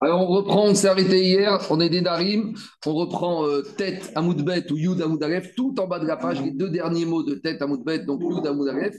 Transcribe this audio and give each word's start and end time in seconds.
Alors 0.00 0.20
on 0.22 0.26
reprend, 0.26 0.66
on 0.66 0.74
s'est 0.74 0.86
arrêté 0.86 1.24
hier, 1.24 1.58
on 1.70 1.80
est 1.80 1.88
des 1.88 2.02
Darim, 2.02 2.54
on 2.86 2.94
reprend 2.94 3.46
euh, 3.46 3.62
tête 3.62 4.12
Amoudbet 4.14 4.70
ou 4.70 4.76
Yud 4.76 5.02
Amoudalef, 5.02 5.56
tout 5.56 5.74
en 5.80 5.88
bas 5.88 5.98
de 5.98 6.06
la 6.06 6.16
page, 6.16 6.40
les 6.40 6.52
deux 6.52 6.70
derniers 6.70 7.04
mots 7.04 7.24
de 7.24 7.34
tête 7.34 7.60
Amoudbet, 7.62 8.00
donc 8.00 8.22
Yud 8.22 8.46
Amoudalef, 8.46 8.96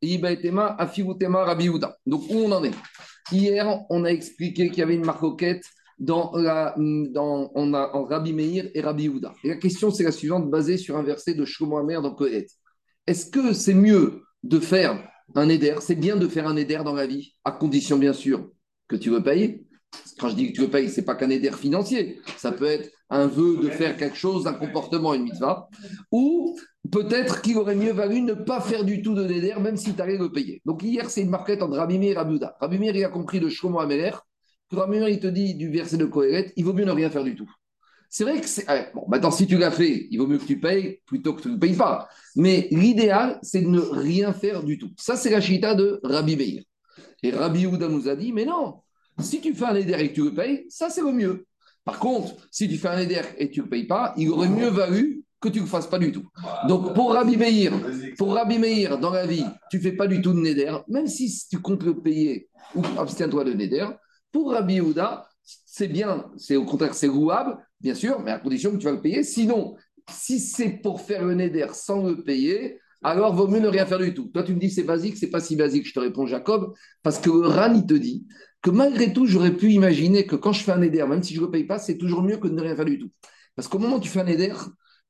Ibaetema, 0.00 0.76
Afirutema, 0.78 1.44
Rabbi 1.44 1.64
Yuda. 1.66 1.94
Donc 2.06 2.22
où 2.30 2.36
on 2.36 2.52
en 2.52 2.64
est? 2.64 2.74
Hier, 3.30 3.82
on 3.90 4.04
a 4.04 4.08
expliqué 4.08 4.70
qu'il 4.70 4.78
y 4.78 4.82
avait 4.82 4.94
une 4.94 5.04
marcoquette 5.04 5.64
dans, 5.98 6.32
la, 6.34 6.74
dans 6.78 7.52
on 7.54 7.74
a, 7.74 7.90
en 7.92 8.04
Rabbi 8.04 8.32
Meir 8.32 8.70
et 8.74 8.80
Rabbi 8.80 9.04
Yuda. 9.04 9.34
Et 9.44 9.48
la 9.48 9.56
question, 9.56 9.90
c'est 9.90 10.04
la 10.04 10.12
suivante, 10.12 10.50
basée 10.50 10.78
sur 10.78 10.96
un 10.96 11.02
verset 11.02 11.34
de 11.34 11.44
Shlomo 11.44 11.76
Amer 11.76 12.00
dans 12.00 12.14
Kohet. 12.14 12.46
Est-ce 13.06 13.30
que 13.30 13.52
c'est 13.52 13.74
mieux 13.74 14.22
de 14.42 14.58
faire 14.58 15.06
un 15.34 15.48
éder 15.48 15.74
C'est 15.80 15.94
bien 15.94 16.16
de 16.16 16.28
faire 16.28 16.46
un 16.46 16.56
éder 16.56 16.80
dans 16.84 16.94
la 16.94 17.06
vie, 17.06 17.34
à 17.44 17.52
condition 17.52 17.98
bien 17.98 18.12
sûr 18.12 18.50
que 18.88 18.96
tu 18.96 19.10
veux 19.10 19.22
payer. 19.22 19.64
Quand 20.18 20.28
je 20.28 20.36
dis 20.36 20.48
que 20.48 20.52
tu 20.52 20.60
veux 20.60 20.70
payer, 20.70 20.88
ce 20.88 21.00
n'est 21.00 21.06
pas 21.06 21.14
qu'un 21.14 21.30
éder 21.30 21.50
financier. 21.52 22.20
Ça 22.36 22.52
peut 22.52 22.66
être 22.66 22.90
un 23.08 23.26
vœu 23.26 23.58
de 23.62 23.68
faire 23.70 23.96
quelque 23.96 24.16
chose, 24.16 24.46
un 24.46 24.52
comportement, 24.52 25.14
une 25.14 25.24
mitzvah. 25.24 25.68
Ou 26.12 26.56
peut-être 26.90 27.42
qu'il 27.42 27.56
aurait 27.58 27.74
mieux 27.74 27.92
valu 27.92 28.20
ne 28.22 28.34
pas 28.34 28.60
faire 28.60 28.84
du 28.84 29.02
tout 29.02 29.14
de 29.14 29.24
néder, 29.24 29.54
même 29.60 29.76
si 29.76 29.94
tu 29.94 30.00
allais 30.00 30.18
le 30.18 30.30
payer. 30.30 30.62
Donc 30.64 30.82
hier, 30.82 31.10
c'est 31.10 31.22
une 31.22 31.30
marquette 31.30 31.62
entre 31.62 31.76
Rabbi 31.76 31.98
Meir 31.98 32.12
et 32.12 32.14
Rabbi 32.14 32.36
Uda. 32.36 32.56
Rabbi 32.60 32.78
Meir, 32.78 32.94
il 32.94 33.04
a 33.04 33.08
compris 33.08 33.40
de 33.40 33.48
Shlomo 33.48 33.80
Ameler 33.80 34.12
Meir, 34.72 35.08
il 35.08 35.18
te 35.18 35.26
dit 35.26 35.54
du 35.54 35.68
verset 35.68 35.96
de 35.96 36.04
Kohelet, 36.04 36.52
il 36.56 36.64
vaut 36.64 36.72
mieux 36.72 36.84
ne 36.84 36.92
rien 36.92 37.10
faire 37.10 37.24
du 37.24 37.34
tout. 37.34 37.50
C'est 38.12 38.24
vrai 38.24 38.40
que 38.40 38.48
c'est. 38.48 38.66
Bon, 38.92 39.04
maintenant, 39.06 39.30
si 39.30 39.46
tu 39.46 39.56
l'as 39.56 39.70
fait, 39.70 40.08
il 40.10 40.18
vaut 40.18 40.26
mieux 40.26 40.38
que 40.38 40.44
tu 40.44 40.58
payes 40.58 41.00
plutôt 41.06 41.32
que 41.32 41.42
tu 41.42 41.48
ne 41.48 41.56
payes 41.56 41.76
pas. 41.76 42.08
Mais 42.34 42.66
l'idéal, 42.72 43.38
c'est 43.40 43.62
de 43.62 43.68
ne 43.68 43.78
rien 43.78 44.32
faire 44.32 44.64
du 44.64 44.78
tout. 44.78 44.90
Ça, 44.98 45.14
c'est 45.14 45.30
la 45.30 45.40
chita 45.40 45.76
de 45.76 46.00
Rabbi 46.02 46.36
Meir. 46.36 46.64
Et 47.22 47.30
Rabbi 47.30 47.66
Ouda 47.66 47.86
nous 47.88 48.08
a 48.08 48.16
dit, 48.16 48.32
mais 48.32 48.44
non, 48.44 48.80
si 49.20 49.40
tu 49.40 49.54
fais 49.54 49.66
un 49.66 49.76
éder 49.76 49.94
et 49.96 50.08
que 50.08 50.14
tu 50.14 50.24
le 50.24 50.34
payes, 50.34 50.66
ça, 50.68 50.90
c'est 50.90 51.02
le 51.02 51.12
mieux. 51.12 51.46
Par 51.84 52.00
contre, 52.00 52.34
si 52.50 52.68
tu 52.68 52.78
fais 52.78 52.88
un 52.88 52.98
éder 52.98 53.20
et 53.38 53.48
que 53.48 53.54
tu 53.54 53.60
ne 53.60 53.64
le 53.66 53.70
payes 53.70 53.86
pas, 53.86 54.12
il 54.16 54.28
aurait 54.30 54.48
mieux 54.48 54.68
valu 54.68 55.22
que 55.40 55.48
tu 55.48 55.58
ne 55.58 55.64
le 55.64 55.70
fasses 55.70 55.86
pas 55.86 55.98
du 55.98 56.10
tout. 56.10 56.26
Donc, 56.66 56.94
pour 56.94 57.12
Rabbi 57.12 57.36
Meir, 57.36 57.72
pour 58.18 58.34
Rabbi 58.34 58.58
Meir, 58.58 58.98
dans 58.98 59.10
la 59.10 59.24
vie, 59.24 59.44
tu 59.70 59.76
ne 59.76 59.82
fais 59.82 59.92
pas 59.92 60.08
du 60.08 60.20
tout 60.20 60.32
de 60.32 60.40
néder, 60.40 60.70
même 60.88 61.06
si 61.06 61.46
tu 61.48 61.60
comptes 61.60 61.84
le 61.84 61.96
payer 61.96 62.48
ou 62.74 62.82
abstiens-toi 62.98 63.44
de 63.44 63.52
néder. 63.52 63.86
Pour 64.32 64.50
Rabbi 64.50 64.80
Ouda, 64.80 65.28
c'est 65.42 65.88
bien, 65.88 66.30
c'est 66.36 66.56
au 66.56 66.64
contraire, 66.64 66.94
c'est 66.94 67.06
louable, 67.06 67.56
bien 67.80 67.94
sûr, 67.94 68.20
mais 68.20 68.30
à 68.30 68.38
condition 68.38 68.72
que 68.72 68.76
tu 68.76 68.84
vas 68.84 68.92
le 68.92 69.00
payer. 69.00 69.22
Sinon, 69.22 69.76
si 70.10 70.40
c'est 70.40 70.70
pour 70.82 71.00
faire 71.00 71.24
le 71.24 71.34
neder 71.34 71.68
sans 71.72 72.06
le 72.06 72.22
payer, 72.22 72.78
alors 73.02 73.34
vaut 73.34 73.48
mieux 73.48 73.60
ne 73.60 73.68
rien 73.68 73.86
faire 73.86 73.98
du 73.98 74.12
tout. 74.12 74.30
Toi, 74.32 74.42
tu 74.42 74.54
me 74.54 74.60
dis 74.60 74.70
c'est 74.70 74.82
basique, 74.82 75.16
c'est 75.16 75.30
pas 75.30 75.40
si 75.40 75.56
basique. 75.56 75.86
Je 75.86 75.94
te 75.94 76.00
réponds, 76.00 76.26
Jacob, 76.26 76.74
parce 77.02 77.18
que 77.18 77.30
Ran, 77.30 77.74
il 77.74 77.86
te 77.86 77.94
dit 77.94 78.26
que 78.62 78.70
malgré 78.70 79.12
tout, 79.12 79.26
j'aurais 79.26 79.56
pu 79.56 79.70
imaginer 79.70 80.26
que 80.26 80.36
quand 80.36 80.52
je 80.52 80.62
fais 80.62 80.72
un 80.72 80.78
neder, 80.78 81.06
même 81.06 81.22
si 81.22 81.34
je 81.34 81.40
ne 81.40 81.46
le 81.46 81.50
paye 81.50 81.64
pas, 81.64 81.78
c'est 81.78 81.96
toujours 81.96 82.22
mieux 82.22 82.36
que 82.36 82.48
de 82.48 82.54
ne 82.54 82.60
rien 82.60 82.76
faire 82.76 82.84
du 82.84 82.98
tout. 82.98 83.10
Parce 83.56 83.68
qu'au 83.68 83.78
moment 83.78 83.96
où 83.96 84.00
tu 84.00 84.10
fais 84.10 84.20
un 84.20 84.24
neder, 84.24 84.52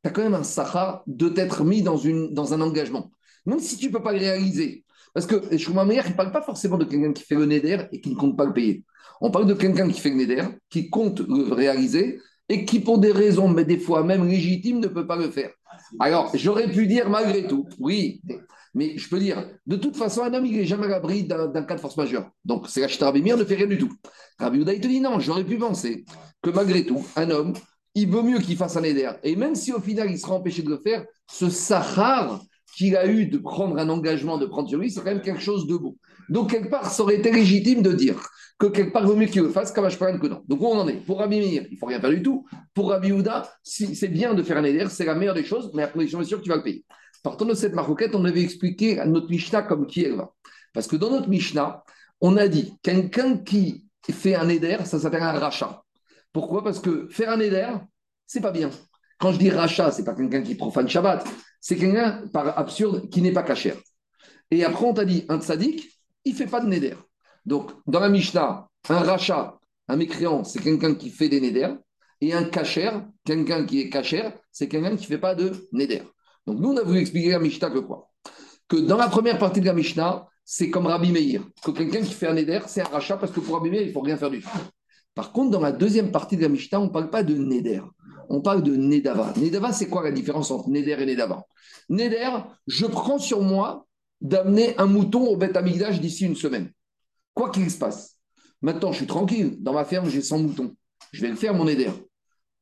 tu 0.03 0.09
as 0.09 0.11
quand 0.11 0.23
même 0.23 0.35
un 0.35 0.45
sahara 0.45 1.03
de 1.07 1.29
t'être 1.29 1.65
mis 1.65 1.83
dans, 1.83 1.97
une, 1.97 2.33
dans 2.33 2.55
un 2.55 2.61
engagement. 2.61 3.11
Même 3.47 3.59
si 3.59 3.77
tu 3.77 3.87
ne 3.89 3.93
peux 3.93 4.03
pas 4.03 4.13
le 4.13 4.19
réaliser. 4.19 4.85
Parce 5.13 5.27
que 5.27 5.35
Meir, 5.35 6.05
il 6.07 6.11
ne 6.11 6.17
parle 6.17 6.31
pas 6.31 6.43
forcément 6.43 6.79
de 6.79 6.85
quelqu'un 6.85 7.13
qui 7.13 7.25
fait 7.25 7.35
le 7.35 7.47
neder 7.47 7.87
et 7.91 8.01
qui 8.01 8.11
ne 8.11 8.15
compte 8.15 8.37
pas 8.37 8.45
le 8.45 8.53
payer. 8.53 8.85
On 9.21 9.31
parle 9.31 9.47
de 9.47 9.55
quelqu'un 9.55 9.89
qui 9.89 10.01
fait 10.01 10.11
le 10.11 10.17
neder, 10.17 10.45
qui 10.71 10.89
compte 10.89 11.21
le 11.21 11.53
réaliser 11.53 12.21
et 12.51 12.65
qui, 12.65 12.81
pour 12.81 12.99
des 12.99 13.13
raisons, 13.13 13.49
mais 13.49 13.65
des 13.65 13.79
fois 13.79 14.03
même 14.03 14.27
légitimes, 14.27 14.81
ne 14.81 14.89
peut 14.89 15.07
pas 15.07 15.17
le 15.17 15.31
faire. 15.31 15.53
Alors, 16.01 16.33
j'aurais 16.35 16.71
pu 16.71 16.89
dire 16.89 17.09
malgré 17.09 17.47
tout, 17.47 17.67
oui, 17.79 18.21
mais 18.75 18.99
je 18.99 19.09
peux 19.09 19.21
dire, 19.21 19.49
de 19.67 19.77
toute 19.77 19.97
façon, 19.97 20.25
un 20.25 20.35
homme, 20.35 20.47
il 20.47 20.57
n'est 20.57 20.67
jamais 20.67 20.87
à 20.87 20.89
l'abri 20.89 21.23
d'un 21.25 21.63
cas 21.63 21.77
de 21.77 21.81
force 21.81 21.97
majeure. 21.97 22.29
Donc, 22.45 22.67
c'est 22.69 22.85
Rabbi 22.85 23.23
ne 23.23 23.45
fait 23.45 23.55
rien 23.55 23.69
du 23.69 23.79
tout. 23.79 23.93
Rabbi 24.41 24.59
Uda, 24.59 24.75
il 24.75 24.81
te 24.81 24.89
dit 24.89 25.01
non, 25.01 25.21
j'aurais 25.21 25.45
pu 25.45 25.59
penser 25.59 26.05
que 26.43 26.51
malgré 26.51 26.85
tout, 26.85 27.05
un 27.15 27.31
homme, 27.31 27.53
il 27.95 28.09
vaut 28.09 28.25
mieux 28.25 28.39
qu'il 28.41 28.57
fasse 28.57 28.77
un 28.77 28.83
éder. 28.83 29.09
Et 29.23 29.37
même 29.37 29.55
si 29.55 29.73
au 29.73 29.81
final, 29.81 30.11
il 30.11 30.19
sera 30.19 30.35
empêché 30.35 30.63
de 30.63 30.71
le 30.71 30.79
faire, 30.79 31.05
ce 31.31 31.49
sahar 31.51 32.43
qu'il 32.77 32.97
a 32.97 33.07
eu 33.07 33.27
de 33.27 33.39
prendre 33.39 33.79
un 33.79 33.89
engagement, 33.89 34.39
de 34.39 34.47
prendre 34.47 34.69
sur 34.69 34.79
lui, 34.79 34.91
c'est 34.91 35.01
quand 35.01 35.07
même 35.07 35.23
quelque 35.23 35.41
chose 35.41 35.69
de 35.69 35.77
beau. 35.77 35.97
Donc, 36.31 36.51
quelque 36.51 36.69
part, 36.69 36.91
ça 36.91 37.03
aurait 37.03 37.17
été 37.17 37.31
légitime 37.31 37.83
de 37.83 37.93
dire 37.93 38.17
que 38.59 38.67
quelque 38.67 38.93
part, 38.93 39.03
il 39.03 39.09
vaut 39.09 39.17
mieux 39.17 39.27
qu'il 39.27 39.43
le 39.43 39.51
fasse 39.51 39.73
qu'à 39.73 39.83
que 39.83 40.27
non. 40.27 40.43
Donc, 40.47 40.61
où 40.61 40.67
on 40.67 40.79
en 40.79 40.89
est? 40.89 41.05
Pour 41.05 41.19
Rabbi 41.19 41.39
Meir, 41.39 41.65
il 41.69 41.75
ne 41.75 41.77
faut 41.79 41.87
rien 41.87 42.01
faire 42.01 42.11
du 42.11 42.23
tout. 42.23 42.47
Pour 42.75 42.91
Rabbi 42.91 43.11
Houda, 43.11 43.51
si, 43.63 43.97
c'est 43.97 44.09
bien 44.09 44.35
de 44.35 44.43
faire 44.43 44.57
un 44.57 44.65
éder, 44.65 44.87
c'est 44.89 45.05
la 45.05 45.15
meilleure 45.15 45.35
des 45.35 45.45
choses, 45.45 45.71
mais 45.75 45.83
à 45.83 45.89
condition, 45.89 46.23
sûr, 46.23 46.39
que 46.39 46.45
tu 46.45 46.51
vas 46.51 46.57
le 46.57 46.63
payer. 46.63 46.85
Partant 47.23 47.45
de 47.45 47.55
cette 47.55 47.75
maroquette, 47.75 48.15
on 48.15 48.25
avait 48.25 48.43
expliqué 48.43 48.99
à 48.99 49.07
notre 49.07 49.29
Mishnah 49.29 49.63
comme 49.63 49.87
qui 49.87 50.05
elle 50.05 50.17
va. 50.17 50.33
Parce 50.73 50.87
que 50.87 50.97
dans 50.97 51.11
notre 51.11 51.29
Mishnah, 51.29 51.83
on 52.21 52.37
a 52.37 52.49
dit 52.49 52.75
quelqu'un 52.83 53.39
qui 53.39 53.87
fait 54.11 54.35
un 54.35 54.49
éder, 54.49 54.79
ça 54.85 54.99
s'appelle 54.99 55.23
un 55.23 55.33
rachat. 55.33 55.83
Pourquoi? 56.33 56.63
Parce 56.63 56.79
que 56.79 57.09
faire 57.11 57.31
un 57.31 57.41
éder, 57.41 57.69
c'est 58.27 58.41
pas 58.41 58.53
bien. 58.53 58.71
Quand 59.19 59.33
je 59.33 59.39
dis 59.39 59.51
rachat, 59.51 59.91
c'est 59.91 60.05
pas 60.05 60.15
quelqu'un 60.15 60.43
qui 60.43 60.55
profane 60.55 60.89
Shabbat, 60.89 61.27
c'est 61.61 61.77
quelqu'un, 61.77 62.27
par 62.33 62.59
absurde, 62.59 63.09
qui 63.11 63.21
n'est 63.21 63.33
pas 63.33 63.43
cachère. 63.43 63.77
Et 64.51 64.65
après, 64.65 64.85
on 64.85 64.95
t'a 64.95 65.05
dit, 65.05 65.27
un 65.29 65.41
tzaddik, 65.41 66.00
il 66.25 66.35
fait 66.35 66.47
pas 66.47 66.61
de 66.61 66.67
neder. 66.67 66.95
Donc, 67.47 67.71
dans 67.87 68.01
la 68.01 68.09
Mishnah, 68.09 68.69
un 68.89 68.99
rachat, 68.99 69.59
un 69.89 69.97
mécréant, 69.97 70.45
c'est 70.45 70.61
quelqu'un 70.61 70.95
qui 70.95 71.11
fait 71.11 71.29
des 71.29 71.41
néder. 71.41 71.69
Et 72.21 72.35
un 72.35 72.45
cachère, 72.45 73.07
quelqu'un 73.25 73.65
qui 73.65 73.81
est 73.81 73.89
cachère, 73.89 74.33
c'est 74.53 74.69
quelqu'un 74.69 74.95
qui 74.97 75.05
ne 75.05 75.09
fait 75.09 75.19
pas 75.19 75.35
de 75.35 75.53
néder. 75.73 76.03
Donc, 76.47 76.59
nous, 76.59 76.71
on 76.71 76.77
a 76.77 76.83
voulu 76.83 77.01
expliquer 77.01 77.31
la 77.31 77.39
Mishnah 77.39 77.71
que 77.71 77.79
quoi? 77.79 78.11
Que 78.69 78.77
dans 78.77 78.99
la 78.99 79.09
première 79.09 79.39
partie 79.39 79.61
de 79.61 79.67
la 79.67 79.73
Mishnah, 79.73 80.27
c'est 80.45 80.69
comme 80.69 80.87
Rabbi 80.87 81.13
Meir. 81.13 81.43
Que 81.65 81.71
quelqu'un 81.71 82.03
qui 82.03 82.13
fait 82.13 82.27
un 82.27 82.35
néder, 82.35 82.61
c'est 82.67 82.83
un 82.83 82.89
rachat 82.89 83.17
parce 83.17 83.33
que 83.33 83.41
pour 83.41 83.55
Rabbi 83.55 83.71
Meir, 83.71 83.83
il 83.83 83.89
ne 83.89 83.93
faut 83.93 84.01
rien 84.01 84.17
faire 84.17 84.31
du 84.31 84.43
tout. 84.43 84.49
Par 85.15 85.33
contre, 85.33 85.51
dans 85.51 85.61
la 85.61 85.73
deuxième 85.73 86.13
partie 86.13 86.37
de 86.37 86.43
la 86.43 86.49
Mishnah, 86.49 86.81
on 86.81 86.85
ne 86.85 86.91
parle 86.91 87.11
pas 87.11 87.23
de 87.23 87.35
néder. 87.35 87.81
On 88.29 88.43
parle 88.43 88.63
de 88.63 88.77
Nedava. 88.77 89.33
Nedava, 89.37 89.73
c'est 89.73 89.89
quoi 89.89 90.05
la 90.05 90.13
différence 90.13 90.51
entre 90.51 90.69
Neder 90.69 90.97
et 91.01 91.07
Nedava? 91.07 91.43
Neder, 91.89 92.31
je 92.67 92.87
prends 92.87 93.19
sur 93.19 93.43
moi 93.43 93.87
d'amener 94.21 94.77
un 94.79 94.87
mouton 94.87 95.27
au 95.27 95.37
Beth 95.37 95.57
Amigdash 95.57 96.01
d'ici 96.01 96.27
une 96.27 96.37
semaine. 96.37 96.71
Quoi 97.35 97.51
qu'il 97.51 97.71
se 97.71 97.79
passe. 97.79 98.19
Maintenant, 98.63 98.93
je 98.93 98.99
suis 98.99 99.07
tranquille. 99.07 99.57
Dans 99.61 99.73
ma 99.73 99.85
ferme, 99.85 100.09
j'ai 100.09 100.23
100 100.23 100.39
moutons. 100.39 100.77
Je 101.13 101.23
vais 101.23 101.29
le 101.29 101.37
faire, 101.37 101.55
mon 101.55 101.65
Neder. 101.65 101.91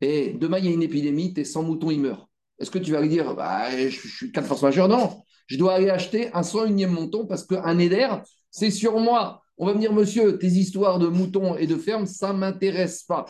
Et 0.00 0.34
demain, 0.34 0.58
il 0.58 0.66
y 0.66 0.69
a 0.69 0.72
une 0.72 0.82
épidémie, 0.82 1.34
tes 1.34 1.44
100 1.44 1.64
moutons, 1.64 1.91
ils 1.91 2.00
meurent. 2.00 2.28
Est-ce 2.58 2.70
que 2.70 2.78
tu 2.78 2.92
vas 2.92 3.00
lui 3.00 3.08
dire, 3.08 3.34
bah, 3.34 3.70
je, 3.76 3.88
suis 3.88 4.32
quatre 4.32 4.46
force 4.46 4.62
majeure 4.62 4.88
Non. 4.88 5.22
Je 5.46 5.56
dois 5.56 5.74
aller 5.74 5.91
acheter 5.91 6.32
un 6.34 6.42
101e 6.42 6.88
mouton 6.88 7.26
parce 7.26 7.44
qu'un 7.44 7.75
Neder, 7.75 8.08
c'est 8.50 8.70
sur 8.70 8.98
moi. 8.98 9.42
On 9.56 9.66
va 9.66 9.75
me 9.75 9.80
dire, 9.80 9.92
monsieur, 9.92 10.38
tes 10.38 10.46
histoires 10.46 10.98
de 10.98 11.08
moutons 11.08 11.56
et 11.56 11.66
de 11.66 11.76
ferme, 11.76 12.06
ça 12.06 12.32
ne 12.32 12.38
m'intéresse 12.38 13.02
pas. 13.02 13.26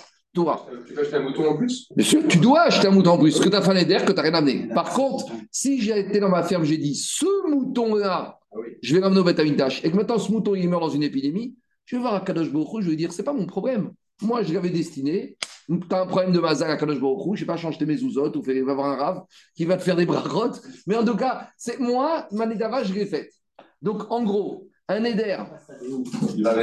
Tu 0.87 0.95
veux 0.95 1.01
acheter 1.01 1.17
un 1.17 1.23
mouton 1.23 1.49
en 1.49 1.57
plus? 1.57 1.89
Bien 1.95 2.07
sûr, 2.07 2.27
tu 2.29 2.39
dois 2.39 2.63
acheter 2.63 2.89
un 2.89 2.91
mouton 2.91 3.11
en 3.11 3.19
plus, 3.19 3.39
que 3.41 3.49
tu 3.49 3.57
as 3.57 3.63
fait 3.63 3.71
un 3.71 3.77
éder, 3.77 3.99
que 4.05 4.13
tu 4.13 4.17
n'as 4.17 4.23
rien 4.23 4.35
amené. 4.35 4.69
Par 4.75 4.91
contre, 4.91 5.27
si 5.51 5.81
j'ai 5.81 5.99
été 5.99 6.21
dans 6.21 6.29
ma 6.29 6.43
ferme, 6.43 6.65
j'ai 6.65 6.77
dit, 6.77 6.95
ce 6.95 7.49
mouton-là, 7.49 8.39
ah 8.53 8.59
je 8.83 8.95
vais 8.95 9.01
l'amener 9.01 9.21
au 9.21 9.25
Betamintash, 9.25 9.85
et 9.85 9.91
que 9.91 9.97
maintenant 9.97 10.19
ce 10.19 10.31
mouton, 10.31 10.55
il 10.55 10.69
meurt 10.69 10.83
dans 10.83 10.89
une 10.89 11.03
épidémie, 11.03 11.55
je 11.85 11.97
vais 11.97 12.03
voir 12.03 12.15
à 12.15 12.21
Kadosh 12.21 12.53
Baruch 12.53 12.83
je 12.83 12.91
vais 12.91 12.97
dire, 12.97 13.13
c'est 13.13 13.23
pas 13.23 13.33
mon 13.33 13.47
problème. 13.47 13.93
Moi, 14.21 14.43
je 14.43 14.53
l'avais 14.53 14.71
destiné. 14.71 15.37
Tu 15.69 15.79
as 15.91 16.03
un 16.03 16.07
problème 16.07 16.33
de 16.33 16.41
mazal 16.41 16.71
à 16.71 16.77
Kadosh 16.77 17.01
Baruch 17.01 17.25
je 17.25 17.31
ne 17.31 17.39
vais 17.41 17.47
pas 17.47 17.57
changer 17.57 17.85
mes 17.87 18.03
ouzotes 18.03 18.37
ou 18.37 18.43
il 18.47 18.65
va 18.65 18.73
avoir 18.73 18.89
un 18.89 18.97
rave 18.97 19.23
qui 19.55 19.65
va 19.65 19.77
te 19.77 19.83
faire 19.83 19.97
des 19.97 20.07
bras 20.07 20.23
grottes. 20.23 20.61
Mais 20.87 20.97
en 20.97 21.05
tout 21.05 21.17
cas, 21.17 21.49
c'est 21.57 21.79
moi, 21.79 22.27
ma 22.33 22.47
je 22.83 22.93
l'ai 22.93 23.07
faite. 23.07 23.33
Donc, 23.81 24.11
en 24.11 24.23
gros, 24.23 24.69
un 24.89 25.05
éder, 25.05 25.37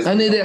un 0.05 0.19
éder, 0.19 0.43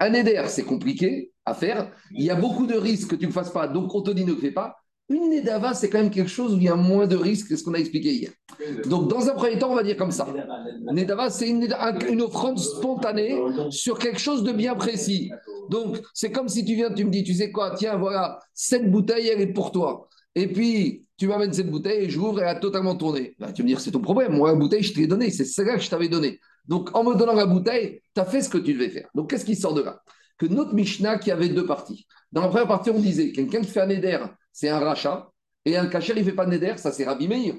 un 0.00 0.12
éder, 0.12 0.42
c'est 0.48 0.64
compliqué 0.64 1.32
à 1.46 1.54
faire. 1.54 1.90
Il 2.10 2.24
y 2.24 2.30
a 2.30 2.34
beaucoup 2.34 2.66
de 2.66 2.74
risques 2.74 3.10
que 3.10 3.16
tu 3.16 3.26
ne 3.26 3.32
fasses 3.32 3.52
pas, 3.52 3.68
donc 3.68 3.94
on 3.94 4.02
te 4.02 4.10
dit 4.10 4.24
ne 4.24 4.32
le 4.32 4.38
fais 4.38 4.50
pas. 4.50 4.76
Une 5.08 5.30
Nedava, 5.30 5.72
c'est 5.72 5.88
quand 5.88 5.98
même 5.98 6.10
quelque 6.10 6.30
chose 6.30 6.52
où 6.52 6.56
il 6.56 6.64
y 6.64 6.68
a 6.68 6.74
moins 6.74 7.06
de 7.06 7.14
risques 7.14 7.48
que 7.48 7.56
ce 7.56 7.62
qu'on 7.62 7.74
a 7.74 7.78
expliqué 7.78 8.12
hier. 8.12 8.30
Donc, 8.86 9.08
dans 9.08 9.28
un 9.28 9.34
premier 9.34 9.56
temps, 9.56 9.70
on 9.70 9.76
va 9.76 9.84
dire 9.84 9.96
comme 9.96 10.10
ça. 10.10 10.26
Nedava, 10.92 11.30
c'est 11.30 11.48
une, 11.48 12.22
offrande 12.22 12.58
spontanée 12.58 13.40
sur 13.70 14.00
quelque 14.00 14.18
chose 14.18 14.42
de 14.42 14.50
bien 14.50 14.74
précis. 14.74 15.30
Donc, 15.70 16.00
c'est 16.12 16.32
comme 16.32 16.48
si 16.48 16.64
tu 16.64 16.74
viens, 16.74 16.92
tu 16.92 17.04
me 17.04 17.10
dis, 17.10 17.22
tu 17.22 17.34
sais 17.34 17.52
quoi, 17.52 17.76
tiens, 17.76 17.96
voilà, 17.96 18.40
cette 18.52 18.90
bouteille, 18.90 19.28
elle 19.28 19.40
est 19.40 19.52
pour 19.52 19.70
toi. 19.70 20.08
Et 20.34 20.48
puis, 20.48 21.06
tu 21.16 21.28
m'amènes 21.28 21.52
cette 21.52 21.70
bouteille 21.70 22.04
et 22.04 22.10
j'ouvre 22.10 22.40
et 22.40 22.42
elle 22.42 22.48
a 22.48 22.54
totalement 22.56 22.96
tourné. 22.96 23.36
Bah, 23.38 23.52
tu 23.52 23.62
me 23.62 23.68
dire, 23.68 23.80
c'est 23.80 23.92
ton 23.92 24.00
problème. 24.00 24.32
Moi, 24.32 24.50
la 24.50 24.58
bouteille, 24.58 24.82
je 24.82 24.92
te 24.92 24.98
l'ai 24.98 25.06
donnée. 25.06 25.30
C'est 25.30 25.44
celle-là 25.44 25.76
que 25.76 25.82
je 25.82 25.88
t'avais 25.88 26.08
donnée. 26.08 26.40
Donc, 26.66 26.94
en 26.94 27.04
me 27.04 27.14
donnant 27.14 27.32
la 27.32 27.46
bouteille, 27.46 28.00
tu 28.14 28.20
as 28.20 28.24
fait 28.24 28.42
ce 28.42 28.48
que 28.48 28.58
tu 28.58 28.74
devais 28.74 28.90
faire. 28.90 29.08
Donc, 29.14 29.30
qu'est-ce 29.30 29.44
qui 29.44 29.54
sort 29.54 29.72
de 29.72 29.82
là? 29.82 30.02
Que 30.38 30.46
notre 30.46 30.74
Mishnah 30.74 31.18
qui 31.18 31.30
avait 31.30 31.48
deux 31.48 31.66
parties. 31.66 32.06
Dans 32.32 32.42
la 32.42 32.48
première 32.48 32.68
partie, 32.68 32.90
on 32.90 33.00
disait 33.00 33.32
quelqu'un 33.32 33.60
qui 33.60 33.70
fait 33.70 33.80
un 33.80 33.88
éder, 33.88 34.18
c'est 34.52 34.68
un 34.68 34.78
rachat. 34.78 35.30
Et 35.64 35.76
un 35.76 35.86
cachet, 35.86 36.12
il 36.14 36.20
ne 36.20 36.24
fait 36.24 36.32
pas 36.32 36.46
de 36.46 36.50
néder, 36.50 36.74
ça 36.76 36.92
c'est 36.92 37.04
Rabbi 37.04 37.26
Meir. 37.26 37.54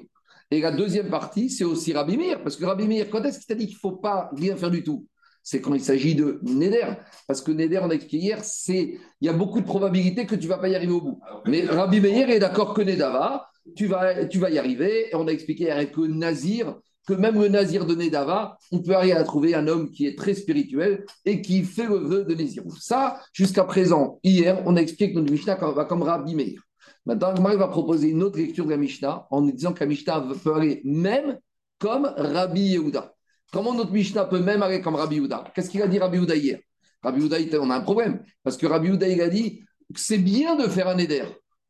Et 0.50 0.60
la 0.62 0.70
deuxième 0.70 1.10
partie, 1.10 1.50
c'est 1.50 1.64
aussi 1.64 1.92
Rabbi 1.92 2.16
Meir. 2.16 2.42
Parce 2.42 2.56
que 2.56 2.64
Rabbi 2.64 2.88
Meir, 2.88 3.10
quand 3.10 3.22
est-ce 3.24 3.38
qu'il 3.38 3.46
t'a 3.46 3.54
dit 3.54 3.66
qu'il 3.66 3.76
ne 3.76 3.80
faut 3.80 3.96
pas 3.96 4.30
rien 4.34 4.56
faire 4.56 4.70
du 4.70 4.82
tout? 4.82 5.06
C'est 5.42 5.60
quand 5.60 5.74
il 5.74 5.80
s'agit 5.80 6.14
de 6.14 6.40
Neder. 6.42 6.94
Parce 7.26 7.42
que 7.42 7.52
Neder, 7.52 7.80
on 7.82 7.90
a 7.90 7.94
expliqué 7.94 8.24
hier, 8.24 8.42
c'est 8.42 8.98
il 9.20 9.26
y 9.26 9.28
a 9.28 9.34
beaucoup 9.34 9.60
de 9.60 9.66
probabilités 9.66 10.24
que 10.24 10.34
tu 10.34 10.44
ne 10.44 10.48
vas 10.48 10.58
pas 10.58 10.68
y 10.68 10.74
arriver 10.74 10.92
au 10.92 11.00
bout. 11.00 11.20
Mais 11.46 11.66
Rabbi 11.66 12.00
Meir 12.00 12.30
est 12.30 12.38
d'accord 12.38 12.72
que 12.72 12.80
Nedava, 12.80 13.48
tu 13.76 13.86
vas, 13.86 14.24
tu 14.24 14.38
vas 14.38 14.50
y 14.50 14.58
arriver. 14.58 15.08
Et 15.10 15.14
on 15.14 15.26
a 15.26 15.30
expliqué 15.30 15.64
hier 15.64 15.92
que 15.92 16.00
Nazir, 16.00 16.78
que 17.08 17.14
même 17.14 17.40
le 17.40 17.48
nazir 17.48 17.86
de 17.86 17.94
Nedava, 17.94 18.58
on 18.70 18.80
peut 18.80 18.94
arriver 18.94 19.14
à 19.14 19.24
trouver 19.24 19.54
un 19.54 19.66
homme 19.66 19.90
qui 19.90 20.06
est 20.06 20.16
très 20.16 20.34
spirituel 20.34 21.06
et 21.24 21.40
qui 21.40 21.64
fait 21.64 21.86
le 21.86 21.96
vœu 21.96 22.24
de 22.24 22.34
Nézirou. 22.34 22.70
Ça, 22.78 23.18
jusqu'à 23.32 23.64
présent, 23.64 24.20
hier, 24.22 24.62
on 24.66 24.76
a 24.76 24.80
expliqué 24.82 25.14
que 25.14 25.18
notre 25.18 25.32
Mishnah 25.32 25.54
va 25.54 25.86
comme 25.86 26.02
Rabbi 26.02 26.34
Meir. 26.34 26.60
Maintenant, 27.06 27.28
Agmar 27.28 27.56
va 27.56 27.68
proposer 27.68 28.10
une 28.10 28.22
autre 28.22 28.36
lecture 28.36 28.66
de 28.66 28.70
la 28.72 28.76
Mishnah 28.76 29.26
en 29.30 29.40
disant 29.40 29.72
que 29.72 29.80
la 29.80 29.86
Mishnah 29.86 30.28
peut 30.44 30.54
aller 30.54 30.82
même 30.84 31.38
comme 31.78 32.12
Rabbi 32.14 32.60
Yehuda. 32.60 33.14
Comment 33.54 33.72
notre 33.72 33.92
Mishnah 33.92 34.26
peut 34.26 34.40
même 34.40 34.62
aller 34.62 34.82
comme 34.82 34.96
Rabbi 34.96 35.16
Yehuda? 35.16 35.44
Qu'est-ce 35.54 35.70
qu'il 35.70 35.80
a 35.80 35.88
dit 35.88 35.98
Rabbi 35.98 36.18
Yehuda 36.18 36.36
hier? 36.36 36.58
Rabbi 37.02 37.22
Yehuda, 37.22 37.58
on 37.62 37.70
a 37.70 37.76
un 37.76 37.80
problème. 37.80 38.22
Parce 38.44 38.58
que 38.58 38.66
Rabbi 38.66 38.88
Yehuda, 38.88 39.08
il 39.08 39.22
a 39.22 39.28
dit 39.28 39.60
que 39.94 39.98
c'est 39.98 40.18
bien 40.18 40.56
de 40.56 40.68
faire 40.68 40.88
un 40.88 40.98
éder. 40.98 41.24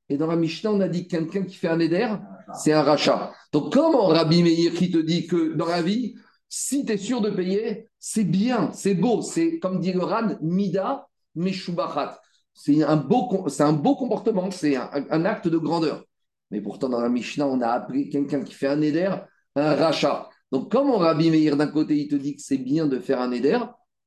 Et 0.08 0.16
dans 0.16 0.26
la 0.26 0.36
Mishnah, 0.36 0.72
on 0.72 0.80
a 0.80 0.88
dit 0.88 1.06
que 1.06 1.16
quelqu'un 1.16 1.42
qui 1.42 1.54
fait 1.54 1.68
un 1.68 1.80
éder, 1.80 2.08
c'est 2.54 2.72
un 2.72 2.82
rachat. 2.82 3.32
Donc, 3.52 3.72
comment 3.72 4.06
Rabbi 4.06 4.42
Meir 4.42 4.72
qui 4.72 4.90
te 4.90 4.98
dit 4.98 5.26
que 5.26 5.54
dans 5.54 5.66
la 5.66 5.82
vie, 5.82 6.14
si 6.48 6.84
tu 6.84 6.92
es 6.92 6.96
sûr 6.96 7.20
de 7.20 7.30
payer, 7.30 7.88
c'est 7.98 8.24
bien, 8.24 8.70
c'est 8.72 8.94
beau, 8.94 9.20
c'est 9.20 9.58
comme 9.58 9.80
dit 9.80 9.92
le 9.92 10.02
Ran, 10.02 10.36
Mida 10.40 11.08
Meshubachat. 11.34 12.20
C'est 12.54 12.82
un, 12.82 12.96
beau, 12.96 13.48
c'est 13.48 13.62
un 13.62 13.72
beau 13.72 13.94
comportement, 13.94 14.50
c'est 14.50 14.76
un, 14.76 15.24
acte 15.24 15.46
de 15.46 15.58
grandeur. 15.58 16.04
Mais 16.50 16.60
pourtant, 16.60 16.88
dans 16.88 17.00
la 17.00 17.08
Mishnah, 17.08 17.46
on 17.46 17.60
a 17.60 17.68
appris 17.68 18.08
quelqu'un 18.08 18.42
qui 18.42 18.54
fait 18.54 18.66
un 18.66 18.80
éder, 18.80 19.14
un 19.54 19.74
rachat. 19.74 20.28
Donc, 20.50 20.72
comment 20.72 20.96
Rabbi 20.96 21.30
Meir, 21.30 21.56
d'un 21.56 21.68
côté, 21.68 21.96
il 21.96 22.08
te 22.08 22.16
dit 22.16 22.34
que 22.34 22.42
c'est 22.42 22.56
bien 22.56 22.86
de 22.86 22.98
faire 22.98 23.20
un 23.20 23.30
éder, 23.30 23.58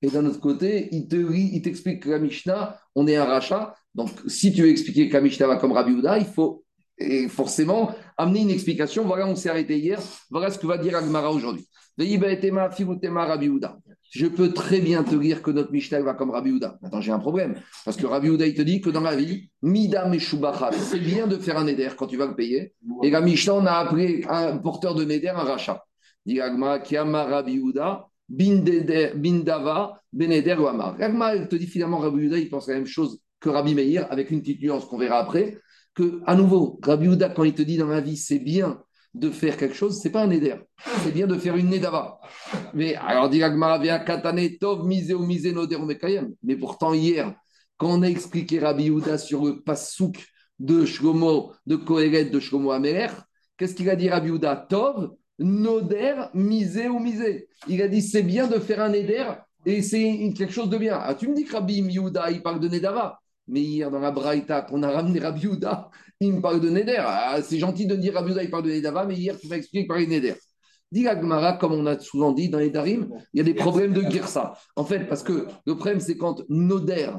et 0.02 0.10
d'un 0.10 0.26
autre 0.26 0.40
côté, 0.40 0.90
il, 0.92 1.08
te, 1.08 1.16
il 1.16 1.62
t'explique 1.62 2.04
que 2.04 2.10
la 2.10 2.20
Mishnah, 2.20 2.78
on 2.96 3.08
est 3.08 3.16
un 3.16 3.26
rachat. 3.26 3.76
Donc, 3.94 4.10
si 4.28 4.52
tu 4.52 4.64
veux 4.64 4.70
expliquer 4.70 5.08
que 5.10 5.14
la 5.14 5.22
Mishnah 5.22 5.48
va 5.48 5.58
comme 5.58 5.74
Rabbi 5.74 5.94
Houda, 5.94 6.18
il 6.18 6.26
faut 6.26 6.64
forcément 7.30 7.92
amener 8.18 8.42
une 8.42 8.50
explication. 8.50 9.04
Voilà, 9.06 9.28
on 9.28 9.36
s'est 9.36 9.50
arrêté 9.50 9.78
hier. 9.78 10.00
Voilà 10.30 10.50
ce 10.52 10.60
que 10.60 10.68
va 10.68 10.78
dire 10.78 10.96
Agmara 10.98 11.32
aujourd'hui. 11.32 11.68
Je 14.12 14.28
peux 14.28 14.52
très 14.54 14.80
bien 14.80 15.04
te 15.04 15.16
dire 15.16 15.42
que 15.42 15.52
notre 15.52 15.72
Mishnah 15.72 16.02
va 16.02 16.14
comme 16.14 16.32
Rabbi 16.32 16.52
Houda. 16.52 16.78
Attends, 16.84 17.02
j'ai 17.02 17.12
un 17.12 17.20
problème. 17.20 17.56
Parce 17.86 17.98
que 17.98 18.06
Rabbi 18.06 18.30
Houda, 18.30 18.48
il 18.48 18.56
te 18.56 18.62
dit 18.62 18.82
que 18.82 18.90
dans 18.90 19.02
la 19.02 19.16
vie, 19.16 19.50
Midam 19.62 20.14
et 20.14 20.20
c'est 20.20 21.00
bien 21.00 21.28
de 21.28 21.38
faire 21.38 21.58
un 21.58 21.68
éder 21.68 21.90
quand 21.98 22.08
tu 22.08 22.18
vas 22.18 22.28
le 22.28 22.36
payer. 22.36 22.74
Et 23.04 23.10
la 23.10 23.22
Mishnah, 23.22 23.56
on 23.56 23.66
a 23.66 23.74
appelé 23.74 24.26
un 24.30 24.58
porteur 24.58 24.96
de 24.96 25.04
Neder 25.04 25.30
un 25.30 25.44
rachat. 25.44 25.84
Dit 26.26 26.40
Agmara, 26.40 26.80
Kiama 26.80 27.24
Rabbi 27.24 27.60
Houda, 27.60 28.08
Bindava, 28.32 30.02
Beneder 30.14 30.56
ou 30.60 30.68
Amar. 30.68 30.96
il 31.36 31.48
te 31.48 31.56
dit 31.56 31.68
finalement, 31.68 32.00
Rabbi 32.00 32.24
Yehuda, 32.24 32.38
il 32.38 32.50
pense 32.50 32.68
la 32.68 32.76
même 32.76 32.86
chose 32.86 33.20
que 33.40 33.50
Rabbi 33.50 33.76
Meir, 33.76 34.08
avec 34.10 34.32
une 34.32 34.42
petite 34.42 34.62
nuance 34.62 34.86
qu'on 34.86 34.98
verra 34.98 35.20
après, 35.20 35.58
que, 35.94 36.22
à 36.26 36.36
nouveau, 36.36 36.80
Rabbi 36.84 37.06
Yehuda, 37.06 37.30
quand 37.30 37.44
il 37.44 37.54
te 37.54 37.62
dit 37.62 37.78
dans 37.78 37.88
la 37.88 38.02
vie, 38.02 38.18
c'est 38.18 38.40
bien 38.40 38.82
de 39.14 39.30
faire 39.30 39.58
quelque 39.58 39.76
chose, 39.76 40.00
c'est 40.02 40.10
pas 40.10 40.24
un 40.24 40.28
Neder, 40.28 40.56
c'est 41.04 41.12
bien 41.12 41.28
de 41.28 41.38
faire 41.38 41.58
une 41.58 41.70
Nedava. 41.70 42.20
Mais 42.74 42.96
alors, 42.96 43.30
dit 43.30 43.40
Katane, 43.40 44.58
Tov, 44.58 44.86
Mise 44.86 45.14
ou 45.14 45.26
Mise. 45.26 45.54
Mais 46.44 46.56
pourtant, 46.56 46.94
hier, 46.94 47.36
quand 47.76 47.90
on 47.90 48.02
a 48.04 48.08
expliqué 48.08 48.60
Rabbi 48.60 48.86
Yehuda 48.86 49.18
sur 49.18 49.44
le 49.44 49.62
Passouk 49.62 50.26
de 50.60 50.86
Shlomo, 50.86 51.52
de 51.66 51.76
Kohelet, 51.76 52.26
de 52.26 52.40
Shlomo 52.40 52.72
Amer, 52.72 53.26
qu'est-ce 53.58 53.76
qu'il 53.76 53.90
a 53.90 53.98
dit 53.98 54.10
Rabbi 54.10 54.28
Yehuda? 54.28 54.56
Tov, 54.70 55.12
Noder, 55.42 56.16
misé 56.34 56.88
ou 56.88 57.00
misé. 57.00 57.48
Il 57.68 57.82
a 57.82 57.88
dit 57.88 58.02
c'est 58.02 58.24
bien 58.24 58.48
de 58.48 58.60
faire 58.60 58.82
un 58.82 58.90
Neder 58.90 59.26
et 59.66 59.82
c'est 59.82 60.34
quelque 60.38 60.54
chose 60.54 60.70
de 60.70 60.78
bien. 60.78 61.00
Ah, 61.02 61.16
tu 61.16 61.28
me 61.28 61.36
dis 61.36 61.44
que 61.44 61.54
Rabbi 61.54 61.82
Miouda, 61.82 62.32
il 62.32 62.42
parle 62.42 62.60
de 62.60 62.68
Nedava. 62.68 63.20
Mais 63.48 63.62
hier, 63.62 63.92
dans 63.92 64.00
la 64.00 64.12
Braïta, 64.12 64.62
qu'on 64.62 64.84
a 64.84 64.90
ramené 64.90 65.20
Rabbi 65.20 65.42
Yehuda, 65.42 65.90
il 66.20 66.34
me 66.34 66.42
parle 66.42 66.62
de 66.62 66.70
Neder. 66.70 67.04
Ah, 67.06 67.42
c'est 67.42 67.60
gentil 67.60 67.86
de 67.86 67.96
dire 67.96 68.14
Rabbi 68.14 68.30
Yehuda, 68.30 68.44
il 68.44 68.50
parle 68.50 68.64
de 68.64 68.72
Nedava, 68.72 69.06
mais 69.06 69.16
hier, 69.16 69.38
tu 69.38 69.48
m'as 69.48 69.58
expliqué 69.58 69.80
qu'il 69.80 69.88
parlait 69.88 70.06
de 70.06 70.12
Neder. 70.12 70.36
Dit 70.92 71.08
Agmara, 71.08 71.54
comme 71.54 71.74
on 71.74 71.86
a 71.86 71.98
souvent 72.00 72.34
dit 72.34 72.50
dans 72.50 72.60
les 72.60 72.70
Darim, 72.70 73.10
il 73.34 73.38
y 73.38 73.42
a 73.42 73.44
des 73.44 73.54
problèmes 73.54 73.94
de 73.94 74.02
Girsa. 74.02 74.54
En 74.76 74.84
fait, 74.84 75.08
parce 75.08 75.24
que 75.24 75.48
le 75.66 75.76
problème, 75.76 76.02
c'est 76.02 76.18
quand 76.18 76.44
Noder 76.50 77.12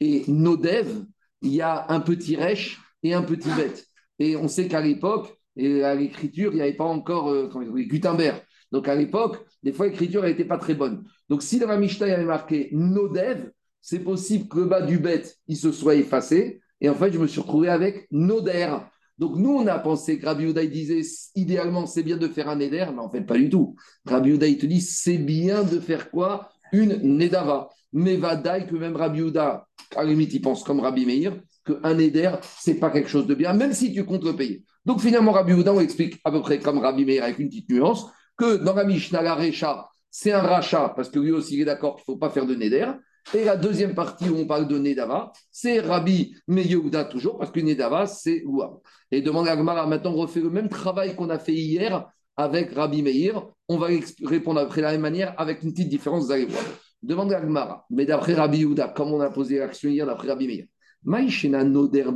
et 0.00 0.24
Nodev, 0.26 1.04
il 1.42 1.54
y 1.54 1.60
a 1.60 1.86
un 1.90 2.00
petit 2.00 2.36
Resh 2.36 2.80
et 3.02 3.14
un 3.14 3.22
petit 3.22 3.50
bête. 3.50 3.86
Et 4.18 4.36
on 4.36 4.48
sait 4.48 4.66
qu'à 4.66 4.80
l'époque, 4.80 5.38
et 5.56 5.84
à 5.84 5.94
l'écriture, 5.94 6.52
il 6.52 6.56
n'y 6.56 6.62
avait 6.62 6.72
pas 6.74 6.84
encore 6.84 7.30
euh, 7.30 7.48
Gutenberg. 7.48 8.42
Donc 8.72 8.88
à 8.88 8.94
l'époque, 8.94 9.44
des 9.62 9.72
fois, 9.72 9.86
l'écriture 9.86 10.22
n'était 10.22 10.44
pas 10.44 10.58
très 10.58 10.74
bonne. 10.74 11.04
Donc 11.28 11.42
si 11.42 11.58
la 11.58 11.76
Mishnah, 11.76 12.06
avait 12.06 12.24
marqué 12.24 12.70
Nodev, 12.72 13.50
c'est 13.80 14.00
possible 14.00 14.48
que 14.48 14.60
le 14.60 14.64
bas 14.66 14.82
du 14.82 14.98
bête, 14.98 15.36
il 15.46 15.56
se 15.56 15.70
soit 15.70 15.94
effacé. 15.94 16.60
Et 16.80 16.88
en 16.88 16.94
fait, 16.94 17.12
je 17.12 17.18
me 17.18 17.26
suis 17.26 17.40
retrouvé 17.40 17.68
avec 17.68 18.08
Noder. 18.10 18.76
Donc 19.18 19.36
nous, 19.36 19.50
on 19.50 19.66
a 19.66 19.78
pensé 19.78 20.18
que 20.18 20.26
Rabbi 20.26 20.44
Uday 20.44 20.66
disait 20.66 21.02
idéalement, 21.36 21.86
c'est 21.86 22.02
bien 22.02 22.16
de 22.16 22.26
faire 22.26 22.48
un 22.48 22.56
Neder, 22.56 22.86
mais 22.92 23.00
en 23.00 23.10
fait, 23.10 23.20
pas 23.20 23.36
du 23.36 23.48
tout. 23.48 23.76
Rabbi 24.06 24.30
Uday 24.30 24.56
te 24.56 24.66
dit, 24.66 24.80
c'est 24.80 25.18
bien 25.18 25.62
de 25.62 25.78
faire 25.78 26.10
quoi? 26.10 26.50
Une 26.72 26.96
Nedava. 27.16 27.68
Mais 27.92 28.16
va 28.16 28.36
que 28.36 28.74
même 28.74 28.96
Rabbi 28.96 29.20
Uda, 29.20 29.68
à 29.94 30.02
la 30.02 30.10
limite, 30.10 30.34
il 30.34 30.40
pense 30.40 30.64
comme 30.64 30.80
Rabbi 30.80 31.06
Meir, 31.06 31.40
qu'un 31.64 31.94
Neder, 31.94 32.32
c'est 32.58 32.80
pas 32.80 32.90
quelque 32.90 33.08
chose 33.08 33.26
de 33.28 33.34
bien, 33.34 33.52
même 33.52 33.72
si 33.72 33.92
tu 33.92 34.04
comptes 34.04 34.24
le 34.24 34.34
payer. 34.34 34.64
Donc 34.84 35.00
finalement, 35.00 35.32
Rabbi 35.32 35.52
Houda, 35.52 35.72
on 35.72 35.80
explique 35.80 36.20
à 36.24 36.30
peu 36.30 36.40
près 36.40 36.58
comme 36.58 36.78
Rabbi 36.78 37.04
Meir 37.04 37.24
avec 37.24 37.38
une 37.38 37.48
petite 37.48 37.70
nuance, 37.70 38.06
que 38.36 38.56
dans 38.56 38.74
la 38.74 38.84
Mishnah, 38.84 39.22
la 39.22 39.34
Recha, 39.34 39.88
c'est 40.10 40.32
un 40.32 40.42
rachat, 40.42 40.92
parce 40.94 41.08
que 41.08 41.18
lui 41.18 41.32
aussi 41.32 41.54
il 41.54 41.62
est 41.62 41.64
d'accord 41.64 41.96
qu'il 41.96 42.02
ne 42.02 42.14
faut 42.14 42.18
pas 42.18 42.30
faire 42.30 42.46
de 42.46 42.54
Neder. 42.54 42.86
Et 43.32 43.44
la 43.44 43.56
deuxième 43.56 43.94
partie 43.94 44.28
où 44.28 44.36
on 44.36 44.46
parle 44.46 44.68
de 44.68 44.78
Nedava, 44.78 45.32
c'est 45.50 45.80
Rabbi 45.80 46.36
Meyehuda 46.46 47.06
toujours, 47.06 47.38
parce 47.38 47.50
que 47.50 47.60
Nedava, 47.60 48.06
c'est 48.06 48.44
Ouam. 48.44 48.78
Et 49.10 49.22
demande 49.22 49.48
à 49.48 49.56
Gmara, 49.56 49.86
maintenant 49.86 50.12
on 50.12 50.16
refait 50.16 50.40
le 50.40 50.50
même 50.50 50.68
travail 50.68 51.16
qu'on 51.16 51.30
a 51.30 51.38
fait 51.38 51.54
hier 51.54 52.06
avec 52.36 52.72
Rabbi 52.74 53.02
Meir. 53.02 53.46
On 53.68 53.78
va 53.78 53.88
répondre 54.24 54.60
après 54.60 54.82
la 54.82 54.92
même 54.92 55.00
manière 55.00 55.34
avec 55.38 55.62
une 55.62 55.72
petite 55.72 55.88
différence, 55.88 56.26
vous. 56.26 56.56
Demande 57.02 57.32
à 57.32 57.40
Gmara, 57.40 57.86
mais 57.90 58.04
d'après 58.04 58.34
Rabbi 58.34 58.58
Yehuda, 58.58 58.88
comme 58.88 59.12
on 59.12 59.20
a 59.20 59.30
posé 59.30 59.58
l'action 59.58 59.88
hier 59.88 60.06
d'après 60.06 60.28
Rabbi 60.28 60.46
Meir, 60.46 60.66
Maïshena 61.02 61.64
Noder 61.64 62.06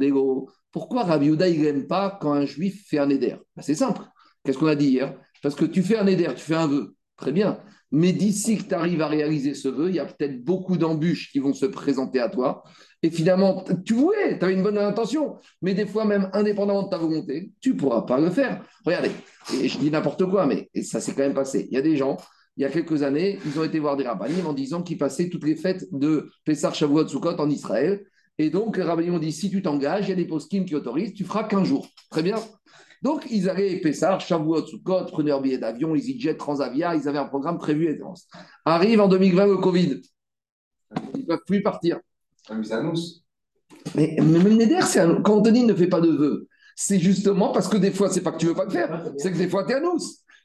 pourquoi 0.72 1.04
Rabbi 1.04 1.26
Yehuda, 1.26 1.48
il 1.48 1.62
n'aime 1.62 1.86
pas 1.86 2.18
quand 2.20 2.32
un 2.32 2.44
juif 2.44 2.86
fait 2.88 2.98
un 2.98 3.08
éder? 3.08 3.36
Ben, 3.56 3.62
C'est 3.62 3.74
simple. 3.74 4.02
Qu'est-ce 4.44 4.58
qu'on 4.58 4.66
a 4.66 4.74
dit 4.74 4.88
hier? 4.88 5.18
Parce 5.42 5.54
que 5.54 5.64
tu 5.64 5.82
fais 5.82 5.96
un 5.96 6.06
éder, 6.06 6.26
tu 6.34 6.42
fais 6.42 6.54
un 6.54 6.66
vœu. 6.66 6.94
Très 7.16 7.32
bien. 7.32 7.58
Mais 7.90 8.12
d'ici 8.12 8.58
que 8.58 8.64
tu 8.64 8.74
arrives 8.74 9.00
à 9.00 9.08
réaliser 9.08 9.54
ce 9.54 9.68
vœu, 9.68 9.88
il 9.88 9.94
y 9.94 9.98
a 9.98 10.04
peut-être 10.04 10.44
beaucoup 10.44 10.76
d'embûches 10.76 11.32
qui 11.32 11.38
vont 11.38 11.54
se 11.54 11.64
présenter 11.64 12.20
à 12.20 12.28
toi. 12.28 12.62
Et 13.02 13.10
finalement, 13.10 13.64
tu 13.84 13.94
voulais, 13.94 14.38
tu 14.38 14.44
avais 14.44 14.54
une 14.54 14.62
bonne 14.62 14.76
intention, 14.76 15.36
mais 15.62 15.72
des 15.72 15.86
fois, 15.86 16.04
même 16.04 16.28
indépendamment 16.32 16.82
de 16.82 16.90
ta 16.90 16.98
volonté, 16.98 17.52
tu 17.60 17.72
ne 17.72 17.78
pourras 17.78 18.02
pas 18.02 18.20
le 18.20 18.30
faire. 18.30 18.62
Regardez, 18.84 19.10
et 19.54 19.68
je 19.68 19.78
dis 19.78 19.90
n'importe 19.90 20.26
quoi, 20.26 20.46
mais 20.46 20.68
ça 20.82 21.00
s'est 21.00 21.12
quand 21.12 21.22
même 21.22 21.34
passé. 21.34 21.66
Il 21.70 21.74
y 21.74 21.78
a 21.78 21.82
des 21.82 21.96
gens, 21.96 22.18
il 22.56 22.62
y 22.62 22.66
a 22.66 22.70
quelques 22.70 23.02
années, 23.02 23.38
ils 23.46 23.58
ont 23.58 23.64
été 23.64 23.78
voir 23.78 23.96
des 23.96 24.06
rabbinim 24.06 24.46
en 24.46 24.52
disant 24.52 24.82
qu'ils 24.82 24.98
passaient 24.98 25.30
toutes 25.30 25.44
les 25.44 25.56
fêtes 25.56 25.86
de 25.92 26.28
Pessar, 26.44 26.74
Shavuot, 26.74 27.08
Sukkot 27.08 27.36
en 27.38 27.48
Israël. 27.48 28.04
Et 28.38 28.50
donc, 28.50 28.78
ont 28.78 29.18
dit 29.18 29.32
si 29.32 29.50
tu 29.50 29.62
t'engages, 29.62 30.06
il 30.06 30.10
y 30.10 30.12
a 30.12 30.16
des 30.16 30.26
poskim 30.26 30.64
qui 30.64 30.74
autorisent, 30.74 31.12
tu 31.12 31.24
feras 31.24 31.44
qu'un 31.44 31.64
jour. 31.64 31.88
Très 32.10 32.22
bien. 32.22 32.36
Donc, 33.02 33.26
ils 33.30 33.48
allaient 33.48 33.80
Pessar, 33.80 34.20
Shavuot, 34.20 34.66
Sukkot, 34.66 35.06
prenaient 35.06 35.30
leur 35.30 35.40
billet 35.40 35.58
d'avion, 35.58 35.94
ils 35.94 36.20
jet 36.20 36.36
Transavia, 36.36 36.94
ils 36.96 37.08
avaient 37.08 37.18
un 37.18 37.26
programme 37.26 37.58
prévu 37.58 37.86
et 37.88 38.00
Arrive 38.64 39.00
en 39.00 39.08
2020 39.08 39.46
le 39.46 39.56
Covid. 39.58 40.02
Ils 41.14 41.20
ne 41.20 41.26
peuvent 41.26 41.44
plus 41.46 41.62
partir. 41.62 42.00
Ah, 42.48 42.54
mais 42.54 42.64
ça 42.64 42.82
Mais, 43.94 44.16
mais 44.20 44.38
même 44.38 44.56
Neder, 44.56 44.80
quand 45.24 45.36
on 45.36 45.42
te 45.42 45.50
dit 45.50 45.64
ne 45.64 45.74
fais 45.74 45.86
pas 45.86 46.00
de 46.00 46.10
vœux, 46.10 46.48
c'est 46.74 46.98
justement 46.98 47.52
parce 47.52 47.68
que 47.68 47.76
des 47.76 47.90
fois, 47.90 48.08
c'est 48.08 48.22
pas 48.22 48.32
que 48.32 48.38
tu 48.38 48.46
veux 48.46 48.54
pas 48.54 48.64
le 48.64 48.70
faire, 48.70 49.12
c'est 49.16 49.32
que 49.32 49.38
des 49.38 49.48
fois, 49.48 49.64
tu 49.64 49.72
es 49.72 49.74
à 49.74 49.80
nous. 49.80 49.98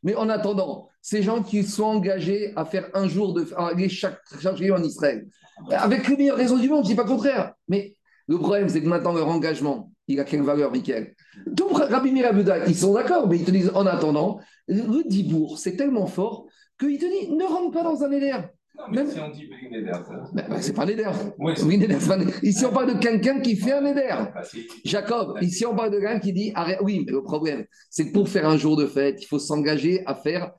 Mais 0.03 0.15
en 0.15 0.29
attendant, 0.29 0.89
ces 1.01 1.24
gens 1.24 1.41
qui 1.41 1.63
sont 1.63 1.83
engagés 1.83 2.53
à 2.55 2.65
faire 2.65 2.89
un 2.93 3.07
jour 3.07 3.33
de 3.33 3.48
aller 3.57 3.89
chaque, 3.89 4.19
chaque 4.39 4.57
jour 4.57 4.77
en 4.77 4.83
Israël, 4.83 5.27
avec 5.69 6.07
les 6.07 6.17
meilleures 6.17 6.38
raisons 6.38 6.57
du 6.57 6.69
monde, 6.69 6.83
je 6.83 6.89
ne 6.89 6.93
dis 6.93 6.95
pas 6.95 7.03
le 7.03 7.10
contraire. 7.10 7.53
Mais 7.67 7.95
le 8.27 8.38
problème, 8.38 8.69
c'est 8.69 8.81
que 8.81 8.88
maintenant, 8.88 9.13
leur 9.13 9.27
engagement, 9.27 9.91
il 10.07 10.19
a 10.19 10.24
quelle 10.24 10.41
valeur, 10.41 10.72
Michael? 10.72 11.15
Donc, 11.48 11.77
Rabbi 11.77 12.12
Mirabuda, 12.12 12.67
ils 12.67 12.75
sont 12.75 12.93
d'accord, 12.93 13.27
mais 13.27 13.38
ils 13.38 13.45
te 13.45 13.51
disent 13.51 13.72
en 13.74 13.86
attendant, 13.86 14.39
le 14.67 15.07
Dibourg, 15.07 15.57
c'est 15.57 15.75
tellement 15.75 16.07
fort 16.07 16.45
qu'ils 16.79 17.00
te 17.00 17.05
disent 17.05 17.29
ne 17.29 17.43
rentre 17.43 17.72
pas 17.72 17.83
dans 17.83 18.03
un 18.03 18.12
éder. 18.12 18.33
Non, 18.75 18.86
mais 18.92 19.06
si 19.06 19.20
on 19.20 19.30
dit 19.30 19.48
Neder, 19.72 19.92
ben, 20.34 20.46
ben, 20.50 20.62
c'est 20.62 20.74
pas 20.74 20.84
un 20.84 20.88
éder. 20.88 21.06
Oui, 21.38 21.53
Ici, 22.42 22.65
on 22.65 22.72
parle 22.72 22.96
de 22.96 23.00
quelqu'un 23.00 23.39
qui 23.39 23.56
fait 23.56 23.74
un 23.74 23.86
éder. 23.86 24.08
Ah, 24.10 24.34
Jacob, 24.84 25.38
ici, 25.42 25.63
on 25.65 25.75
parle 25.75 25.92
de 25.92 26.00
quelqu'un 26.00 26.20
qui 26.20 26.34
dit 26.34 26.51
arrête. 26.56 26.80
Oui, 26.82 27.03
mais 27.06 27.12
le 27.12 27.22
problème, 27.22 27.65
c'est 27.92 28.08
que 28.08 28.13
pour 28.13 28.27
faire 28.27 28.48
un 28.48 28.58
jour 28.58 28.75
de 28.75 28.88
fête, 28.88 29.22
il 29.22 29.27
faut 29.27 29.38
s'engager 29.38 30.01
à 30.08 30.15
faire 30.15 30.51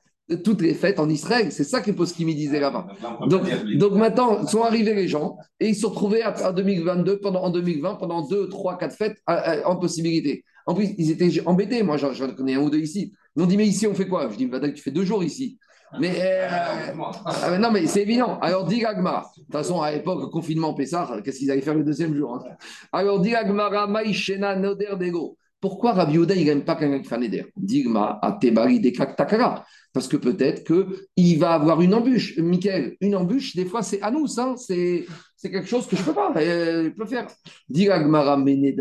toutes 0.44 0.62
les 0.62 0.74
fêtes 0.74 1.00
en 1.00 1.08
Israël. 1.08 1.50
C'est 1.50 1.64
ça 1.64 1.80
que 1.80 1.90
me 1.90 2.32
disait 2.32 2.60
là-bas. 2.60 2.86
Donc, 3.28 3.42
donc 3.76 3.92
maintenant, 3.94 4.46
sont 4.46 4.62
arrivés 4.62 4.94
les 4.94 5.08
gens 5.08 5.36
et 5.58 5.68
ils 5.68 5.74
se 5.74 5.82
sont 5.82 5.90
retrouvés 5.90 6.22
en 6.24 6.52
2022, 6.52 7.18
pendant, 7.18 7.42
en 7.42 7.50
2020, 7.50 7.96
pendant 7.96 8.26
2, 8.26 8.48
3, 8.48 8.78
4 8.78 8.96
fêtes 8.96 9.18
en 9.26 9.76
possibilité. 9.76 10.44
En 10.66 10.74
plus, 10.74 10.94
ils 10.96 11.10
étaient 11.10 11.30
embêtés. 11.46 11.82
Moi, 11.82 11.96
j'en 11.96 12.12
connais 12.32 12.54
un 12.54 12.60
ou 12.60 12.70
deux 12.70 12.78
ici. 12.78 13.12
Ils 13.36 13.40
m'ont 13.40 13.46
dit, 13.46 13.56
mais 13.56 13.66
ici, 13.66 13.86
on 13.86 13.94
fait 13.94 14.06
quoi? 14.06 14.30
Je 14.30 14.36
dis, 14.36 14.48
tu 14.74 14.82
fais 14.82 14.92
deux 14.92 15.04
jours 15.04 15.22
ici. 15.24 15.58
Mais, 16.00 16.14
euh, 16.18 16.48
ah, 17.24 17.58
non, 17.58 17.70
mais 17.70 17.86
c'est 17.86 18.02
évident. 18.02 18.38
Alors, 18.40 18.64
dit. 18.66 18.80
De 18.80 18.84
toute 18.86 19.52
façon, 19.52 19.80
à 19.80 19.92
l'époque, 19.92 20.30
confinement 20.30 20.74
Pessah, 20.74 21.20
qu'est-ce 21.24 21.38
qu'ils 21.38 21.50
allaient 21.50 21.60
faire 21.60 21.74
le 21.74 21.84
deuxième 21.84 22.14
jour 22.14 22.34
hein? 22.34 22.56
Alors, 22.92 23.20
dit 23.20 23.34
Agmara, 23.34 23.86
Maïchena, 23.86 24.56
Noder, 24.56 24.94
Dego. 24.98 25.36
Pourquoi 25.64 25.92
Rabbi 25.92 26.14
Yehuda, 26.14 26.34
il 26.34 26.44
n'aime 26.44 26.62
pas 26.62 26.76
quelqu'un 26.76 26.98
qui 26.98 27.08
fait 27.08 27.14
un 27.14 27.22
éder 27.22 27.46
Digma, 27.56 28.18
atebari 28.20 28.82
takara. 28.92 29.64
Parce 29.94 30.08
que 30.08 30.18
peut-être 30.18 30.62
qu'il 30.62 31.38
va 31.38 31.54
avoir 31.54 31.80
une 31.80 31.94
embûche. 31.94 32.36
Michael, 32.36 32.96
une 33.00 33.16
embûche, 33.16 33.56
des 33.56 33.64
fois, 33.64 33.82
c'est 33.82 34.02
à 34.02 34.10
nous, 34.10 34.26
hein, 34.38 34.56
c'est 34.58 35.06
quelque 35.40 35.66
chose 35.66 35.86
que 35.86 35.96
je 35.96 36.02
ne 36.02 36.06
peux 36.06 36.12
pas 36.12 36.34
euh, 36.36 36.84
je 36.84 36.88
peux 36.90 37.06
faire. 37.06 37.28
Diragmara 37.70 38.36
mene. 38.36 38.74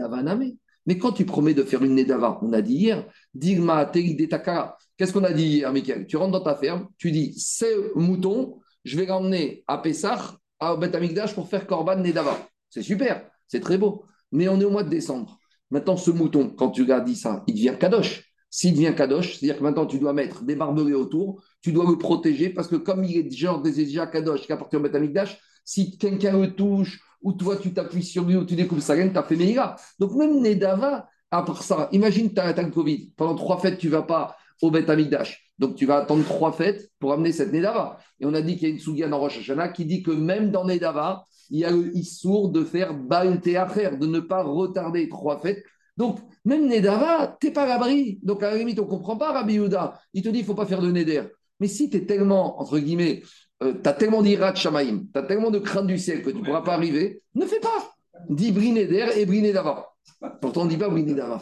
Mais 0.86 0.98
quand 0.98 1.13
tu 1.13 1.24
promets 1.24 1.53
de 1.53 1.63
faire 1.63 1.84
une 1.84 1.96
Nedava, 1.96 2.38
on 2.41 2.51
a 2.51 2.62
dit 2.62 2.75
hier, 2.75 3.05
Digma 3.34 3.86
de 3.86 4.25
takara. 4.25 4.77
Qu'est-ce 4.98 5.14
qu'on 5.14 5.24
a 5.24 5.34
dit 5.34 5.46
hier, 5.46 5.74
Michael 5.74 6.06
Tu 6.06 6.18
rentres 6.18 6.32
dans 6.32 6.44
ta 6.44 6.56
ferme, 6.56 6.88
tu 6.98 7.12
dis, 7.12 7.34
ces 7.38 7.74
moutons, 7.96 8.60
je 8.84 8.98
vais 8.98 9.06
l'emmener 9.06 9.64
à 9.68 9.78
Pessah, 9.78 10.36
à 10.60 10.76
Beth 10.76 10.96
Amikdash 10.96 11.34
pour 11.34 11.48
faire 11.48 11.66
Korban 11.66 11.98
Nedava. 11.98 12.38
C'est 12.70 12.84
super, 12.84 13.30
c'est 13.48 13.60
très 13.60 13.78
beau. 13.78 14.06
Mais 14.32 14.48
on 14.48 14.60
est 14.60 14.66
au 14.66 14.70
mois 14.70 14.84
de 14.84 14.90
décembre. 14.90 15.38
Maintenant, 15.72 15.98
ce 15.98 16.12
mouton, 16.12 16.50
quand 16.50 16.70
tu 16.70 16.92
as 16.92 17.00
dit 17.00 17.16
ça, 17.16 17.44
il 17.48 17.56
devient 17.56 17.76
kadosh. 17.80 18.24
S'il 18.50 18.74
devient 18.74 18.94
kadosh, 18.96 19.40
c'est-à-dire 19.40 19.58
que 19.58 19.64
maintenant 19.64 19.88
tu 19.88 19.98
dois 19.98 20.14
mettre 20.14 20.44
des 20.44 20.56
barbelés 20.56 20.94
autour, 20.94 21.42
tu 21.62 21.72
dois 21.72 21.90
le 21.90 21.98
protéger 21.98 22.50
parce 22.50 22.68
que 22.68 22.76
comme 22.76 23.04
il 23.04 23.18
est 23.18 23.32
genre 23.32 23.60
déjà 23.60 24.06
kadosh 24.06 24.42
qui 24.42 24.52
appartient 24.52 24.76
au 24.76 24.80
Betamikdash, 24.80 25.40
si 25.66 25.98
quelqu'un 25.98 26.40
le 26.40 26.54
touche 26.54 27.02
ou 27.24 27.34
toi 27.34 27.58
tu 27.58 27.74
t'appuies 27.74 28.04
sur 28.04 28.26
lui 28.26 28.36
ou 28.36 28.46
tu 28.46 28.56
découpes 28.56 28.82
sa 28.82 28.96
laine, 28.96 29.12
tu 29.12 29.18
as 29.18 29.24
fait 29.24 29.36
Meïla. 29.36 29.76
Donc 29.98 30.14
même 30.14 30.40
Nedava, 30.40 31.10
à 31.32 31.42
part 31.42 31.64
ça, 31.64 31.90
imagine 31.92 32.32
tu 32.32 32.40
as, 32.40 32.54
le 32.62 32.70
Covid. 32.70 33.12
Pendant 33.18 33.34
trois 33.34 33.58
fêtes, 33.58 33.80
tu 33.80 33.90
vas 33.90 34.04
pas 34.04 34.38
au 34.62 34.72
Betamikdash. 34.72 35.51
Donc 35.60 35.75
tu 35.75 35.86
vas 35.86 35.98
attendre 35.98 36.24
trois 36.25 36.51
fêtes 36.51 36.89
pour 37.00 37.13
amener 37.13 37.31
cette 37.31 37.53
Nedava. 37.53 37.98
Et 38.19 38.25
on 38.25 38.33
a 38.33 38.41
dit 38.41 38.55
qu'il 38.55 38.67
y 38.67 38.72
a 38.72 38.74
une 38.74 38.79
Sougia 38.79 39.07
dans 39.07 39.19
Rosh 39.19 39.39
qui 39.74 39.86
dit 39.86 40.03
que 40.03 40.12
même 40.12 40.51
dans 40.51 40.65
Nedava, 40.65 41.25
il 41.50 41.60
y 41.60 41.65
a 41.65 41.72
le 41.72 41.95
Issour 41.95 42.50
de 42.50 42.63
faire 42.63 42.93
à 43.12 43.67
faire, 43.67 43.98
de 43.98 44.07
ne 44.07 44.19
pas 44.19 44.43
retarder 44.43 45.10
trois 45.10 45.39
fêtes. 45.39 45.63
Donc, 45.95 46.19
même 46.43 46.67
Nedava, 46.67 47.38
tu 47.39 47.48
n'es 47.48 47.53
pas 47.53 47.63
à 47.63 47.67
l'abri. 47.67 48.19
Donc, 48.24 48.41
à 48.41 48.50
la 48.50 48.57
limite, 48.57 48.79
on 48.79 48.86
ne 48.86 48.89
comprend 48.89 49.15
pas 49.15 49.31
Rabbi 49.31 49.53
Yehuda. 49.53 50.00
Il 50.13 50.24
te 50.24 50.29
dit, 50.29 50.39
il 50.39 50.45
faut 50.45 50.55
pas 50.55 50.65
faire 50.65 50.81
de 50.81 50.91
Neder. 50.91 51.24
Mais 51.60 51.67
si 51.67 51.89
tu 51.89 51.98
es 51.98 52.05
tellement, 52.05 52.60
entre 52.60 52.79
guillemets, 52.79 53.22
euh, 53.62 53.74
tu 53.81 53.88
as 53.88 53.93
tellement 53.93 54.24
d'Irat 54.24 54.55
Shamaim, 54.55 55.03
tu 55.13 55.19
as 55.19 55.24
tellement 55.24 55.51
de 55.51 55.60
crainte 55.60 55.88
du 55.88 56.00
ciel 56.00 56.24
que 56.24 56.31
tu 56.31 56.38
ne 56.38 56.43
pourras 56.43 56.62
pas 56.62 56.74
arriver, 56.74 57.22
ne 57.36 57.45
fais 57.45 57.60
pas. 57.60 57.93
Dis 58.29 58.51
Bri 58.51 58.72
Neder 58.72 59.07
et 59.17 59.25
Bri 59.25 59.41
Nedava. 59.41 59.93
Pourtant, 60.41 60.62
on 60.62 60.65
ne 60.65 60.69
dit 60.69 60.77
pas 60.77 60.89
Bri 60.89 61.03
Nedava. 61.03 61.41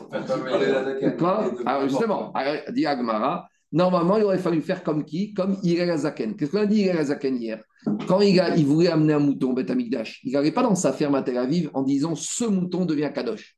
Quoi 1.18 1.52
Alors, 1.66 1.88
justement, 1.88 2.34
dit 2.74 2.86
Agmara, 2.86 3.48
Normalement, 3.74 4.18
il 4.18 4.24
aurait 4.24 4.38
fallu 4.38 4.62
faire 4.62 4.84
comme 4.84 5.06
qui? 5.06 5.34
Comme 5.34 5.58
Irel 5.64 5.92
Azaken. 5.92 6.36
Qu'est-ce 6.36 6.52
qu'on 6.52 6.60
a 6.60 6.66
dit 6.66 6.82
Irel 6.82 6.98
Azaken 6.98 7.38
hier? 7.38 7.64
Quand 8.06 8.20
il, 8.20 8.42
il, 8.58 8.66
voulait 8.66 8.90
amener 8.90 9.14
un 9.14 9.20
mouton 9.20 9.52
au 9.52 9.54
Beth 9.54 9.72
Amikdash, 9.72 10.20
il 10.24 10.34
n'allait 10.34 10.52
pas 10.52 10.62
dans 10.62 10.76
sa 10.76 10.92
ferme 10.92 11.16
à 11.16 11.24
Tel 11.24 11.38
Aviv 11.38 11.70
en 11.74 11.82
disant 11.82 12.14
ce 12.14 12.44
mouton 12.44 12.86
devient 12.86 13.10
Kadosh. 13.14 13.56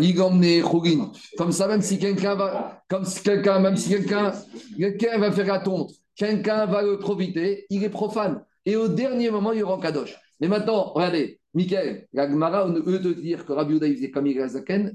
Il 0.00 0.22
emmené 0.22 0.62
Chougin. 0.62 1.10
Comme 1.36 1.50
ça, 1.50 1.66
même 1.66 1.82
si 1.82 1.98
quelqu'un 1.98 2.36
va, 2.36 2.82
comme 2.88 3.04
si 3.04 3.20
quelqu'un, 3.22 3.58
même 3.58 3.76
si 3.76 3.90
quelqu'un, 3.90 4.32
quelqu'un 4.78 5.18
va 5.18 5.32
faire 5.32 5.46
la 5.46 5.58
tonte, 5.58 5.90
quelqu'un 6.14 6.66
va 6.66 6.82
le 6.82 6.98
profiter, 6.98 7.66
il 7.68 7.82
est 7.82 7.90
profane. 7.90 8.42
Et 8.64 8.76
au 8.76 8.86
dernier 8.86 9.30
moment, 9.30 9.52
il 9.52 9.64
rend 9.64 9.78
Kadosh. 9.78 10.16
Mais 10.40 10.46
maintenant, 10.46 10.92
regardez, 10.94 11.40
Michael, 11.58 12.06
Gagmara, 12.14 12.68
au 12.68 12.88
lieu 12.88 13.00
de 13.00 13.12
dire 13.12 13.44
que 13.44 13.52
Rabbi 13.52 13.80
faisait 13.80 14.10
comme 14.12 14.28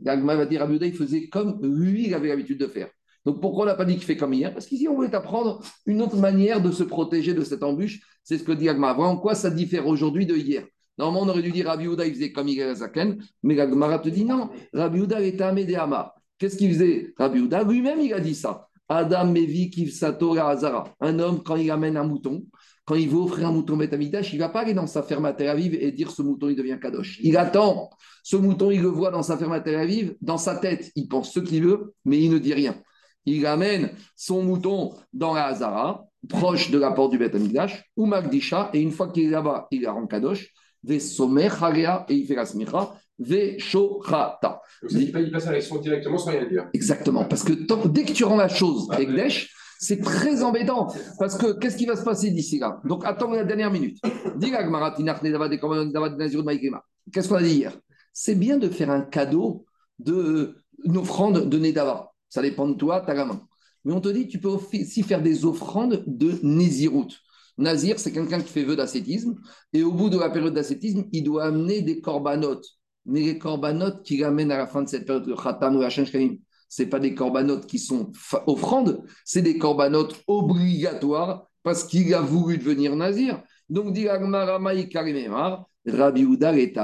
Gagmara 0.01 0.37
va 0.37 0.45
dire 0.45 0.61
Rabbi 0.61 0.91
faisait 0.93 1.27
comme 1.27 1.59
lui, 1.61 2.07
il 2.07 2.13
avait 2.13 2.29
l'habitude 2.29 2.57
de 2.57 2.67
faire. 2.67 2.87
Donc 3.25 3.41
pourquoi 3.41 3.63
on 3.63 3.67
n'a 3.67 3.75
pas 3.75 3.83
dit 3.83 3.95
qu'il 3.95 4.05
fait 4.05 4.15
comme 4.15 4.33
hier 4.33 4.53
Parce 4.53 4.65
qu'ici, 4.65 4.87
on 4.87 4.95
voulait 4.95 5.13
apprendre 5.13 5.61
une 5.85 6.01
autre 6.01 6.15
manière 6.15 6.61
de 6.61 6.71
se 6.71 6.83
protéger 6.83 7.33
de 7.33 7.43
cette 7.43 7.63
embûche. 7.63 7.99
C'est 8.23 8.37
ce 8.37 8.43
que 8.45 8.53
dit 8.53 8.69
Agma. 8.69 8.93
En 8.95 9.17
quoi 9.17 9.35
ça 9.35 9.49
diffère 9.49 9.87
aujourd'hui 9.87 10.25
de 10.25 10.37
hier 10.37 10.63
Normalement, 10.97 11.25
on 11.25 11.29
aurait 11.29 11.41
dû 11.41 11.51
dire 11.51 11.65
Rabbi 11.65 11.85
Uda, 11.85 12.05
il 12.05 12.13
faisait 12.13 12.31
comme 12.31 12.47
Zaken, 12.47 13.21
mais 13.43 13.59
Agmara 13.59 13.99
te 13.99 14.07
dit 14.07 14.23
non. 14.23 14.49
Rabbi 14.71 14.99
Uda 14.99 15.19
était 15.19 15.43
à 15.43 15.51
Médéama. 15.51 16.13
Qu'est-ce 16.37 16.55
qu'il 16.55 16.71
faisait? 16.71 17.13
Rabbi 17.17 17.39
lui-même, 17.39 17.99
il 17.99 18.13
a 18.13 18.21
dit 18.21 18.35
ça. 18.35 18.69
Adam 18.87 19.25
Mevi 19.25 19.69
Kivsato 19.69 20.37
Azara. 20.37 20.85
Un 21.01 21.19
homme, 21.19 21.43
quand 21.43 21.57
il 21.57 21.69
amène 21.71 21.97
un 21.97 22.03
mouton, 22.03 22.45
quand 22.85 22.95
il 22.95 23.09
veut 23.09 23.19
offrir 23.19 23.47
un 23.47 23.51
mouton 23.51 23.77
Betamidash, 23.77 24.33
il 24.33 24.37
ne 24.37 24.41
va 24.43 24.49
pas 24.49 24.61
aller 24.61 24.73
dans 24.73 24.87
sa 24.87 25.03
ferme 25.03 25.25
à 25.25 25.33
Tel 25.33 25.47
Aviv 25.47 25.73
et 25.73 25.91
dire 25.91 26.11
ce 26.11 26.21
mouton, 26.21 26.49
il 26.49 26.55
devient 26.55 26.77
Kadosh. 26.81 27.19
Il 27.21 27.37
attend. 27.37 27.89
Ce 28.23 28.35
mouton, 28.35 28.71
il 28.71 28.81
le 28.81 28.89
voit 28.89 29.11
dans 29.11 29.23
sa 29.23 29.37
ferme 29.37 29.53
à 29.53 29.61
Tel 29.61 29.75
Aviv, 29.75 30.15
dans 30.21 30.37
sa 30.37 30.55
tête. 30.55 30.91
Il 30.95 31.07
pense 31.07 31.31
ce 31.31 31.39
qu'il 31.39 31.63
veut, 31.63 31.93
mais 32.03 32.19
il 32.19 32.31
ne 32.31 32.39
dit 32.39 32.53
rien 32.53 32.75
il 33.25 33.45
amène 33.45 33.91
son 34.15 34.43
mouton 34.43 34.93
dans 35.11 35.33
la 35.33 35.45
Hazara, 35.45 36.05
proche 36.27 36.71
de 36.71 36.77
la 36.77 36.91
porte 36.91 37.11
du 37.11 37.17
Beth 37.17 37.35
Amigdash, 37.35 37.83
ou 37.95 38.05
Magdisha, 38.05 38.69
et 38.73 38.81
une 38.81 38.91
fois 38.91 39.09
qu'il 39.09 39.25
est 39.25 39.31
là-bas, 39.31 39.67
il 39.71 39.81
la 39.83 39.91
rend 39.91 40.07
Kadosh, 40.07 40.49
et 40.87 40.95
il 40.95 42.27
fait 42.27 42.35
la 42.35 42.45
Smicha, 42.45 42.93
ve 43.19 43.57
Shochata. 43.57 44.61
Il 44.89 45.31
passe 45.31 45.47
à 45.47 45.51
l'action 45.51 45.77
directement 45.77 46.17
sans 46.17 46.31
rien 46.31 46.45
dire. 46.45 46.67
Exactement, 46.73 47.25
parce 47.25 47.43
que 47.43 47.53
dès 47.87 48.03
que 48.03 48.11
tu 48.11 48.23
rends 48.23 48.35
la 48.35 48.49
chose 48.49 48.89
avec 48.91 49.09
ah, 49.11 49.23
Desh, 49.23 49.53
c'est 49.83 49.99
très 50.01 50.43
embêtant. 50.43 50.93
Parce 51.19 51.37
que 51.37 51.53
qu'est-ce 51.59 51.77
qui 51.77 51.85
va 51.85 51.95
se 51.95 52.03
passer 52.03 52.31
d'ici 52.31 52.59
là? 52.59 52.79
Donc 52.85 53.03
attends 53.05 53.31
la 53.31 53.43
dernière 53.43 53.71
minute. 53.71 53.97
Qu'est-ce 57.11 57.27
qu'on 57.27 57.35
a 57.35 57.43
dit 57.43 57.53
hier? 57.53 57.77
C'est 58.13 58.35
bien 58.35 58.57
de 58.57 58.69
faire 58.69 58.89
un 58.89 59.01
cadeau 59.01 59.65
de 59.99 60.55
une 60.83 60.97
offrande 60.97 61.49
de 61.49 61.57
Nedava. 61.59 62.11
Ça 62.29 62.41
dépend 62.41 62.67
de 62.67 62.73
toi, 62.73 63.01
tu 63.05 63.11
as 63.11 63.13
la 63.13 63.25
main. 63.25 63.41
Mais 63.85 63.93
on 63.93 64.01
te 64.01 64.09
dit, 64.09 64.27
tu 64.27 64.39
peux 64.39 64.49
aussi 64.49 65.03
faire 65.03 65.21
des 65.21 65.45
offrandes 65.45 66.03
de 66.07 66.39
Nézirout. 66.41 67.09
Nazir, 67.57 67.99
c'est 67.99 68.11
quelqu'un 68.11 68.39
qui 68.41 68.51
fait 68.51 68.63
vœu 68.63 68.75
d'ascétisme. 68.75 69.35
Et 69.73 69.83
au 69.83 69.91
bout 69.91 70.09
de 70.09 70.17
la 70.17 70.29
période 70.29 70.53
d'ascétisme, 70.53 71.03
il 71.11 71.23
doit 71.23 71.45
amener 71.45 71.81
des 71.81 72.01
corbanotes. 72.01 72.65
Mais 73.05 73.21
les 73.21 73.37
corbanotes 73.37 74.03
qu'il 74.03 74.23
amène 74.23 74.51
à 74.51 74.57
la 74.57 74.67
fin 74.67 74.81
de 74.81 74.89
cette 74.89 75.05
période 75.05 75.27
de 75.27 75.35
Khatan 75.35 75.75
ou 75.75 75.81
ce 75.89 76.37
n'est 76.79 76.87
pas 76.87 76.99
des 76.99 77.13
corbanotes 77.13 77.67
qui 77.67 77.79
sont 77.79 78.11
offrandes, 78.47 79.03
c'est 79.25 79.41
des 79.41 79.57
corbanotes 79.57 80.15
obligatoires 80.27 81.47
parce 81.63 81.83
qu'il 81.83 82.13
a 82.13 82.21
voulu 82.21 82.57
devenir 82.57 82.95
nazir. 82.95 83.41
Donc, 83.69 83.93
dit 83.93 84.07
Rabbi 84.07 84.25
Uda 86.21 86.57
est 86.57 86.77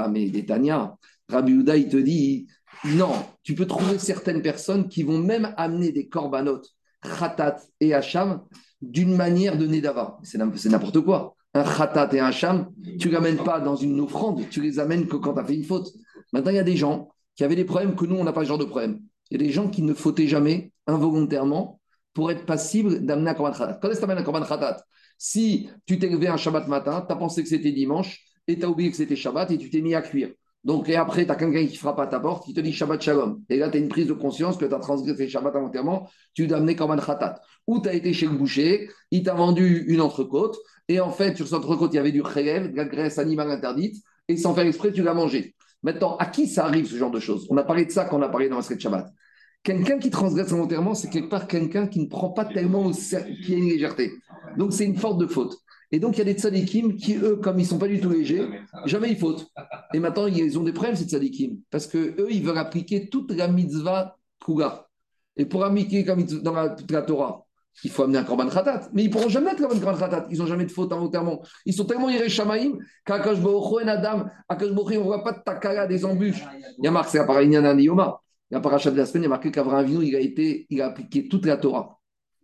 Rabbi 1.28 1.52
Uda, 1.52 1.76
il 1.76 1.88
te 1.88 1.96
dit 1.96 2.46
non, 2.84 3.12
tu 3.42 3.54
peux 3.54 3.66
trouver 3.66 3.98
certaines 3.98 4.40
personnes 4.42 4.88
qui 4.88 5.02
vont 5.02 5.18
même 5.18 5.52
amener 5.56 5.92
des 5.92 6.08
corbanotes, 6.08 6.68
khatat 7.02 7.58
et 7.80 7.92
hacham, 7.94 8.42
d'une 8.80 9.14
manière 9.14 9.58
de 9.58 9.66
Nedava. 9.66 10.18
C'est 10.22 10.38
n'importe 10.38 11.00
quoi. 11.00 11.34
Un 11.52 11.64
khatat 11.64 12.08
et 12.14 12.20
un 12.20 12.26
hacham, 12.26 12.70
tu 12.98 13.08
ne 13.08 13.12
l'amènes 13.12 13.42
pas 13.42 13.60
dans 13.60 13.76
une 13.76 14.00
offrande, 14.00 14.48
tu 14.50 14.62
les 14.62 14.78
amènes 14.78 15.06
que 15.06 15.16
quand 15.16 15.34
tu 15.34 15.40
as 15.40 15.44
fait 15.44 15.56
une 15.56 15.64
faute. 15.64 15.92
Maintenant, 16.32 16.50
il 16.52 16.56
y 16.56 16.60
a 16.60 16.64
des 16.64 16.76
gens 16.76 17.10
qui 17.36 17.44
avaient 17.44 17.56
des 17.56 17.64
problèmes 17.64 17.94
que 17.94 18.06
nous, 18.06 18.16
on 18.16 18.24
n'a 18.24 18.32
pas 18.32 18.42
ce 18.42 18.48
genre 18.48 18.58
de 18.58 18.64
problème. 18.64 19.00
Il 19.30 19.40
y 19.40 19.44
a 19.44 19.46
des 19.46 19.52
gens 19.52 19.68
qui 19.68 19.82
ne 19.82 19.94
fautaient 19.94 20.26
jamais 20.26 20.72
involontairement 20.86 21.80
pour 22.12 22.30
être 22.30 22.44
passibles 22.44 23.04
d'amener 23.04 23.30
un 23.30 23.34
korban 23.34 23.52
khatat. 23.52 23.78
Quand 23.80 23.90
est-ce 23.90 24.00
que 24.00 24.06
tu 24.06 24.12
un 24.12 24.22
korban 24.22 24.44
khatat? 24.44 24.82
Si 25.18 25.68
tu 25.86 25.98
t'es 25.98 26.08
levé 26.08 26.28
un 26.28 26.36
Shabbat 26.36 26.66
matin, 26.66 27.04
tu 27.06 27.12
as 27.12 27.16
pensé 27.16 27.42
que 27.42 27.48
c'était 27.48 27.72
dimanche 27.72 28.24
et 28.46 28.58
tu 28.58 28.64
as 28.64 28.68
oublié 28.70 28.90
que 28.90 28.96
c'était 28.96 29.16
Shabbat 29.16 29.50
et 29.50 29.58
tu 29.58 29.70
t'es 29.70 29.80
mis 29.80 29.94
à 29.94 30.02
cuire. 30.02 30.30
Donc, 30.64 30.88
et 30.88 30.96
après, 30.96 31.24
tu 31.24 31.30
as 31.30 31.36
quelqu'un 31.36 31.66
qui 31.66 31.76
frappe 31.76 31.98
à 32.00 32.06
ta 32.06 32.20
porte, 32.20 32.44
qui 32.44 32.52
te 32.52 32.60
dit 32.60 32.72
Shabbat 32.72 33.00
Shalom. 33.00 33.42
Et 33.48 33.56
là, 33.56 33.70
tu 33.70 33.78
as 33.78 33.80
une 33.80 33.88
prise 33.88 34.06
de 34.06 34.12
conscience 34.12 34.56
que 34.56 34.64
tu 34.64 34.74
as 34.74 34.78
transgressé 34.78 35.28
Shabbat 35.28 35.54
volontairement, 35.54 36.08
tu 36.34 36.46
dois 36.46 36.58
amener 36.58 36.76
Korban 36.76 36.98
Khatat. 36.98 37.40
Ou 37.66 37.80
tu 37.80 37.88
as 37.88 37.94
été 37.94 38.12
chez 38.12 38.26
le 38.26 38.32
boucher, 38.32 38.90
il 39.10 39.22
t'a 39.22 39.34
vendu 39.34 39.84
une 39.86 40.00
entrecôte, 40.00 40.58
et 40.88 41.00
en 41.00 41.10
fait, 41.10 41.36
sur 41.36 41.46
cette 41.46 41.54
entrecôte, 41.54 41.92
il 41.94 41.96
y 41.96 41.98
avait 42.00 42.12
du 42.12 42.22
khelev, 42.22 42.72
de 42.72 42.76
la 42.76 42.84
graisse 42.84 43.18
animale 43.18 43.50
interdite, 43.50 44.02
et 44.28 44.36
sans 44.36 44.54
faire 44.54 44.66
exprès, 44.66 44.92
tu 44.92 45.02
l'as 45.02 45.14
mangé. 45.14 45.54
Maintenant, 45.82 46.16
à 46.16 46.26
qui 46.26 46.46
ça 46.46 46.66
arrive 46.66 46.86
ce 46.86 46.96
genre 46.96 47.10
de 47.10 47.20
choses? 47.20 47.46
On 47.50 47.56
a 47.56 47.64
parlé 47.64 47.86
de 47.86 47.90
ça 47.90 48.04
quand 48.04 48.18
on 48.18 48.22
a 48.22 48.28
parlé 48.28 48.48
dans 48.48 48.56
la 48.58 48.78
Shabbat. 48.78 49.08
Quelqu'un 49.62 49.98
qui 49.98 50.10
transgresse 50.10 50.48
volontairement, 50.48 50.94
c'est 50.94 51.10
quelque 51.10 51.28
part 51.28 51.46
quelqu'un 51.46 51.86
qui 51.86 52.00
ne 52.00 52.06
prend 52.06 52.30
pas 52.30 52.44
tellement 52.44 52.86
au 52.86 52.92
qui 52.92 53.14
a 53.54 53.56
une 53.56 53.68
légèreté. 53.68 54.12
Donc, 54.56 54.72
c'est 54.72 54.84
une 54.86 54.96
forte 54.96 55.18
de 55.18 55.26
faute. 55.26 55.56
Et 55.92 55.98
donc, 55.98 56.16
il 56.16 56.18
y 56.18 56.20
a 56.22 56.24
des 56.24 56.38
tzadikim 56.38 56.96
qui, 56.96 57.16
eux, 57.16 57.36
comme 57.36 57.58
ils 57.58 57.62
ne 57.62 57.68
sont 57.68 57.78
pas 57.78 57.88
du 57.88 58.00
tout 58.00 58.10
légers, 58.10 58.48
jamais 58.84 59.10
ils 59.10 59.18
fautent. 59.18 59.46
Et 59.92 59.98
maintenant, 59.98 60.26
ils 60.26 60.58
ont 60.58 60.62
des 60.62 60.72
problèmes, 60.72 60.96
ces 60.96 61.04
tzadikim, 61.04 61.58
parce 61.70 61.86
qu'eux, 61.86 62.28
ils 62.30 62.42
veulent 62.42 62.58
appliquer 62.58 63.08
toute 63.08 63.32
la 63.32 63.48
mitzvah 63.48 64.16
Kuga. 64.44 64.86
Et 65.36 65.46
pour 65.46 65.64
appliquer 65.64 66.04
comme 66.04 66.22
dans 66.24 66.52
la, 66.52 66.76
la 66.88 67.02
Torah, 67.02 67.44
il 67.84 67.90
faut 67.90 68.02
amener 68.02 68.18
un 68.18 68.24
korban 68.24 68.48
khatat. 68.48 68.88
Mais 68.92 69.04
ils 69.04 69.08
ne 69.08 69.12
pourront 69.12 69.28
jamais 69.28 69.52
être 69.52 69.66
korban 69.66 69.96
khatat. 69.96 70.26
Ils 70.30 70.38
n'ont 70.38 70.46
jamais 70.46 70.64
de 70.64 70.72
faute 70.72 70.92
involontairement. 70.92 71.42
Ils 71.64 71.74
sont 71.74 71.84
tellement 71.84 72.08
irréchamaïm 72.08 72.78
qu'Akash 73.04 73.40
Baruch 73.40 73.86
Adam, 73.86 74.26
Akash 74.48 74.68
on 74.70 74.90
ne 74.90 74.98
voit 74.98 75.22
pas 75.22 75.32
de 75.32 75.40
takara, 75.44 75.86
des 75.86 76.04
embûches. 76.04 76.44
Il 76.78 76.84
y 76.84 76.88
a 76.88 76.90
marqué, 76.90 77.12
c'est 77.12 77.18
la 77.18 77.24
parasha 77.24 77.74
Yoma. 77.74 78.20
La 78.50 78.60
paracha 78.60 78.90
de 78.90 78.96
la 78.96 79.06
semaine, 79.06 79.22
il 79.22 79.26
y 79.26 79.26
a 79.26 79.30
marqué 79.30 79.50
qu'Avraham 79.52 79.84
Avinu, 79.84 80.04
il 80.04 80.16
a, 80.16 80.20
été, 80.20 80.66
il 80.70 80.82
a 80.82 80.86
appliqué 80.86 81.28
toute 81.28 81.46
la 81.46 81.56
Torah, 81.56 82.00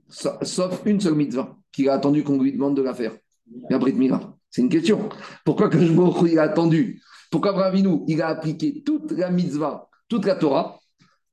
sauf 0.08 0.82
une 0.84 1.00
seule 1.00 1.16
mitzvah, 1.16 1.56
qu'il 1.72 1.88
a 1.88 1.94
attendu 1.94 2.22
qu'on 2.22 2.40
lui 2.40 2.52
demande 2.52 2.76
de 2.76 2.82
la 2.82 2.94
faire. 2.94 3.12
C'est 4.50 4.62
une 4.62 4.68
question. 4.68 5.08
Pourquoi 5.44 5.68
je 5.70 6.26
il 6.28 6.38
a 6.38 6.42
attendu? 6.42 7.02
Pourquoi 7.30 7.50
Abraham 7.50 8.04
il 8.06 8.22
a 8.22 8.28
appliqué 8.28 8.82
toute 8.84 9.10
la 9.12 9.30
mitzvah, 9.30 9.88
toute 10.08 10.26
la 10.26 10.36
Torah 10.36 10.78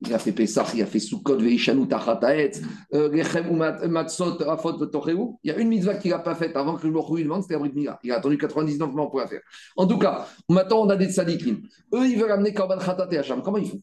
il 0.06 0.14
a 0.14 0.18
fait 0.18 0.32
Pessah, 0.32 0.66
il 0.74 0.82
a 0.82 0.86
fait 0.86 0.98
Sukkot, 0.98 1.38
Veishanu, 1.38 1.86
Tachataet, 1.88 2.52
Lechem, 2.92 3.56
Matzot, 3.88 4.36
Rafot, 4.38 4.86
Toreu. 4.86 5.34
Il 5.42 5.48
y 5.48 5.50
a 5.50 5.58
une 5.58 5.68
mitzvah 5.68 5.94
qu'il 5.94 6.10
n'a 6.10 6.18
pas 6.18 6.34
faite 6.34 6.56
avant 6.56 6.74
que 6.74 6.82
je 6.82 6.88
me 6.88 7.16
lui 7.16 7.22
demande, 7.24 7.42
c'était 7.42 7.58
Mila. 7.58 7.98
Il 8.02 8.12
a 8.12 8.16
attendu 8.16 8.38
99 8.38 8.92
mois 8.92 9.10
pour 9.10 9.20
la 9.20 9.26
faire. 9.26 9.40
En 9.76 9.86
tout 9.86 9.98
cas, 9.98 10.26
maintenant, 10.48 10.82
on 10.82 10.88
a 10.90 10.96
des 10.96 11.10
tzadikim. 11.10 11.62
Eux, 11.94 12.08
ils 12.08 12.18
veulent 12.18 12.32
amener 12.32 12.52
Korban 12.52 12.78
Khatat 12.78 13.08
et 13.10 13.18
Hacham. 13.18 13.42
Comment 13.42 13.58
ils 13.58 13.68
font? 13.68 13.80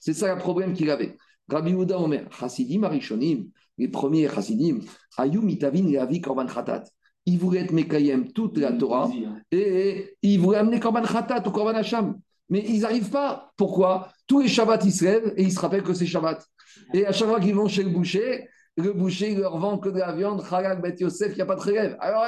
C'est 0.00 0.14
ça 0.14 0.32
le 0.34 0.40
problème 0.40 0.72
qu'il 0.72 0.90
avait. 0.90 1.16
Rabbi 1.48 1.74
Ouda 1.74 1.98
Omer, 1.98 2.24
Hasidim 2.40 2.84
Arishonim, 2.84 3.48
les 3.76 3.88
premiers 3.88 4.28
Hasidim, 4.28 4.80
Ayum 5.18 5.48
Itavin 5.48 5.88
Yavi 5.88 6.20
Korban 6.20 6.46
Khatat. 6.46 6.84
Ils 7.26 7.38
voulaient 7.38 7.60
être 7.60 7.72
Mekayem 7.72 8.32
toute 8.32 8.58
la 8.58 8.72
Torah 8.72 9.10
et 9.50 10.16
ils 10.22 10.38
voulaient 10.38 10.58
amener 10.58 10.78
Korban 10.78 11.02
Khatat 11.02 11.42
ou 11.46 11.50
Korban 11.50 11.74
Hacham. 11.74 12.18
Mais 12.48 12.64
ils 12.66 12.80
n'arrivent 12.80 13.10
pas. 13.10 13.52
Pourquoi? 13.56 14.08
Tous 14.26 14.40
les 14.40 14.48
Shabbats, 14.48 14.80
ils 14.84 14.92
se 14.92 15.04
lèvent 15.04 15.32
et 15.36 15.42
ils 15.42 15.52
se 15.52 15.60
rappellent 15.60 15.82
que 15.82 15.94
c'est 15.94 16.06
Shabbat. 16.06 16.44
Et 16.92 17.06
à 17.06 17.12
chaque 17.12 17.28
fois 17.28 17.40
qu'ils 17.40 17.54
vont 17.54 17.68
chez 17.68 17.82
le 17.82 17.90
boucher, 17.90 18.48
le 18.76 18.92
boucher 18.92 19.30
il 19.30 19.38
leur 19.38 19.56
vend 19.58 19.78
que 19.78 19.88
de 19.88 19.98
la 19.98 20.12
viande, 20.12 20.44
Chalak, 20.48 20.82
Bet 20.82 20.96
Yosef, 20.98 21.32
il 21.32 21.36
n'y 21.36 21.42
a 21.42 21.46
pas 21.46 21.54
de 21.54 21.60
relève. 21.60 21.96
Alors, 22.00 22.26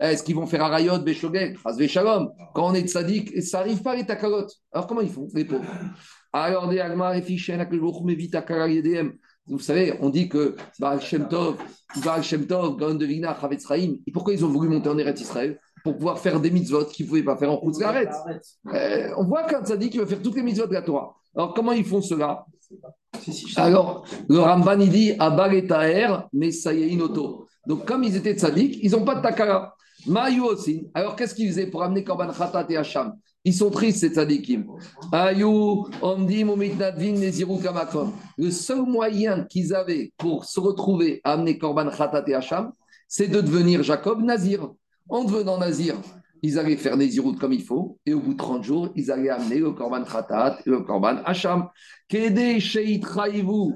est-ce 0.00 0.22
qu'ils 0.22 0.34
vont 0.34 0.46
faire 0.46 0.62
Arayot, 0.64 0.98
Beshogek, 0.98 1.56
Shalom? 1.88 2.30
Quand 2.54 2.68
on 2.70 2.74
est 2.74 2.82
de 2.82 2.88
ça 2.88 3.02
n'arrive 3.58 3.82
pas 3.82 3.94
les 3.94 4.04
takalotes. 4.04 4.52
Alors 4.72 4.86
comment 4.86 5.00
ils 5.00 5.10
font, 5.10 5.28
les 5.34 5.44
pauvres? 5.44 5.64
Alors, 6.32 6.68
des 6.68 6.80
Agmar 6.80 7.14
et 7.14 7.22
Fichen, 7.22 7.64
vous 9.50 9.60
savez, 9.60 9.94
on 10.00 10.10
dit 10.10 10.28
que 10.28 10.56
Baal 10.78 11.00
Shem 11.00 11.26
Tov, 11.26 11.56
Baal 12.04 12.20
de 12.20 13.06
pourquoi 14.12 14.34
ils 14.34 14.44
ont 14.44 14.48
voulu 14.48 14.68
monter 14.68 14.90
en 14.90 14.98
Eretz 14.98 15.22
Israël? 15.22 15.58
Pour 15.84 15.96
pouvoir 15.96 16.18
faire 16.18 16.40
des 16.40 16.50
mitzvot 16.50 16.84
qu'ils 16.86 17.06
ne 17.06 17.08
pouvaient 17.08 17.22
pas 17.22 17.36
faire 17.36 17.52
en 17.52 17.60
Chutz 17.60 17.80
euh, 17.82 19.10
On 19.16 19.24
voit 19.24 19.44
quand 19.44 19.66
ça 19.66 19.76
dit 19.76 19.90
qu'il 19.90 20.00
veut 20.00 20.06
faire 20.06 20.22
toutes 20.22 20.36
les 20.36 20.42
mitzvot 20.42 20.66
de 20.66 20.74
la 20.74 20.82
Torah. 20.82 21.14
Alors, 21.36 21.54
comment 21.54 21.72
ils 21.72 21.84
font 21.84 22.02
cela? 22.02 22.44
Alors, 23.56 24.06
le 24.28 24.38
Ramban, 24.38 24.80
il 24.80 24.90
dit 24.90 25.12
Abal 25.18 25.54
et 25.54 25.66
Taher, 25.66 26.28
mais 26.32 26.50
Inoto. 26.50 27.46
Donc, 27.66 27.84
comme 27.84 28.04
ils 28.04 28.16
étaient 28.16 28.34
tzaddik, 28.34 28.78
ils 28.82 28.90
n'ont 28.92 29.04
pas 29.04 29.16
de 29.16 29.22
takara. 29.22 29.74
Mayu 30.06 30.40
aussi. 30.40 30.88
Alors, 30.94 31.16
qu'est-ce 31.16 31.34
qu'ils 31.34 31.48
faisaient 31.48 31.66
pour 31.66 31.82
amener 31.82 32.04
Korban 32.04 32.32
Khatat 32.32 32.66
et 32.70 32.76
Hacham? 32.76 33.14
Ils 33.44 33.54
sont 33.54 33.70
tristes, 33.70 34.00
ces 34.00 34.10
tzaddikim. 34.10 34.66
Ayou, 35.12 35.86
Omdim, 36.02 36.48
Omitnadvin, 36.48 37.12
Neziru 37.12 37.60
Kamakom. 37.60 38.12
Le 38.36 38.50
seul 38.50 38.82
moyen 38.82 39.44
qu'ils 39.44 39.74
avaient 39.74 40.12
pour 40.16 40.44
se 40.44 40.60
retrouver 40.60 41.20
à 41.24 41.32
amener 41.32 41.58
Korban 41.58 41.90
Khatat 41.90 42.24
et 42.26 42.34
Hacham, 42.34 42.72
c'est 43.06 43.28
de 43.28 43.40
devenir 43.40 43.82
Jacob 43.82 44.22
Nazir. 44.22 44.70
En 45.08 45.24
devenant 45.24 45.58
Nazir, 45.58 45.96
ils 46.42 46.58
allaient 46.58 46.76
faire 46.76 46.96
des 46.96 47.16
iroutes 47.16 47.38
comme 47.38 47.52
il 47.52 47.62
faut, 47.62 47.98
et 48.06 48.14
au 48.14 48.20
bout 48.20 48.34
de 48.34 48.38
30 48.38 48.62
jours, 48.62 48.90
ils 48.94 49.10
allaient 49.10 49.30
amener 49.30 49.58
le 49.58 49.72
Korban 49.72 50.04
Khatat 50.04 50.58
et 50.64 50.70
le 50.70 50.80
Korban 50.80 51.22
Hacham. 51.24 51.68
Kede 52.08 52.58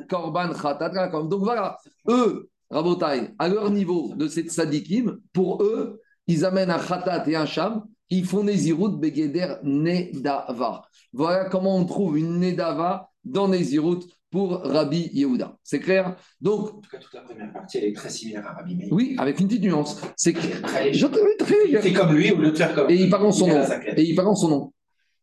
Korban 0.08 0.50
Khatat. 0.52 1.08
Donc 1.24 1.40
voilà, 1.42 1.78
eux, 2.08 2.48
Rabotai, 2.70 3.30
à 3.38 3.48
leur 3.48 3.70
niveau 3.70 4.14
de 4.14 4.28
cette 4.28 4.50
sadikim, 4.50 5.18
pour 5.32 5.62
eux, 5.62 6.00
ils 6.26 6.44
amènent 6.44 6.70
un 6.70 6.78
Khatat 6.78 7.28
et 7.28 7.36
un 7.36 7.42
Hacham, 7.42 7.84
ils 8.10 8.24
font 8.24 8.44
des 8.44 8.68
iroutes 8.68 9.00
Begeder 9.00 9.56
Nedava. 9.62 10.82
Voilà 11.12 11.46
comment 11.46 11.76
on 11.76 11.84
trouve 11.84 12.18
une 12.18 12.38
Nedava 12.38 13.08
dans 13.24 13.48
les 13.48 13.74
iroutes 13.74 14.06
pour 14.32 14.62
Rabbi 14.62 15.10
Yehuda. 15.12 15.58
C'est 15.62 15.78
clair? 15.78 16.16
Donc, 16.40 16.70
en 16.74 16.80
tout 16.80 16.90
cas, 16.90 16.98
toute 16.98 17.12
la 17.12 17.20
première 17.20 17.52
partie, 17.52 17.76
elle 17.76 17.84
est 17.84 17.92
très 17.94 18.08
similaire 18.08 18.46
à 18.48 18.54
Rabbi 18.54 18.74
Meir. 18.74 18.88
Oui, 18.90 19.14
avec 19.18 19.38
une 19.38 19.46
petite 19.46 19.62
nuance. 19.62 20.00
C'est 20.16 20.32
très, 20.32 20.92
C'est 20.94 21.92
comme 21.92 22.14
lui, 22.14 22.32
au 22.32 22.38
lieu 22.38 22.50
de 22.50 22.56
faire 22.56 22.74
comme 22.74 22.90
Et 22.90 22.94
il 22.94 23.10
parle 23.10 23.26
en 23.26 23.32
son 23.32 23.46
nom. 23.46 23.62
Et 23.94 24.02
il 24.02 24.16
parle 24.16 24.28
en 24.28 24.34
son 24.34 24.48
nom. 24.48 24.72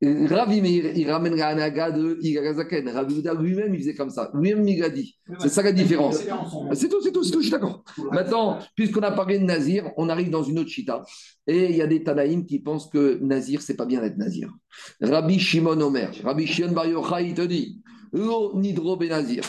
Rabbi 0.01 0.61
Meir, 0.61 0.95
il 0.95 1.11
ramène 1.11 1.35
la 1.35 1.91
de 1.91 2.19
Igarazaken. 2.21 2.87
Rabbi 2.87 3.15
Yehuda 3.15 3.33
lui-même, 3.33 3.73
il 3.73 3.79
faisait 3.79 3.95
comme 3.95 4.11
ça. 4.11 4.29
Lui-même, 4.35 4.65
il 4.67 4.83
a 4.83 4.89
dit. 4.89 5.17
C'est 5.39 5.49
ça 5.49 5.63
la 5.63 5.71
différence. 5.71 6.19
C'est 6.73 6.87
tout, 6.87 7.01
c'est 7.01 7.11
tout, 7.11 7.23
c'est 7.23 7.31
tout, 7.31 7.39
je 7.39 7.47
suis 7.47 7.51
d'accord. 7.51 7.83
Maintenant, 8.11 8.59
puisqu'on 8.75 9.01
a 9.01 9.11
parlé 9.11 9.39
de 9.39 9.43
Nazir, 9.43 9.89
on 9.97 10.07
arrive 10.07 10.29
dans 10.29 10.43
une 10.43 10.59
autre 10.59 10.69
chita. 10.69 11.03
Et 11.47 11.65
il 11.71 11.75
y 11.75 11.81
a 11.81 11.87
des 11.87 12.03
Tanaïm 12.03 12.45
qui 12.45 12.59
pensent 12.59 12.87
que 12.87 13.17
Nazir, 13.23 13.63
c'est 13.63 13.75
pas 13.75 13.87
bien 13.87 14.01
d'être 14.01 14.17
Nazir. 14.17 14.53
Rabbi 15.01 15.39
Shimon 15.39 15.81
Omer, 15.81 16.11
Rabbi 16.23 16.45
Shimon 16.45 16.73
Bar 16.73 16.85
Yochai, 16.85 17.29
il 17.29 17.33
te 17.33 17.41
dit 17.41 17.81
L'eau 18.11 18.53
nidro 18.55 18.95
benazir. 18.97 19.43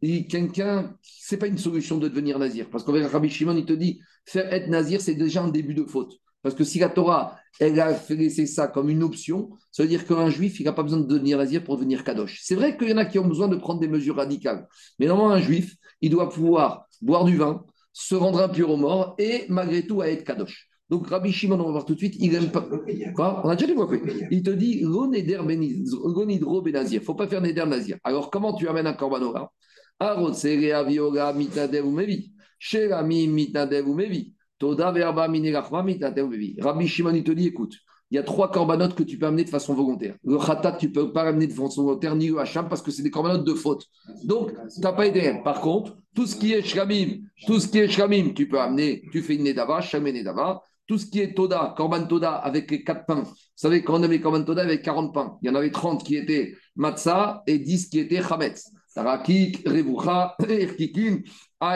Et 0.00 0.26
quelqu'un, 0.26 0.94
c'est 1.02 1.36
pas 1.36 1.48
une 1.48 1.58
solution 1.58 1.98
de 1.98 2.08
devenir 2.08 2.38
nazir. 2.38 2.68
Parce 2.70 2.84
qu'avec 2.84 3.06
Rabbi 3.06 3.28
Shimon, 3.28 3.56
il 3.56 3.64
te 3.64 3.72
dit, 3.72 4.00
faire 4.24 4.52
être 4.52 4.68
nazir, 4.68 5.00
c'est 5.00 5.14
déjà 5.14 5.42
un 5.42 5.48
début 5.48 5.74
de 5.74 5.84
faute. 5.84 6.14
Parce 6.42 6.54
que 6.54 6.62
si 6.62 6.78
la 6.78 6.88
Torah, 6.88 7.36
elle 7.58 7.80
a 7.80 7.92
fait 7.94 8.14
laisser 8.14 8.46
ça 8.46 8.68
comme 8.68 8.90
une 8.90 9.02
option, 9.02 9.50
ça 9.72 9.82
veut 9.82 9.88
dire 9.88 10.06
qu'un 10.06 10.30
juif, 10.30 10.60
il 10.60 10.64
n'a 10.64 10.72
pas 10.72 10.84
besoin 10.84 11.00
de 11.00 11.06
devenir 11.06 11.38
nazir 11.38 11.64
pour 11.64 11.76
devenir 11.76 12.04
kadosh. 12.04 12.40
C'est 12.44 12.54
vrai 12.54 12.76
qu'il 12.76 12.88
y 12.88 12.92
en 12.92 12.98
a 12.98 13.04
qui 13.04 13.18
ont 13.18 13.26
besoin 13.26 13.48
de 13.48 13.56
prendre 13.56 13.80
des 13.80 13.88
mesures 13.88 14.16
radicales. 14.16 14.68
Mais 14.98 15.06
normalement, 15.06 15.32
un 15.34 15.40
juif, 15.40 15.74
il 16.00 16.10
doit 16.10 16.28
pouvoir 16.28 16.86
boire 17.02 17.24
du 17.24 17.36
vin, 17.36 17.64
se 17.92 18.14
rendre 18.14 18.40
impur 18.40 18.70
aux 18.70 18.76
morts 18.76 19.16
et 19.18 19.46
malgré 19.48 19.84
tout 19.84 20.00
à 20.00 20.08
être 20.08 20.24
kadosh. 20.24 20.67
Donc 20.90 21.08
Rabbi 21.08 21.32
Shimon, 21.32 21.60
on 21.60 21.64
va 21.64 21.70
voir 21.70 21.84
tout 21.84 21.94
de 21.94 21.98
suite, 21.98 22.16
il 22.18 22.32
n'aime 22.32 22.50
pas. 22.50 22.66
Quoi? 23.14 23.42
On 23.44 23.48
a 23.50 23.56
déjà 23.56 23.66
développé. 23.66 24.00
Il 24.30 24.42
te 24.42 24.50
dit 24.50 24.82
Gonidro 24.82 26.62
benazir. 26.62 26.98
Il 26.98 27.00
ne 27.00 27.04
faut 27.04 27.14
pas 27.14 27.28
faire 27.28 27.42
Neder 27.42 27.66
nazir. 27.66 27.98
Alors 28.04 28.30
comment 28.30 28.54
tu 28.54 28.68
amènes 28.68 28.86
un 28.86 28.94
korbanora 28.94 29.52
avioga 30.00 31.32
mitadev 31.32 31.84
mevi. 31.86 32.32
Sherami 32.58 33.28
mitadev 33.28 33.86
mevi. 33.86 34.34
Toda 34.58 34.90
verba 34.90 35.28
minirachma 35.28 35.82
mitadev 35.82 36.28
mevi. 36.28 36.56
Rabbi 36.60 36.86
Shimon, 36.86 37.14
il 37.14 37.24
te 37.24 37.32
dit 37.32 37.48
écoute, 37.48 37.74
il 38.10 38.14
y 38.14 38.18
a 38.18 38.22
trois 38.22 38.50
corbanotes 38.50 38.94
que 38.94 39.02
tu 39.02 39.18
peux 39.18 39.26
amener 39.26 39.44
de 39.44 39.50
façon 39.50 39.74
volontaire. 39.74 40.16
Le 40.24 40.38
khatat, 40.38 40.72
tu 40.72 40.88
ne 40.88 40.92
peux 40.92 41.12
pas 41.12 41.24
amener 41.24 41.46
de 41.46 41.52
façon 41.52 41.84
volontaire, 41.84 42.16
ni 42.16 42.28
le 42.28 42.38
hacham, 42.38 42.66
parce 42.66 42.80
que 42.80 42.90
c'est 42.90 43.02
des 43.02 43.10
corbanotes 43.10 43.44
de 43.44 43.52
faute. 43.52 43.84
Donc, 44.24 44.52
tu 44.74 44.80
n'as 44.80 44.92
pas 44.92 45.06
été. 45.06 45.42
Par 45.44 45.60
contre, 45.60 45.98
tout 46.14 46.26
ce 46.26 46.34
qui 46.34 46.54
est 46.54 46.62
shramim, 46.62 47.18
tout 47.46 47.60
ce 47.60 47.68
qui 47.68 47.78
est 47.78 47.88
shramim, 47.88 48.32
tu 48.34 48.48
peux 48.48 48.58
amener, 48.58 49.02
tu 49.12 49.20
fais 49.20 49.34
une 49.34 49.44
nedava, 49.44 49.82
shamé 49.82 50.12
nedava. 50.12 50.62
Tout 50.88 50.98
ce 50.98 51.06
qui 51.06 51.20
est 51.20 51.34
Toda, 51.34 51.74
Korban 51.76 52.06
Toda 52.06 52.32
avec 52.32 52.70
les 52.70 52.82
4 52.82 53.04
pains. 53.06 53.22
Vous 53.22 53.34
savez, 53.54 53.84
quand 53.84 54.00
on 54.00 54.02
avait 54.02 54.20
Korban 54.20 54.42
Toda 54.42 54.62
avec 54.62 54.82
40 54.82 55.12
pains, 55.14 55.38
il 55.42 55.48
y 55.48 55.50
en 55.50 55.54
avait 55.54 55.70
30 55.70 56.02
qui 56.02 56.16
étaient 56.16 56.56
Matzah 56.74 57.42
et 57.46 57.58
10 57.58 57.90
qui 57.90 58.00
étaient 58.00 58.22
Chametz. 58.22 58.70
Tarakik, 58.94 59.68
Revucha, 59.68 60.34
Erkikin 60.48 61.18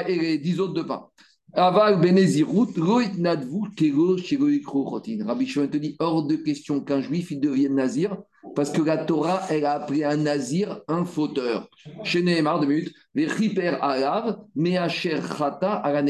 et 0.09 0.19
les 0.19 0.39
10 0.39 0.61
autres 0.61 0.73
de 0.73 0.83
pain. 0.83 1.07
Aval 1.53 2.01
Benezirut, 2.01 2.73
Roit 2.79 3.15
Nadvu, 3.19 3.71
Kego. 3.77 4.17
Rabbi 4.17 5.47
Shimon 5.47 5.69
te 5.69 5.77
dit 5.77 5.95
hors 5.99 6.27
de 6.27 6.37
question 6.37 6.81
qu'un 6.81 7.03
juif 7.03 7.31
il 7.31 7.41
devienne 7.41 7.75
nazir, 7.75 8.17
parce 8.55 8.71
que 8.71 8.83
la 8.83 8.99
Torah, 8.99 9.43
elle 9.51 9.65
a 9.65 9.75
appelé 9.75 10.05
un 10.05 10.17
nazir 10.17 10.81
un 10.89 11.05
fauteur. 11.05 11.69
Chez 12.05 12.23
Nehemar, 12.23 12.61
deux 12.61 12.67
minutes, 12.67 12.95
Vechiper 13.15 13.79
Alav, 13.81 14.39
Meacher 14.55 15.21
Chata 15.37 15.75
à 15.75 15.93
la 15.93 16.03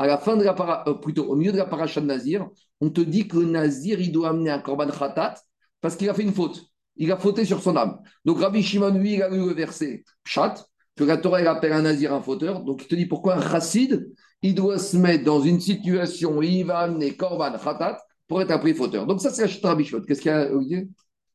à 0.00 0.06
la 0.06 0.16
fin 0.16 0.34
de 0.38 0.44
la 0.44 0.84
euh, 0.88 0.94
plutôt 0.94 1.24
au 1.24 1.36
milieu 1.36 1.52
de 1.52 1.58
la 1.58 1.66
paracha 1.66 2.00
de 2.00 2.06
Nazir, 2.06 2.48
on 2.80 2.88
te 2.88 3.02
dit 3.02 3.28
que 3.28 3.36
le 3.36 3.44
Nazir, 3.44 4.00
il 4.00 4.10
doit 4.10 4.30
amener 4.30 4.48
un 4.48 4.58
korban 4.58 4.88
khatat 4.88 5.34
parce 5.82 5.94
qu'il 5.94 6.08
a 6.08 6.14
fait 6.14 6.22
une 6.22 6.32
faute. 6.32 6.62
Il 6.96 7.12
a 7.12 7.18
fauté 7.18 7.44
sur 7.44 7.60
son 7.60 7.76
âme. 7.76 7.98
Donc 8.24 8.40
Rabbi 8.40 8.62
Shimon, 8.62 8.96
lui, 8.98 9.14
il 9.14 9.22
a 9.22 9.28
lu 9.28 9.46
le 9.46 9.52
verset 9.52 10.04
chat, 10.24 10.54
que 10.96 11.04
la 11.04 11.18
Torah, 11.18 11.42
elle 11.42 11.48
appelle 11.48 11.74
un 11.74 11.82
Nazir 11.82 12.14
un 12.14 12.22
fauteur. 12.22 12.64
Donc 12.64 12.82
il 12.82 12.88
te 12.88 12.94
dit 12.94 13.04
pourquoi 13.04 13.36
un 13.36 13.42
chassid, 13.42 14.10
il 14.40 14.54
doit 14.54 14.78
se 14.78 14.96
mettre 14.96 15.24
dans 15.24 15.42
une 15.42 15.60
situation 15.60 16.38
où 16.38 16.42
il 16.42 16.64
va 16.64 16.78
amener 16.78 17.14
korban 17.14 17.52
khatat 17.58 17.98
pour 18.26 18.40
être 18.40 18.52
appris 18.52 18.72
fauteur. 18.72 19.06
Donc 19.06 19.20
ça, 19.20 19.28
c'est 19.28 19.46
la 19.62 19.68
Rabbi 19.68 19.84
Shimon. 19.84 20.00
Qu'est-ce 20.08 20.22
qu'il 20.22 20.30
y 20.30 20.34
a, 20.34 20.50
Olivier? 20.50 20.88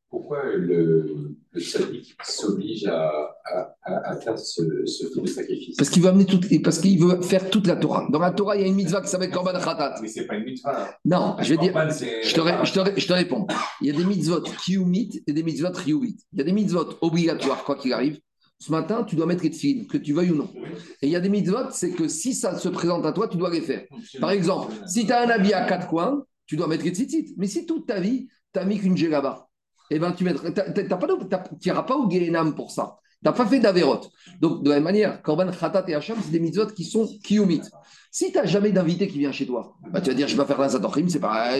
Pourquoi 0.08 0.44
le, 0.44 1.36
le 1.52 1.60
s'oblige 2.22 2.86
à, 2.86 3.36
à, 3.82 4.16
faire 4.16 4.38
ce, 4.38 4.62
ce 4.84 5.06
type 5.06 5.22
de 5.22 5.28
sacrifice? 5.28 5.76
Parce 5.76 5.90
qu'il 5.90 6.02
veut 6.02 6.08
amener 6.08 6.26
tout, 6.26 6.40
parce 6.62 6.78
qu'il 6.78 6.98
veut 7.00 7.20
faire 7.22 7.50
toute 7.50 7.66
la 7.66 7.76
Torah. 7.76 8.06
Dans 8.10 8.18
la 8.18 8.30
Torah, 8.30 8.56
il 8.56 8.62
y 8.62 8.64
a 8.64 8.68
une 8.68 8.76
mitzvah 8.76 9.00
qui 9.00 9.08
s'appelle 9.08 9.30
Korban 9.30 9.52
Khatat. 9.52 9.96
Mais 10.00 10.08
c'est 10.08 10.26
pas 10.26 10.36
une 10.36 10.44
mitzvah. 10.44 10.96
Non, 11.04 11.36
je 11.40 11.54
vais 11.54 11.58
dire, 11.58 11.72
je 11.90 12.34
te, 12.34 12.40
je, 12.40 12.72
te, 12.72 13.00
je 13.00 13.06
te, 13.06 13.12
réponds. 13.12 13.46
Il 13.80 13.88
y 13.88 13.90
a 13.90 13.92
des 13.94 14.04
mitzvot 14.04 14.42
kiumit 14.64 15.22
et 15.26 15.32
des 15.32 15.42
mitzvot 15.42 15.72
riumit. 15.72 16.16
Il 16.32 16.38
y 16.38 16.42
a 16.42 16.44
des 16.44 16.52
mitzvot 16.52 16.98
obligatoires, 17.00 17.64
quoi 17.64 17.76
qu'il 17.76 17.92
arrive. 17.92 18.20
Ce 18.58 18.70
matin, 18.70 19.04
tu 19.04 19.16
dois 19.16 19.26
mettre 19.26 19.42
les 19.42 19.50
films, 19.50 19.86
que 19.86 19.98
tu 19.98 20.14
veuilles 20.14 20.30
ou 20.30 20.36
non. 20.36 20.50
Et 21.02 21.08
il 21.08 21.10
y 21.10 21.16
a 21.16 21.20
des 21.20 21.28
mitzvot, 21.28 21.70
c'est 21.72 21.90
que 21.90 22.08
si 22.08 22.32
ça 22.32 22.56
se 22.58 22.68
présente 22.68 23.04
à 23.04 23.12
toi, 23.12 23.28
tu 23.28 23.36
dois 23.36 23.50
les 23.50 23.60
faire. 23.60 23.84
Par 24.20 24.30
exemple, 24.30 24.72
si 24.86 25.04
tu 25.04 25.12
as 25.12 25.22
un 25.22 25.28
habit 25.28 25.52
à 25.52 25.66
quatre 25.66 25.88
coins, 25.88 26.24
tu 26.46 26.56
dois 26.56 26.68
mettre 26.68 26.84
les 26.84 26.90
tzitzit. 26.90 27.34
Mais 27.36 27.48
si 27.48 27.66
toute 27.66 27.86
ta 27.86 28.00
vie, 28.00 28.28
tu 28.54 28.60
n'as 28.60 28.64
mis 28.64 28.78
qu'une 28.78 28.96
djellaba, 28.96 29.45
eh 29.90 29.98
ben, 29.98 30.12
tu 30.12 30.24
n'iras 30.24 31.82
pas 31.82 31.96
au 31.96 32.08
Guéhenam 32.08 32.54
pour 32.54 32.70
ça. 32.70 32.98
Tu 33.22 33.28
n'as 33.28 33.32
pas 33.32 33.46
fait 33.46 33.58
d'Averot. 33.58 34.00
Donc, 34.40 34.62
de 34.62 34.68
la 34.68 34.76
même 34.76 34.84
manière, 34.84 35.22
Korban, 35.22 35.50
Khatat 35.50 35.84
et 35.88 35.94
Hacham, 35.94 36.18
c'est 36.22 36.30
des 36.30 36.38
mitzvot 36.38 36.66
qui 36.66 36.84
sont 36.84 37.08
kiumit. 37.24 37.62
Si 38.10 38.30
tu 38.30 38.38
n'as 38.38 38.44
jamais 38.44 38.70
d'invité 38.70 39.08
qui 39.08 39.18
vient 39.18 39.32
chez 39.32 39.46
toi, 39.46 39.74
bah, 39.90 40.00
tu 40.00 40.10
vas 40.10 40.14
dire, 40.14 40.28
je 40.28 40.36
vais 40.36 40.42
pas 40.42 40.46
faire 40.46 40.60
un 40.60 40.68
Satorim, 40.68 41.08
c'est 41.08 41.18
pas. 41.18 41.58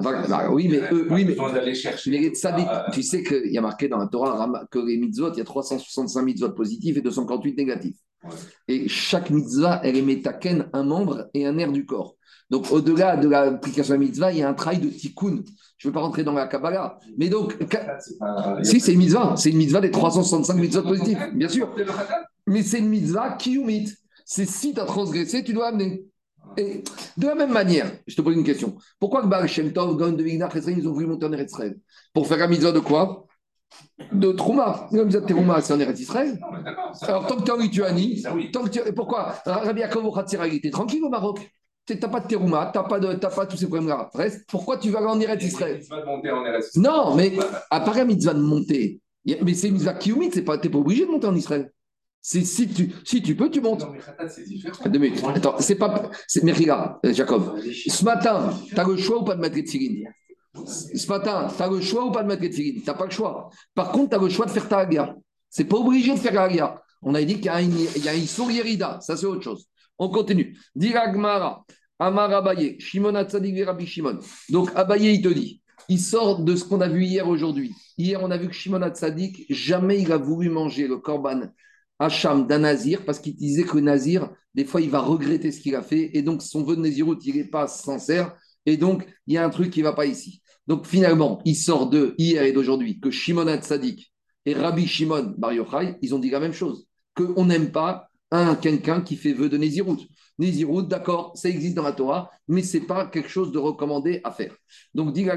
Bah, 0.00 0.50
oui, 0.50 0.68
mais 0.68 0.80
eux, 0.92 1.06
oui, 1.10 1.24
mais, 1.24 1.36
tu 2.92 3.02
sais 3.02 3.22
qu'il 3.22 3.52
y 3.52 3.58
a 3.58 3.60
marqué 3.60 3.88
dans 3.88 3.98
la 3.98 4.06
Torah 4.06 4.50
que 4.70 4.78
les 4.78 4.96
mitzvot, 4.96 5.32
il 5.32 5.38
y 5.38 5.40
a 5.40 5.44
365 5.44 6.22
mitzvot 6.22 6.50
positifs 6.50 6.96
et 6.96 7.02
248 7.02 7.56
négatifs. 7.56 7.96
Et 8.68 8.88
chaque 8.88 9.30
mitzvah, 9.30 9.80
elle 9.82 9.96
émet 9.96 10.20
taken, 10.20 10.68
un 10.72 10.82
membre 10.82 11.28
et 11.32 11.46
un 11.46 11.52
nerf 11.52 11.72
du 11.72 11.86
corps. 11.86 12.16
Donc, 12.50 12.70
au-delà 12.72 13.16
de 13.16 13.28
l'application 13.28 13.94
de 13.94 14.00
la 14.00 14.06
mitzvah, 14.06 14.32
il 14.32 14.38
y 14.38 14.42
a 14.42 14.48
un 14.48 14.54
travail 14.54 14.80
de 14.80 14.88
tikkun. 14.88 15.42
Je 15.80 15.88
ne 15.88 15.90
veux 15.90 15.94
pas 15.94 16.00
rentrer 16.02 16.24
dans 16.24 16.34
la 16.34 16.46
Kabbalah. 16.46 16.98
Mais 17.16 17.30
donc, 17.30 17.56
si 18.62 18.80
c'est 18.80 18.92
une 18.92 18.98
mitzvah, 18.98 19.34
c'est 19.38 19.48
une 19.48 19.56
mitzvah 19.56 19.80
des 19.80 19.90
365 19.90 20.52
mitzvahs 20.54 20.82
positifs, 20.82 21.18
bien 21.32 21.48
sûr. 21.48 21.74
Mais 22.46 22.62
c'est 22.62 22.80
une 22.80 22.90
mitzvah 22.90 23.30
qui 23.32 23.56
ou 23.56 23.66
C'est 24.26 24.44
si 24.44 24.74
tu 24.74 24.80
as 24.80 24.84
transgressé, 24.84 25.42
tu 25.42 25.54
dois 25.54 25.68
amener. 25.68 26.04
Et 26.58 26.84
de 27.16 27.26
la 27.26 27.34
même 27.34 27.52
manière, 27.52 27.90
je 28.06 28.14
te 28.14 28.20
pose 28.20 28.36
une 28.36 28.44
question. 28.44 28.76
Pourquoi 28.98 29.22
que 29.22 29.26
Baal 29.26 29.48
Shem 29.48 29.72
Tov, 29.72 29.96
Gon 29.96 30.12
de 30.12 30.22
Vigna, 30.22 30.50
ils 30.54 30.86
ont 30.86 30.92
voulu 30.92 31.06
monter 31.06 31.24
en 31.24 31.32
Eretz 31.32 31.54
Pour 32.12 32.26
faire 32.26 32.36
la 32.36 32.46
mitzvah 32.46 32.72
de 32.72 32.80
quoi? 32.80 33.26
De 34.12 34.32
Trouma. 34.32 34.86
Même 34.92 35.08
de 35.08 35.20
Trouma, 35.20 35.62
c'est 35.62 35.72
en 35.72 35.80
Eretz 35.80 35.98
Israël. 35.98 36.38
Alors, 37.00 37.26
tant 37.26 37.36
que 37.36 37.42
tu 37.42 37.50
es 37.52 37.54
en 37.54 37.56
Lituanie, 37.56 38.22
tant 38.52 38.64
que 38.64 38.68
tu... 38.68 38.80
pourquoi? 38.92 39.36
Rabbi 39.46 39.80
Yaakov 39.80 40.12
il 40.46 40.54
était 40.56 40.70
tranquille 40.70 41.02
au 41.02 41.08
Maroc. 41.08 41.50
Tu 41.86 41.96
n'as 41.96 42.08
pas 42.08 42.20
de 42.20 42.28
terouma, 42.28 42.70
tu 42.72 42.78
n'as 42.78 42.84
pas, 42.84 43.00
de, 43.00 43.14
pas 43.14 43.46
tous 43.46 43.56
ces 43.56 43.66
problèmes-là. 43.66 44.10
Reste, 44.14 44.44
pourquoi 44.48 44.78
tu 44.78 44.90
vas 44.90 44.98
aller 44.98 45.08
en 45.08 45.20
Eretz 45.20 45.42
Israël 45.42 45.82
Non, 46.76 47.16
mais 47.16 47.32
à 47.70 47.80
part 47.80 47.96
la 47.96 48.04
mitzvah 48.04 48.34
de 48.34 48.40
monter, 48.40 49.00
mais 49.24 49.54
c'est 49.54 49.68
une 49.68 49.74
mitzvah 49.74 49.94
tu 49.94 50.16
n'es 50.16 50.42
pas, 50.42 50.58
pas 50.58 50.78
obligé 50.78 51.04
de 51.04 51.10
monter 51.10 51.26
en 51.26 51.34
Israël. 51.34 51.72
Si 52.22 52.68
tu, 52.68 52.92
si 53.04 53.22
tu 53.22 53.34
peux, 53.34 53.50
tu 53.50 53.60
montes. 53.62 53.80
Non, 53.80 53.92
mais 53.92 53.98
Khatat, 53.98 54.28
c'est 54.28 54.44
différent. 54.44 54.90
Deux 54.90 54.98
minutes. 54.98 55.24
Attends, 55.34 55.56
c'est 55.58 55.76
pas. 55.76 56.10
Mais 56.42 56.52
regarde, 56.52 56.98
euh, 57.06 57.14
Jacob. 57.14 57.58
Ce 57.62 58.04
matin, 58.04 58.50
tu 58.68 58.78
as 58.78 58.84
le 58.84 58.96
choix 58.98 59.20
ou 59.20 59.24
pas 59.24 59.34
de 59.34 59.40
mettre 59.40 59.56
les 59.56 59.64
tigines 59.64 60.06
Ce 60.54 61.08
matin, 61.08 61.48
tu 61.54 61.62
as 61.62 61.68
le 61.68 61.80
choix 61.80 62.04
ou 62.04 62.12
pas 62.12 62.22
de 62.22 62.28
mettre 62.28 62.42
les 62.42 62.50
tigines 62.50 62.82
Tu 62.82 62.86
n'as 62.86 62.94
pas 62.94 63.06
le 63.06 63.10
choix. 63.10 63.48
Par 63.74 63.90
contre, 63.90 64.10
tu 64.10 64.16
as 64.16 64.18
le 64.18 64.28
choix 64.28 64.44
de 64.44 64.50
faire 64.50 64.68
ta 64.68 64.78
hagia. 64.80 65.14
C'est 65.48 65.64
pas 65.64 65.78
obligé 65.78 66.12
de 66.12 66.18
faire 66.18 66.34
la 66.34 66.42
hagia. 66.42 66.82
On 67.00 67.14
a 67.14 67.22
dit 67.22 67.36
qu'il 67.36 67.46
y 67.46 67.48
a 67.48 67.62
une, 67.62 67.78
il 67.96 68.04
y 68.04 68.82
a 68.82 69.00
Ça, 69.00 69.16
c'est 69.16 69.26
autre 69.26 69.42
chose. 69.42 69.69
On 70.00 70.08
continue. 70.08 70.58
Diragmara, 70.74 71.64
Amar 71.98 72.32
Abaye, 72.32 72.80
Shimon 72.80 73.14
Atzadik 73.14 73.64
Rabbi 73.64 73.86
Shimon. 73.86 74.18
Donc, 74.48 74.70
Abaye, 74.74 75.14
il 75.14 75.22
te 75.22 75.28
dit 75.28 75.60
il 75.88 76.00
sort 76.00 76.44
de 76.44 76.54
ce 76.54 76.64
qu'on 76.64 76.80
a 76.80 76.88
vu 76.88 77.04
hier 77.04 77.28
aujourd'hui. 77.28 77.74
Hier, 77.98 78.22
on 78.22 78.30
a 78.30 78.36
vu 78.36 78.48
que 78.48 78.54
Shimon 78.54 78.82
Atzadik, 78.82 79.44
jamais 79.50 80.00
il 80.00 80.12
a 80.12 80.18
voulu 80.18 80.48
manger 80.48 80.86
le 80.86 80.98
korban 80.98 81.52
Hacham 81.98 82.46
d'un 82.46 82.60
nazir, 82.60 83.04
parce 83.04 83.18
qu'il 83.18 83.34
disait 83.36 83.64
que 83.64 83.76
nazir, 83.78 84.30
des 84.54 84.64
fois, 84.64 84.80
il 84.80 84.88
va 84.88 85.00
regretter 85.00 85.52
ce 85.52 85.60
qu'il 85.60 85.74
a 85.74 85.82
fait, 85.82 86.10
et 86.14 86.22
donc 86.22 86.42
son 86.42 86.62
vœu 86.62 86.76
de 86.76 86.80
Nézirut, 86.80 87.18
il 87.24 87.36
n'est 87.36 87.44
pas 87.44 87.66
sincère, 87.66 88.34
et 88.66 88.76
donc 88.76 89.06
il 89.26 89.34
y 89.34 89.36
a 89.36 89.44
un 89.44 89.50
truc 89.50 89.70
qui 89.70 89.80
ne 89.80 89.84
va 89.84 89.92
pas 89.92 90.06
ici. 90.06 90.42
Donc 90.66 90.86
finalement, 90.86 91.40
il 91.44 91.56
sort 91.56 91.90
de 91.90 92.14
hier 92.18 92.44
et 92.44 92.52
d'aujourd'hui 92.52 93.00
que 93.00 93.10
Shimon 93.10 93.48
Hatzadik 93.48 94.12
et 94.46 94.54
Rabbi 94.54 94.86
Shimon 94.86 95.34
Bar 95.36 95.52
Yochai, 95.52 95.96
ils 96.02 96.14
ont 96.14 96.18
dit 96.20 96.30
la 96.30 96.40
même 96.40 96.52
chose, 96.54 96.86
qu'on 97.14 97.44
n'aime 97.44 97.72
pas 97.72 98.09
un 98.30 98.54
quelqu'un 98.54 99.00
qui 99.00 99.16
fait 99.16 99.32
vœu 99.32 99.48
de 99.48 99.56
Nézirut. 99.56 99.98
Nézirut, 100.38 100.86
d'accord, 100.86 101.32
ça 101.36 101.48
existe 101.48 101.74
dans 101.74 101.82
la 101.82 101.92
Torah, 101.92 102.30
mais 102.48 102.62
ce 102.62 102.78
n'est 102.78 102.84
pas 102.84 103.06
quelque 103.06 103.28
chose 103.28 103.52
de 103.52 103.58
recommandé 103.58 104.20
à 104.24 104.30
faire. 104.30 104.54
Donc, 104.94 105.12
dit 105.12 105.28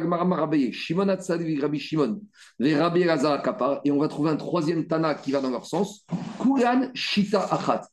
Shimon 0.71 1.09
Hatzadik, 1.09 1.61
Rabbi 1.61 1.79
Shimon, 1.79 2.21
les 2.59 2.75
Rabbi 2.75 3.03
Kapar, 3.43 3.81
et 3.83 3.91
on 3.91 3.99
va 3.99 4.07
trouver 4.07 4.31
un 4.31 4.37
troisième 4.37 4.87
Tana 4.87 5.15
qui 5.15 5.31
va 5.31 5.41
dans 5.41 5.49
leur 5.49 5.65
sens. 5.65 6.05
Kulan 6.41 6.89
Shita 6.93 7.41
Achat. 7.51 7.87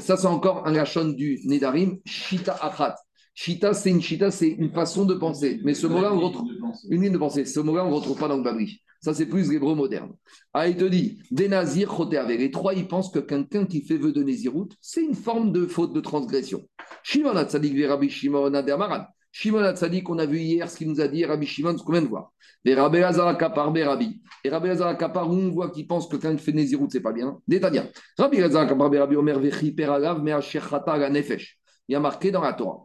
ça, 0.00 0.16
c'est 0.16 0.26
encore 0.26 0.66
un 0.66 0.72
gachon 0.72 1.08
du 1.10 1.40
Nedarim, 1.44 1.98
Shita 2.04 2.54
Achat. 2.60 2.96
Shita, 3.34 3.72
c'est 3.74 3.90
une 3.90 4.02
Shita, 4.02 4.30
c'est 4.30 4.48
une 4.48 4.70
façon 4.70 5.04
de 5.04 5.14
penser. 5.14 5.60
Mais 5.64 5.74
ce 5.74 5.86
mot-là, 5.86 6.12
on 6.12 6.20
retrouve 6.20 6.48
une 6.90 7.02
ligne 7.02 7.12
de 7.12 7.18
pensée. 7.18 7.44
Ce 7.44 7.60
mot-là, 7.60 7.84
on 7.84 7.90
ne 7.90 7.94
retrouve 7.94 8.18
pas 8.18 8.28
dans 8.28 8.36
le 8.36 8.42
Babri. 8.42 8.82
Ça, 9.00 9.12
c'est 9.14 9.26
plus 9.26 9.50
l'hébreu 9.50 9.74
moderne. 9.74 10.12
Ah, 10.52 10.68
il 10.68 10.76
te 10.76 10.84
dit, 10.84 11.18
des 11.32 11.48
nazirs, 11.48 11.92
Les 12.28 12.50
trois, 12.52 12.72
ils 12.74 12.86
pensent 12.86 13.10
que 13.10 13.18
quelqu'un 13.18 13.66
qui 13.66 13.82
fait 13.82 13.96
vœu 13.96 14.12
de 14.12 14.22
Nézirut, 14.22 14.68
c'est 14.80 15.02
une 15.02 15.14
forme 15.14 15.50
de 15.50 15.66
faute 15.66 15.92
de 15.92 16.00
transgression. 16.00 16.62
Shimon 17.02 17.34
Hatzadik, 17.34 17.74
Rabbi 17.84 18.08
Shimon 18.08 18.54
Adermaran. 18.54 19.06
Shimon 19.32 19.64
Hatzadik, 19.64 20.08
on 20.08 20.18
a 20.18 20.26
vu 20.26 20.38
hier 20.38 20.70
ce 20.70 20.76
qu'il 20.76 20.88
nous 20.88 21.00
a 21.00 21.08
dit, 21.08 21.24
Rabbi 21.24 21.46
Shimon, 21.46 21.76
ce 21.76 21.82
qu'on 21.82 21.92
vient 21.92 22.02
de 22.02 22.06
voir. 22.06 22.32
Lazar 22.64 23.36
Kapar, 23.38 23.74
Rabbi. 23.74 24.22
Et 24.44 24.50
Rabbi 24.50 24.68
Lazar 24.68 24.96
Kapar, 24.96 25.28
on 25.28 25.50
voit 25.50 25.70
qu'il 25.70 25.88
pense 25.88 26.06
que 26.06 26.16
quelqu'un 26.16 26.36
qui 26.36 26.44
fait 26.44 26.52
Nézirut, 26.52 26.86
c'est 26.88 27.00
pas 27.00 27.12
bien. 27.12 27.38
Détaillant. 27.48 27.86
Rabbi 28.16 28.38
Lazar 28.38 28.68
Kapar, 28.68 28.88
Rabbi 28.92 29.16
Omer, 29.16 29.40
Vechi, 29.40 29.72
Peragav, 29.72 30.24
la 30.24 31.10
Nefesh. 31.10 31.58
Il 31.88 31.92
y 31.92 31.96
a 31.96 32.00
marqué 32.00 32.30
dans 32.30 32.42
la 32.42 32.52
Torah, 32.52 32.84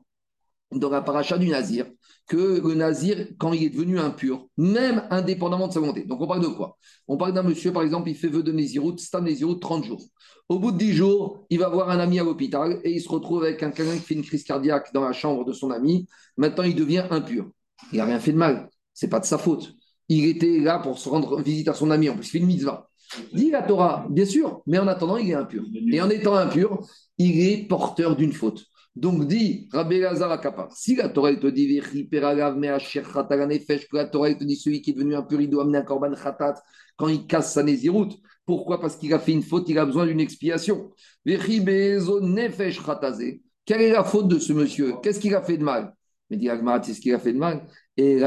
dans 0.71 0.89
la 0.89 1.01
paracha 1.01 1.37
du 1.37 1.47
Nazir, 1.47 1.85
que 2.27 2.61
le 2.61 2.75
nazir, 2.75 3.27
quand 3.37 3.53
il 3.53 3.63
est 3.63 3.69
devenu 3.69 3.99
impur, 3.99 4.47
même 4.57 5.03
indépendamment 5.09 5.67
de 5.67 5.73
sa 5.73 5.79
volonté. 5.79 6.03
Donc 6.03 6.21
on 6.21 6.27
parle 6.27 6.41
de 6.41 6.47
quoi? 6.47 6.77
On 7.07 7.15
parle 7.15 7.33
d'un 7.33 7.43
monsieur, 7.43 7.71
par 7.71 7.83
exemple, 7.83 8.09
il 8.09 8.15
fait 8.15 8.27
vœu 8.27 8.43
de 8.43 8.51
Nézirut, 8.51 8.95
un 9.13 9.21
Nézirut 9.21 9.59
30 9.59 9.85
jours. 9.85 10.03
Au 10.49 10.59
bout 10.59 10.71
de 10.71 10.77
10 10.77 10.93
jours, 10.93 11.45
il 11.49 11.59
va 11.59 11.69
voir 11.69 11.89
un 11.89 11.99
ami 11.99 12.19
à 12.19 12.23
l'hôpital 12.23 12.79
et 12.83 12.91
il 12.91 13.01
se 13.01 13.09
retrouve 13.09 13.43
avec 13.43 13.63
un 13.63 13.71
quelqu'un 13.71 13.95
qui 13.95 14.03
fait 14.03 14.13
une 14.15 14.23
crise 14.23 14.43
cardiaque 14.43 14.93
dans 14.93 15.01
la 15.01 15.13
chambre 15.13 15.45
de 15.45 15.53
son 15.53 15.71
ami. 15.71 16.07
Maintenant, 16.35 16.63
il 16.63 16.75
devient 16.75 17.05
impur. 17.09 17.49
Il 17.91 17.99
n'a 17.99 18.05
rien 18.05 18.19
fait 18.19 18.33
de 18.33 18.37
mal. 18.37 18.69
C'est 18.93 19.09
pas 19.09 19.19
de 19.19 19.25
sa 19.25 19.37
faute. 19.37 19.73
Il 20.09 20.25
était 20.25 20.59
là 20.59 20.79
pour 20.79 20.99
se 20.99 21.07
rendre 21.07 21.41
visite 21.41 21.67
à 21.69 21.73
son 21.73 21.91
ami. 21.91 22.09
En 22.09 22.15
plus, 22.15 22.27
il 22.27 22.31
fait 22.31 22.37
une 22.39 22.45
mitzvah. 22.47 22.89
Dit 23.33 23.51
la 23.51 23.61
Torah, 23.61 24.05
bien 24.09 24.25
sûr, 24.25 24.61
mais 24.65 24.79
en 24.79 24.87
attendant, 24.87 25.17
il 25.17 25.29
est 25.29 25.33
impur. 25.33 25.63
Et 25.91 26.01
en 26.01 26.09
étant 26.09 26.35
impur, 26.35 26.85
il 27.17 27.39
est 27.39 27.67
porteur 27.67 28.15
d'une 28.15 28.33
faute. 28.33 28.65
Donc 28.97 29.27
dit 29.27 29.69
Rabbi 29.71 29.99
Lazar 29.99 30.31
Akapa, 30.31 30.69
si 30.71 30.95
la 30.95 31.09
Torah 31.09 31.35
te 31.35 31.45
dit 31.47 31.79
que 31.79 33.95
la 33.95 34.05
Torah 34.05 34.33
te 34.33 34.43
dit 34.43 34.55
celui 34.55 34.81
qui 34.81 34.89
est 34.89 34.93
devenu 34.93 35.15
impur, 35.15 35.39
il 35.39 35.51
doit 35.51 35.61
amener 35.63 35.77
un 35.77 35.83
korban 35.83 36.15
khatat 36.15 36.55
quand 36.95 37.07
il 37.07 37.27
casse 37.27 37.53
sa 37.53 37.61
nésiroute. 37.61 38.17
Pourquoi? 38.43 38.81
Parce 38.81 38.95
qu'il 38.95 39.13
a 39.13 39.19
fait 39.19 39.33
une 39.33 39.43
faute, 39.43 39.69
il 39.69 39.77
a 39.77 39.85
besoin 39.85 40.07
d'une 40.07 40.19
expiation. 40.19 40.89
Quelle 41.25 41.69
est 43.81 43.91
la 43.91 44.03
faute 44.03 44.29
de 44.29 44.39
ce 44.39 44.53
monsieur? 44.53 44.93
Qu'est-ce 45.03 45.19
qu'il 45.19 45.35
a 45.35 45.43
fait 45.43 45.57
de 45.57 45.63
mal? 45.63 45.93
Mais 46.31 46.37
dit 46.37 46.49
c'est 46.83 46.95
ce 46.95 47.01
qu'il 47.01 47.13
a 47.13 47.19
fait 47.19 47.33
de 47.33 47.37
mal. 47.37 47.67
Et 47.97 48.19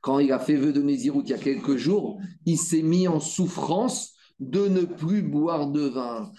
Quand 0.00 0.18
il 0.18 0.32
a 0.32 0.38
fait 0.40 0.56
vœu 0.56 0.72
de 0.72 0.82
Nézirut 0.82 1.22
il 1.24 1.30
y 1.30 1.34
a 1.34 1.38
quelques 1.38 1.76
jours, 1.76 2.20
il 2.46 2.58
s'est 2.58 2.82
mis 2.82 3.06
en 3.06 3.20
souffrance 3.20 4.11
de 4.42 4.68
ne 4.68 4.80
plus 4.82 5.22
boire 5.22 5.68
de 5.68 5.88
vin. 5.88 6.30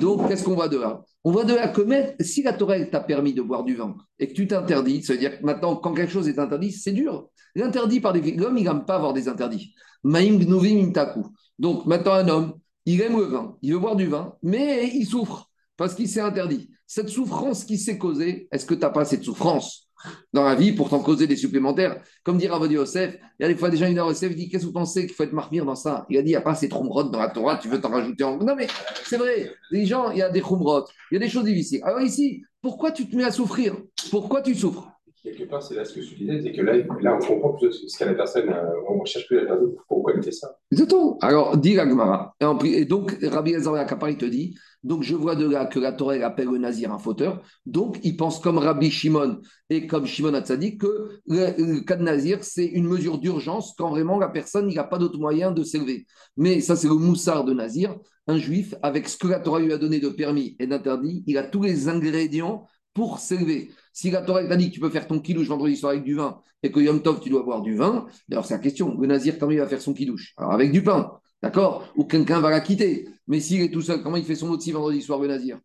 Donc, 0.00 0.28
qu'est-ce 0.28 0.44
qu'on 0.44 0.54
voit 0.54 0.68
de 0.68 0.78
là? 0.78 1.02
On 1.24 1.30
voit 1.30 1.44
de 1.44 1.54
là 1.54 1.68
que 1.68 1.82
si 2.20 2.42
la 2.42 2.52
Torah 2.52 2.78
t'a 2.84 3.00
permis 3.00 3.32
de 3.32 3.42
boire 3.42 3.64
du 3.64 3.74
vin 3.74 3.94
et 4.18 4.28
que 4.28 4.34
tu 4.34 4.46
t'interdis, 4.46 5.02
ça 5.02 5.14
veut 5.14 5.18
dire 5.18 5.38
que 5.38 5.44
maintenant, 5.44 5.76
quand 5.76 5.94
quelque 5.94 6.12
chose 6.12 6.28
est 6.28 6.38
interdit, 6.38 6.72
c'est 6.72 6.92
dur. 6.92 7.28
L'interdit 7.54 8.00
par 8.00 8.12
des 8.12 8.32
l'homme, 8.32 8.58
il 8.58 8.64
n'aime 8.64 8.84
pas 8.84 8.96
avoir 8.96 9.12
des 9.12 9.28
interdits. 9.28 9.74
Donc, 10.04 11.86
maintenant, 11.86 12.12
un 12.12 12.28
homme, 12.28 12.54
il 12.86 13.00
aime 13.00 13.16
le 13.16 13.24
vin, 13.24 13.56
il 13.62 13.72
veut 13.72 13.78
boire 13.78 13.96
du 13.96 14.06
vin, 14.06 14.34
mais 14.42 14.88
il 14.88 15.06
souffre 15.06 15.48
parce 15.76 15.94
qu'il 15.94 16.08
s'est 16.08 16.20
interdit. 16.20 16.70
Cette 16.86 17.08
souffrance 17.08 17.64
qui 17.64 17.78
s'est 17.78 17.96
causée, 17.96 18.48
est-ce 18.52 18.66
que 18.66 18.74
tu 18.74 18.80
n'as 18.80 18.90
pas 18.90 19.04
cette 19.04 19.22
souffrance? 19.24 19.88
Dans 20.32 20.44
la 20.44 20.54
vie 20.54 20.72
pour 20.72 20.88
t'en 20.88 21.00
causer 21.00 21.26
des 21.26 21.36
supplémentaires. 21.36 22.02
Comme 22.24 22.38
dit 22.38 22.48
Ravodi 22.48 22.74
Yosef, 22.74 23.16
il 23.38 23.42
y 23.42 23.44
a 23.44 23.48
des 23.48 23.56
fois 23.56 23.70
des 23.70 23.76
gens 23.76 23.86
qui 23.86 23.94
Yosef 23.94 24.34
dit 24.34 24.48
Qu'est-ce 24.48 24.62
que 24.62 24.66
vous 24.68 24.72
pensez 24.72 25.06
qu'il 25.06 25.14
faut 25.14 25.24
être 25.24 25.32
marmire 25.32 25.64
dans 25.64 25.74
ça? 25.74 26.06
Il 26.08 26.18
a 26.18 26.22
dit 26.22 26.28
Il 26.28 26.32
n'y 26.32 26.36
a 26.36 26.40
pas 26.40 26.54
de 26.54 26.66
khumrot 26.66 27.04
dans 27.04 27.18
la 27.18 27.28
Torah, 27.28 27.56
tu 27.58 27.68
veux 27.68 27.80
t'en 27.80 27.90
rajouter 27.90 28.24
en. 28.24 28.36
Non, 28.38 28.54
mais 28.56 28.66
c'est 29.04 29.16
vrai, 29.16 29.50
les 29.70 29.86
gens, 29.86 30.10
il 30.10 30.18
y 30.18 30.22
a 30.22 30.30
des 30.30 30.40
khumrot, 30.40 30.84
il 31.10 31.14
y 31.14 31.16
a 31.16 31.20
des 31.20 31.28
choses 31.28 31.44
difficiles. 31.44 31.80
Alors 31.84 32.00
ici, 32.00 32.42
pourquoi 32.60 32.92
tu 32.92 33.08
te 33.08 33.16
mets 33.16 33.24
à 33.24 33.32
souffrir? 33.32 33.76
Pourquoi 34.10 34.42
tu 34.42 34.54
souffres? 34.54 34.91
Quelque 35.22 35.44
part, 35.44 35.62
c'est 35.62 35.76
là 35.76 35.84
ce 35.84 35.94
que 35.94 36.02
je 36.02 36.14
disais, 36.16 36.40
c'est 36.42 36.52
que 36.52 36.62
là, 36.62 36.76
là, 37.00 37.18
on 37.20 37.24
comprend 37.24 37.52
plus 37.52 37.86
ce 37.86 37.96
qu'a 37.96 38.06
la 38.06 38.14
personne, 38.14 38.48
euh, 38.48 38.88
on 38.88 39.00
ne 39.00 39.06
cherche 39.06 39.26
plus 39.28 39.36
la 39.36 39.46
personne, 39.46 39.72
pourquoi 39.86 40.14
elle 40.14 40.22
fait 40.22 40.32
ça. 40.32 40.56
Exactement. 40.72 41.16
Alors, 41.20 41.56
dit 41.56 41.74
Gagmara. 41.74 42.34
Et 42.64 42.84
donc, 42.84 43.16
Rabbi 43.22 43.52
Elzar 43.52 43.76
il 44.08 44.16
te 44.16 44.24
dit 44.24 44.56
donc 44.82 45.04
je 45.04 45.14
vois 45.14 45.36
de 45.36 45.48
là 45.48 45.66
que 45.66 45.78
la 45.78 45.92
Torah 45.92 46.14
appelle 46.14 46.48
le 46.48 46.58
nazir 46.58 46.92
un 46.92 46.98
fauteur. 46.98 47.42
Donc 47.66 47.98
il 48.02 48.16
pense 48.16 48.40
comme 48.40 48.58
Rabbi 48.58 48.90
Shimon 48.90 49.40
et 49.70 49.86
comme 49.86 50.06
Shimon 50.06 50.34
Hatzadik 50.34 50.80
que 50.80 51.20
le, 51.26 51.80
cas 51.80 51.96
de 51.96 52.02
nazir, 52.02 52.42
c'est 52.42 52.66
une 52.66 52.86
mesure 52.86 53.18
d'urgence 53.18 53.74
quand 53.78 53.90
vraiment 53.90 54.18
la 54.18 54.28
personne 54.28 54.72
n'a 54.72 54.84
pas 54.84 54.98
d'autre 54.98 55.18
moyen 55.18 55.52
de 55.52 55.62
s'élever. 55.62 56.06
Mais 56.36 56.60
ça, 56.60 56.74
c'est 56.74 56.88
le 56.88 56.94
moussard 56.94 57.44
de 57.44 57.52
nazir. 57.52 57.96
Un 58.26 58.38
juif, 58.38 58.74
avec 58.82 59.08
ce 59.08 59.16
que 59.16 59.28
la 59.28 59.40
Torah 59.40 59.60
lui 59.60 59.72
a 59.72 59.78
donné 59.78 59.98
de 59.98 60.08
permis 60.08 60.56
et 60.58 60.66
d'interdit, 60.66 61.24
il 61.26 61.38
a 61.38 61.42
tous 61.42 61.62
les 61.62 61.88
ingrédients 61.88 62.66
pour 62.94 63.18
s'élever. 63.18 63.70
Si 63.92 64.10
la 64.10 64.22
Torah 64.22 64.44
t'a 64.46 64.56
dit 64.56 64.70
que 64.70 64.74
tu 64.74 64.80
peux 64.80 64.90
faire 64.90 65.06
ton 65.06 65.20
kidouche 65.20 65.48
vendredi 65.48 65.76
soir 65.76 65.92
avec 65.92 66.04
du 66.04 66.14
vin 66.14 66.40
et 66.62 66.72
que 66.72 66.80
Yom 66.80 67.02
Tov, 67.02 67.20
tu 67.20 67.28
dois 67.30 67.42
boire 67.42 67.62
du 67.62 67.76
vin, 67.76 68.06
alors 68.30 68.46
c'est 68.46 68.54
la 68.54 68.60
question. 68.60 68.98
Le 68.98 69.06
nazir, 69.06 69.38
comment 69.38 69.52
il 69.52 69.58
va 69.58 69.66
faire 69.66 69.82
son 69.82 69.92
kidouche? 69.94 70.34
Alors 70.36 70.52
avec 70.52 70.72
du 70.72 70.82
pain. 70.82 71.12
D'accord? 71.42 71.92
Ou 71.96 72.04
quelqu'un 72.04 72.40
va 72.40 72.50
la 72.50 72.60
quitter. 72.60 73.08
Mais 73.26 73.40
s'il 73.40 73.60
est 73.62 73.70
tout 73.70 73.82
seul, 73.82 74.02
comment 74.02 74.16
il 74.16 74.24
fait 74.24 74.36
son 74.36 74.48
outil 74.48 74.72
vendredi 74.72 75.02
soir, 75.02 75.18
le 75.18 75.28
nazir? 75.28 75.58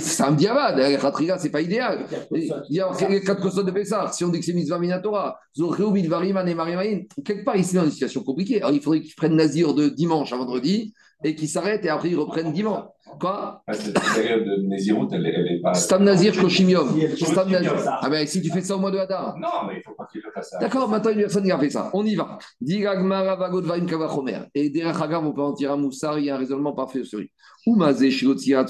C'est 0.00 0.22
un 0.22 0.32
diavad, 0.32 0.78
Khatriga, 1.00 1.36
c'est 1.38 1.50
pas 1.50 1.60
idéal. 1.60 2.06
Il 2.30 2.50
y 2.70 2.80
a 2.80 3.08
les 3.08 3.20
quatre 3.20 3.42
costos 3.42 3.62
de 3.62 3.70
Pessah. 3.70 4.10
Si 4.12 4.24
on 4.24 4.28
dit 4.28 4.38
que 4.38 4.44
c'est 4.46 4.54
Mitzvah 4.54 4.78
Minatora, 4.78 5.38
quelque 5.54 7.44
part, 7.44 7.56
il 7.56 7.64
se 7.64 7.74
met 7.74 7.80
dans 7.80 7.84
une 7.84 7.90
situation 7.90 8.22
compliquée. 8.22 8.62
Alors, 8.62 8.72
il 8.72 8.80
faudrait 8.80 9.02
qu'il 9.02 9.14
prenne 9.14 9.36
Nazir 9.36 9.74
de 9.74 9.90
dimanche 9.90 10.32
à 10.32 10.36
vendredi 10.38 10.94
et 11.22 11.34
qu'il 11.34 11.50
s'arrête 11.50 11.84
et 11.84 11.90
après 11.90 12.08
il 12.08 12.16
reprenne 12.16 12.54
dimanche. 12.54 12.84
Quoi? 13.18 13.62
Ah, 13.66 13.72
Cette 13.72 13.94
période 13.94 14.44
de 14.44 14.66
Nézirut, 14.66 15.08
elle, 15.12 15.22
n'est 15.22 15.60
pas. 15.60 15.74
Stam 15.74 16.04
Nazir 16.04 16.38
Koshimium. 16.38 16.88
Stam 17.16 17.50
Nazir. 17.50 17.74
Ah 17.86 18.08
ben 18.08 18.26
si 18.26 18.40
tu 18.40 18.50
fais 18.50 18.60
ça 18.60 18.76
au 18.76 18.78
mois 18.78 18.90
de 18.90 18.98
Hadar. 18.98 19.36
Non, 19.38 19.66
mais 19.66 19.74
il 19.74 19.78
ne 19.78 19.82
faut 19.82 19.94
pas 19.94 20.06
qu'il 20.10 20.20
le 20.24 20.30
fasse 20.32 20.50
ça. 20.50 20.58
D'accord, 20.58 20.88
maintenant 20.88 21.10
une 21.10 21.18
personne 21.18 21.44
qui 21.44 21.52
a 21.52 21.58
fait 21.58 21.70
ça. 21.70 21.90
On 21.92 22.04
y 22.04 22.14
va. 22.14 22.38
Diragmara 22.60 23.36
Vagot 23.36 23.62
Vaim 23.62 23.86
Kavachomer. 23.86 24.40
Et 24.54 24.70
derrière 24.70 25.00
Hagav, 25.02 25.26
on 25.26 25.32
peut 25.32 25.42
en 25.42 25.52
tirer 25.52 25.72
un 25.72 25.76
moussard, 25.76 26.18
il 26.18 26.26
y 26.26 26.30
a 26.30 26.36
un 26.36 26.38
raisonnement 26.38 26.72
parfait 26.72 27.04
sur 27.04 27.18
lui. 27.18 27.30
Ou 27.66 27.76
Mazé 27.76 28.10
Shirotsirat, 28.10 28.66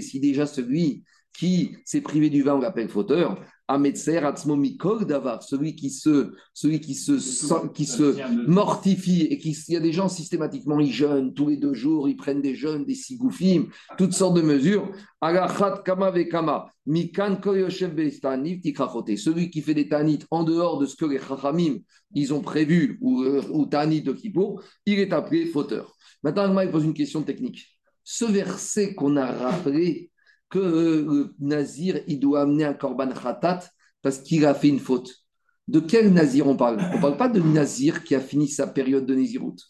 si 0.00 0.20
déjà 0.20 0.46
celui 0.46 1.02
qui 1.38 1.76
s'est 1.84 2.00
privé 2.00 2.28
du 2.30 2.42
vin, 2.42 2.54
on 2.54 2.60
l'appelle 2.60 2.88
fauteur. 2.88 3.40
Davar, 5.06 5.42
celui 5.42 5.76
qui 5.76 5.90
se, 5.90 6.32
celui 6.54 6.80
qui 6.80 6.94
se, 6.94 7.68
qui 7.72 7.84
se 7.84 8.48
mortifie 8.48 9.22
et 9.30 9.38
qui, 9.38 9.56
il 9.68 9.74
y 9.74 9.76
a 9.76 9.80
des 9.80 9.92
gens 9.92 10.08
systématiquement, 10.08 10.80
ils 10.80 10.92
jeûnent 10.92 11.34
tous 11.34 11.48
les 11.48 11.56
deux 11.56 11.74
jours, 11.74 12.08
ils 12.08 12.16
prennent 12.16 12.42
des 12.42 12.54
jeûnes, 12.54 12.84
des 12.84 12.94
sigoufim, 12.94 13.68
toutes 13.96 14.14
sortes 14.14 14.34
de 14.34 14.42
mesures. 14.42 14.90
Celui 19.16 19.50
qui 19.50 19.60
fait 19.60 19.74
des 19.74 19.88
tanit 19.88 20.20
en 20.30 20.44
dehors 20.44 20.78
de 20.78 20.86
ce 20.86 20.96
que 20.96 21.04
les 21.04 21.18
chachamim 21.18 21.80
ils 22.14 22.34
ont 22.34 22.40
prévu 22.40 22.98
ou, 23.00 23.22
euh, 23.22 23.42
ou 23.50 23.66
tanit 23.66 24.02
de 24.02 24.12
Kippour, 24.12 24.62
il 24.86 24.98
est 24.98 25.12
appelé 25.12 25.46
fauteur. 25.46 25.94
Maintenant, 26.22 26.60
il 26.60 26.70
pose 26.70 26.84
une 26.84 26.94
question 26.94 27.22
technique. 27.22 27.78
Ce 28.02 28.24
verset 28.24 28.94
qu'on 28.94 29.16
a 29.16 29.26
rappelé, 29.26 30.10
que 30.50 30.58
euh, 30.58 31.06
le 31.08 31.34
nazir, 31.38 32.00
il 32.06 32.20
doit 32.20 32.42
amener 32.42 32.64
un 32.64 32.74
korban 32.74 33.08
khatat 33.08 33.60
parce 34.02 34.18
qu'il 34.18 34.44
a 34.44 34.54
fait 34.54 34.68
une 34.68 34.80
faute. 34.80 35.14
De 35.68 35.80
quel 35.80 36.12
nazir 36.12 36.48
on 36.48 36.56
parle? 36.56 36.78
On 36.92 36.96
ne 36.96 37.00
parle 37.00 37.16
pas 37.16 37.28
de 37.28 37.40
nazir 37.40 38.02
qui 38.02 38.14
a 38.14 38.20
fini 38.20 38.48
sa 38.48 38.66
période 38.66 39.06
de 39.06 39.14
nésiroute. 39.14 39.62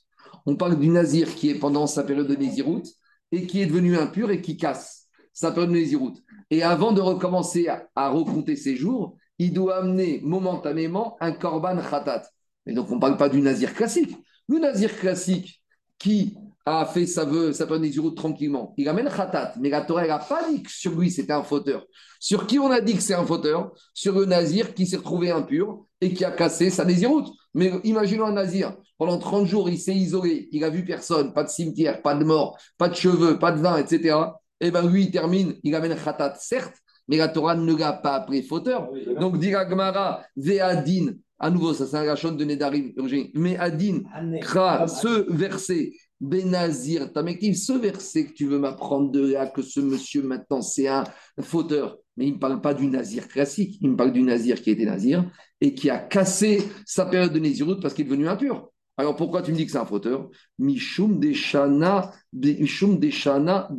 On 0.46 0.56
parle 0.56 0.78
du 0.78 0.88
nazir 0.88 1.34
qui 1.34 1.50
est 1.50 1.58
pendant 1.58 1.86
sa 1.86 2.02
période 2.02 2.26
de 2.26 2.34
nésiroute 2.34 2.88
et 3.30 3.46
qui 3.46 3.60
est 3.60 3.66
devenu 3.66 3.98
impur 3.98 4.30
et 4.30 4.40
qui 4.40 4.56
casse 4.56 5.06
sa 5.34 5.52
période 5.52 5.70
de 5.70 5.76
nésiroute. 5.76 6.22
Et 6.50 6.62
avant 6.62 6.92
de 6.92 7.00
recommencer 7.00 7.68
à, 7.68 7.86
à 7.94 8.08
recompter 8.08 8.56
ses 8.56 8.76
jours, 8.76 9.16
il 9.38 9.52
doit 9.52 9.76
amener 9.76 10.20
momentanément 10.22 11.16
un 11.20 11.32
korban 11.32 11.76
khatat. 11.76 12.22
Et 12.66 12.72
donc, 12.72 12.90
on 12.90 12.96
ne 12.96 13.00
parle 13.00 13.16
pas 13.16 13.28
du 13.28 13.40
nazir 13.40 13.74
classique. 13.74 14.16
Le 14.48 14.58
nazir 14.58 14.96
classique 14.98 15.62
qui 15.98 16.36
a 16.66 16.84
fait 16.86 17.06
sa, 17.06 17.24
vœu, 17.24 17.52
sa 17.52 17.66
période 17.66 18.14
tranquillement, 18.14 18.74
il 18.76 18.88
amène 18.88 19.08
khatat. 19.08 19.54
Mais 19.60 19.70
la 19.70 19.82
Torah 19.82 20.06
n'a 20.06 20.18
pas 20.18 20.48
dit 20.50 20.62
que 20.62 20.70
sur 20.70 20.92
lui 20.92 21.10
c'était 21.10 21.32
un 21.32 21.42
fauteur. 21.42 21.86
Sur 22.18 22.46
qui 22.46 22.58
on 22.58 22.70
a 22.70 22.80
dit 22.80 22.94
que 22.94 23.02
c'est 23.02 23.14
un 23.14 23.24
fauteur? 23.24 23.72
Sur 23.94 24.18
le 24.18 24.26
nazir 24.26 24.74
qui 24.74 24.86
s'est 24.86 24.98
retrouvé 24.98 25.30
impur 25.30 25.86
et 26.00 26.12
qui 26.12 26.24
a 26.24 26.30
cassé 26.30 26.70
sa 26.70 26.84
nésiroute. 26.84 27.28
Mais 27.54 27.72
imaginons 27.84 28.26
un 28.26 28.32
nazir, 28.32 28.76
pendant 28.98 29.18
30 29.18 29.46
jours, 29.46 29.68
il 29.68 29.78
s'est 29.78 29.94
isolé, 29.94 30.48
il 30.52 30.60
n'a 30.60 30.70
vu 30.70 30.84
personne, 30.84 31.32
pas 31.32 31.42
de 31.42 31.48
cimetière, 31.48 32.02
pas 32.02 32.14
de 32.14 32.24
mort, 32.24 32.56
pas 32.78 32.88
de 32.88 32.94
cheveux, 32.94 33.38
pas 33.38 33.52
de 33.52 33.60
vin, 33.60 33.76
etc. 33.78 34.16
Et 34.60 34.66
eh 34.66 34.70
bien 34.70 34.82
lui, 34.82 35.04
il 35.04 35.10
termine, 35.10 35.54
il 35.64 35.74
amène 35.74 35.96
khatat, 35.96 36.34
certes, 36.38 36.76
mais 37.08 37.16
la 37.16 37.28
Torah 37.28 37.56
ne 37.56 37.74
l'a 37.74 37.94
pas 37.94 38.16
appelé 38.16 38.42
fauteur. 38.42 38.88
Donc, 39.18 39.38
dit 39.38 39.50
Gemara, 39.50 40.22
Ve'adin, 40.36 41.14
à 41.40 41.50
nouveau, 41.50 41.72
ça 41.72 41.86
c'est 41.86 41.96
un 41.96 42.04
rachon 42.04 42.32
de 42.32 42.44
Nedarim, 42.44 42.92
mais 43.34 43.56
Adin, 43.56 44.02
Kra, 44.42 44.86
ce 44.86 45.26
verset, 45.32 45.92
Benazir, 46.20 47.12
Tamektiv, 47.12 47.54
ce 47.54 47.72
verset 47.72 48.26
que 48.26 48.32
tu 48.32 48.46
veux 48.46 48.58
m'apprendre 48.58 49.10
de 49.10 49.32
là, 49.32 49.46
que 49.46 49.62
ce 49.62 49.80
monsieur 49.80 50.22
maintenant 50.22 50.60
c'est 50.60 50.86
un 50.86 51.04
fauteur, 51.40 51.98
mais 52.16 52.26
il 52.26 52.34
ne 52.34 52.38
parle 52.38 52.60
pas 52.60 52.74
du 52.74 52.86
nazir 52.86 53.26
classique, 53.26 53.78
il 53.80 53.90
me 53.90 53.96
parle 53.96 54.12
du 54.12 54.22
nazir 54.22 54.60
qui 54.60 54.70
était 54.70 54.84
nazir 54.84 55.24
et 55.60 55.74
qui 55.74 55.88
a 55.88 55.98
cassé 55.98 56.62
sa 56.84 57.06
période 57.06 57.32
de 57.32 57.38
Nézirut 57.38 57.80
parce 57.80 57.94
qu'il 57.94 58.06
est 58.06 58.08
devenu 58.08 58.28
impur. 58.28 58.70
Alors 58.98 59.16
pourquoi 59.16 59.40
tu 59.40 59.50
me 59.50 59.56
dis 59.56 59.64
que 59.64 59.72
c'est 59.72 59.78
un 59.78 59.86
fauteur? 59.86 60.28
Mishum 60.58 61.18
Deshana, 61.18 62.12
Mishum 62.34 62.98
Deshana 62.98 63.70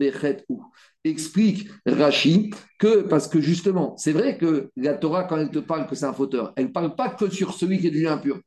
explique 1.04 1.68
Rashi 1.86 2.50
que, 2.80 3.02
parce 3.02 3.28
que 3.28 3.40
justement, 3.40 3.96
c'est 3.98 4.14
vrai 4.14 4.40
que 4.40 4.72
la 4.76 4.96
Torah, 4.96 5.26
quand 5.26 5.38
elle 5.38 5.52
te 5.52 5.60
parle 5.60 5.86
que 5.86 5.94
c'est 5.94 6.06
un 6.06 6.14
fauteur, 6.14 6.54
elle 6.56 6.66
ne 6.66 6.72
parle 6.72 6.96
pas 6.96 7.10
que 7.10 7.30
sur 7.30 7.54
celui 7.54 7.80
qui 7.80 7.88
est 7.88 7.92
devenu 7.92 8.08
impur. 8.08 8.40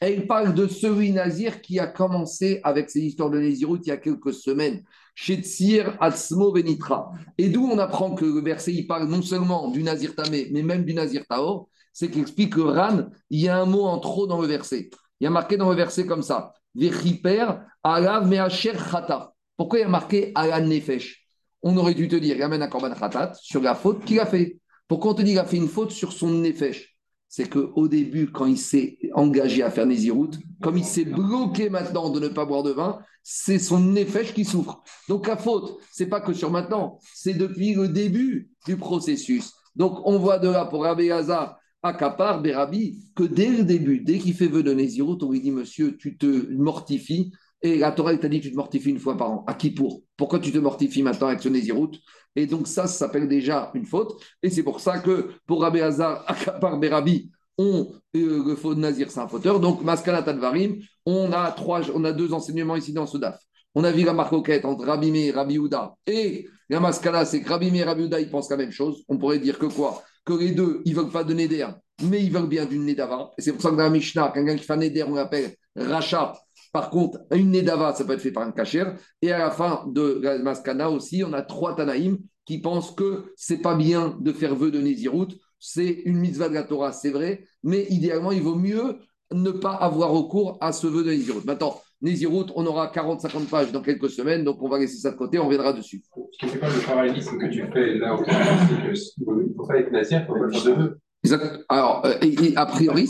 Elle 0.00 0.26
parle 0.26 0.54
de 0.54 0.66
celui 0.66 1.12
nazir 1.12 1.60
qui 1.60 1.78
a 1.78 1.86
commencé 1.86 2.60
avec 2.64 2.88
ses 2.88 3.00
histoires 3.00 3.28
de 3.28 3.38
Nézirut 3.38 3.80
il 3.84 3.88
y 3.88 3.92
a 3.92 3.98
quelques 3.98 4.32
semaines, 4.32 4.82
chez 5.14 5.36
Tsir 5.36 5.94
Atzmo 6.00 6.52
Benitra. 6.52 7.12
Et 7.36 7.50
d'où 7.50 7.66
on 7.66 7.78
apprend 7.78 8.14
que 8.14 8.24
le 8.24 8.40
verset, 8.40 8.72
il 8.72 8.86
parle 8.86 9.08
non 9.08 9.20
seulement 9.20 9.68
du 9.68 9.82
nazir 9.82 10.14
tamé, 10.14 10.48
mais 10.52 10.62
même 10.62 10.86
du 10.86 10.94
nazir 10.94 11.26
taor, 11.28 11.68
c'est 11.92 12.10
qu'il 12.10 12.22
explique 12.22 12.54
que 12.54 12.62
Ran, 12.62 13.10
il 13.28 13.40
y 13.40 13.48
a 13.48 13.60
un 13.60 13.66
mot 13.66 13.84
en 13.84 13.98
trop 13.98 14.26
dans 14.26 14.40
le 14.40 14.46
verset. 14.46 14.88
Il 15.20 15.24
y 15.24 15.26
a 15.26 15.30
marqué 15.30 15.58
dans 15.58 15.68
le 15.68 15.76
verset 15.76 16.06
comme 16.06 16.22
ça, 16.22 16.54
Vechiper, 16.74 17.60
Alav 17.82 18.26
Meacher 18.26 18.72
Chata. 18.90 19.34
Pourquoi 19.58 19.80
il 19.80 19.82
y 19.82 19.84
a 19.84 19.88
marqué 19.88 20.32
Alan 20.34 20.66
Nefesh? 20.66 21.26
On 21.62 21.76
aurait 21.76 21.92
dû 21.92 22.08
te 22.08 22.16
dire, 22.16 22.36
il 22.36 22.42
amène 22.42 22.62
un 22.62 22.68
korban 22.68 22.94
khatat 22.94 23.34
sur 23.34 23.60
la 23.60 23.74
faute 23.74 24.02
qu'il 24.06 24.18
a 24.18 24.24
fait. 24.24 24.58
Pourquoi 24.88 25.10
on 25.10 25.14
te 25.14 25.20
dit 25.20 25.32
qu'il 25.32 25.38
a 25.38 25.44
fait 25.44 25.58
une 25.58 25.68
faute 25.68 25.90
sur 25.90 26.14
son 26.14 26.30
nefesh? 26.30 26.89
C'est 27.32 27.48
qu'au 27.48 27.86
début, 27.86 28.32
quand 28.32 28.46
il 28.46 28.58
s'est 28.58 28.98
engagé 29.14 29.62
à 29.62 29.70
faire 29.70 29.86
Nézirout, 29.86 30.32
comme 30.60 30.76
il 30.76 30.84
s'est 30.84 31.04
bloqué 31.04 31.70
maintenant 31.70 32.10
de 32.10 32.18
ne 32.18 32.26
pas 32.26 32.44
boire 32.44 32.64
de 32.64 32.72
vin, 32.72 32.98
c'est 33.22 33.60
son 33.60 33.78
nefesh 33.78 34.34
qui 34.34 34.44
souffre. 34.44 34.82
Donc 35.08 35.28
la 35.28 35.36
faute, 35.36 35.78
c'est 35.92 36.08
pas 36.08 36.20
que 36.20 36.32
sur 36.32 36.50
maintenant, 36.50 36.98
c'est 37.14 37.34
depuis 37.34 37.74
le 37.74 37.86
début 37.86 38.50
du 38.66 38.76
processus. 38.76 39.52
Donc 39.76 40.00
on 40.06 40.18
voit 40.18 40.40
de 40.40 40.48
là 40.48 40.64
pour 40.64 40.82
Rabbi 40.82 41.12
Hazar, 41.12 41.56
Akapar, 41.84 42.42
Berabi, 42.42 42.98
que 43.14 43.22
dès 43.22 43.48
le 43.48 43.62
début, 43.62 44.00
dès 44.00 44.18
qu'il 44.18 44.34
fait 44.34 44.48
vœu 44.48 44.64
de 44.64 44.74
Nézirout, 44.74 45.22
on 45.22 45.30
lui 45.30 45.40
dit 45.40 45.52
Monsieur, 45.52 45.96
tu 45.96 46.18
te 46.18 46.50
mortifies 46.52 47.30
et 47.62 47.78
la 47.78 47.92
Torah 47.92 48.16
t'a 48.16 48.28
dit 48.28 48.40
que 48.40 48.44
tu 48.44 48.52
te 48.52 48.56
mortifies 48.56 48.90
une 48.90 48.98
fois 48.98 49.16
par 49.16 49.30
an. 49.30 49.44
À 49.46 49.54
qui 49.54 49.70
pour? 49.70 50.02
Pourquoi 50.16 50.38
tu 50.38 50.50
te 50.50 50.58
mortifies 50.58 51.02
maintenant 51.02 51.28
avec 51.28 51.40
ce 51.40 51.48
Nézirout 51.48 51.92
Et 52.36 52.46
donc 52.46 52.66
ça, 52.66 52.86
ça 52.86 53.06
s'appelle 53.06 53.28
déjà 53.28 53.70
une 53.74 53.84
faute. 53.84 54.20
Et 54.42 54.50
c'est 54.50 54.62
pour 54.62 54.80
ça 54.80 54.98
que 54.98 55.30
pour 55.46 55.60
Rabbi 55.60 55.80
Hazar, 55.80 56.24
par 56.60 56.78
Berabi, 56.78 57.30
on, 57.58 57.92
euh, 58.16 58.42
le 58.46 58.56
faux 58.56 58.74
Nazir, 58.74 59.10
c'est 59.10 59.20
un 59.20 59.28
fauteur. 59.28 59.60
Donc, 59.60 59.82
Maskana 59.82 60.22
Tadvarim, 60.22 60.78
on 61.04 61.30
a, 61.32 62.12
deux 62.12 62.32
enseignements 62.32 62.76
ici 62.76 62.92
dans 62.94 63.06
ce 63.06 63.18
DAF. 63.18 63.38
On 63.74 63.84
a 63.84 63.92
vu 63.92 64.04
la 64.04 64.14
marcoquette 64.14 64.64
entre 64.64 64.86
Rabbi 64.86 65.10
Meir 65.12 65.28
et 65.28 65.30
Rabbi 65.32 65.58
Houda. 65.58 65.94
Et 66.06 66.48
la 66.70 66.80
Maskana, 66.80 67.26
c'est 67.26 67.42
que 67.42 67.48
Rabbi 67.48 67.70
Meir 67.70 67.82
et 67.82 67.88
Rabbi 67.90 68.04
Houda, 68.04 68.18
ils 68.20 68.30
pensent 68.30 68.50
la 68.50 68.56
même 68.56 68.72
chose. 68.72 69.04
On 69.08 69.18
pourrait 69.18 69.38
dire 69.38 69.58
que 69.58 69.66
quoi? 69.66 70.02
Que 70.24 70.32
les 70.32 70.52
deux, 70.52 70.80
ils 70.86 70.94
ne 70.94 71.00
veulent 71.00 71.10
pas 71.10 71.24
de 71.24 71.34
Neder, 71.34 71.66
mais 72.02 72.22
ils 72.22 72.32
veulent 72.32 72.48
bien 72.48 72.64
d'une 72.64 72.86
Nedava. 72.86 73.30
Et 73.36 73.42
c'est 73.42 73.52
pour 73.52 73.60
ça 73.60 73.70
que 73.70 73.76
dans 73.76 73.84
la 73.84 73.90
Mishnah, 73.90 74.32
quelqu'un 74.34 74.56
qui 74.56 74.64
fait 74.64 74.76
Neder, 74.76 75.04
on 75.04 75.14
l'appelle 75.14 75.54
Rachat 75.76 76.34
par 76.72 76.90
contre, 76.90 77.20
une 77.34 77.50
Nedava, 77.50 77.94
ça 77.94 78.04
peut 78.04 78.12
être 78.12 78.20
fait 78.20 78.32
par 78.32 78.44
un 78.44 78.52
kacher. 78.52 78.84
Et 79.22 79.32
à 79.32 79.38
la 79.38 79.50
fin 79.50 79.84
de 79.88 80.20
la 80.22 80.38
Maskana 80.38 80.90
aussi, 80.90 81.24
on 81.24 81.32
a 81.32 81.42
trois 81.42 81.74
Tanaïm 81.74 82.18
qui 82.44 82.60
pensent 82.60 82.92
que 82.92 83.32
c'est 83.36 83.60
pas 83.60 83.74
bien 83.74 84.16
de 84.20 84.32
faire 84.32 84.54
vœu 84.54 84.70
de 84.70 84.80
Nézirut. 84.80 85.28
C'est 85.58 86.02
une 86.04 86.18
mitzvah 86.18 86.48
de 86.48 86.54
la 86.54 86.62
Torah, 86.62 86.92
c'est 86.92 87.10
vrai, 87.10 87.44
mais 87.62 87.86
idéalement, 87.90 88.32
il 88.32 88.42
vaut 88.42 88.54
mieux 88.54 88.98
ne 89.32 89.50
pas 89.50 89.72
avoir 89.72 90.10
recours 90.10 90.58
à 90.60 90.72
ce 90.72 90.86
vœu 90.86 91.04
de 91.04 91.10
Nézirut. 91.10 91.44
Maintenant, 91.44 91.80
Nézirut, 92.02 92.46
on 92.54 92.64
aura 92.66 92.90
40-50 92.90 93.46
pages 93.46 93.72
dans 93.72 93.82
quelques 93.82 94.08
semaines, 94.08 94.42
donc 94.42 94.62
on 94.62 94.68
va 94.68 94.78
laisser 94.78 94.96
ça 94.96 95.10
de 95.10 95.16
côté, 95.16 95.38
on 95.38 95.44
reviendra 95.44 95.72
dessus. 95.72 96.02
Ce 96.32 96.38
qui 96.38 96.52
n'est 96.52 96.58
pas 96.58 96.68
le 96.68 96.86
parallélisme 96.86 97.36
que 97.36 97.46
tu 97.46 97.64
fais 97.72 97.94
là, 97.98 98.16
c'est 98.26 99.24
ne 99.26 99.54
faut 99.56 99.66
pas 99.66 99.78
être 99.78 99.92
Nazir, 99.92 100.20
il 100.22 100.26
faut 100.26 100.38
pas 100.38 100.50
faire 100.50 100.64
de 100.64 100.82
vœux. 100.82 100.98
Exact. 101.22 101.64
Alors, 101.68 102.06
euh, 102.06 102.14
a 102.56 102.66
priori, 102.66 103.08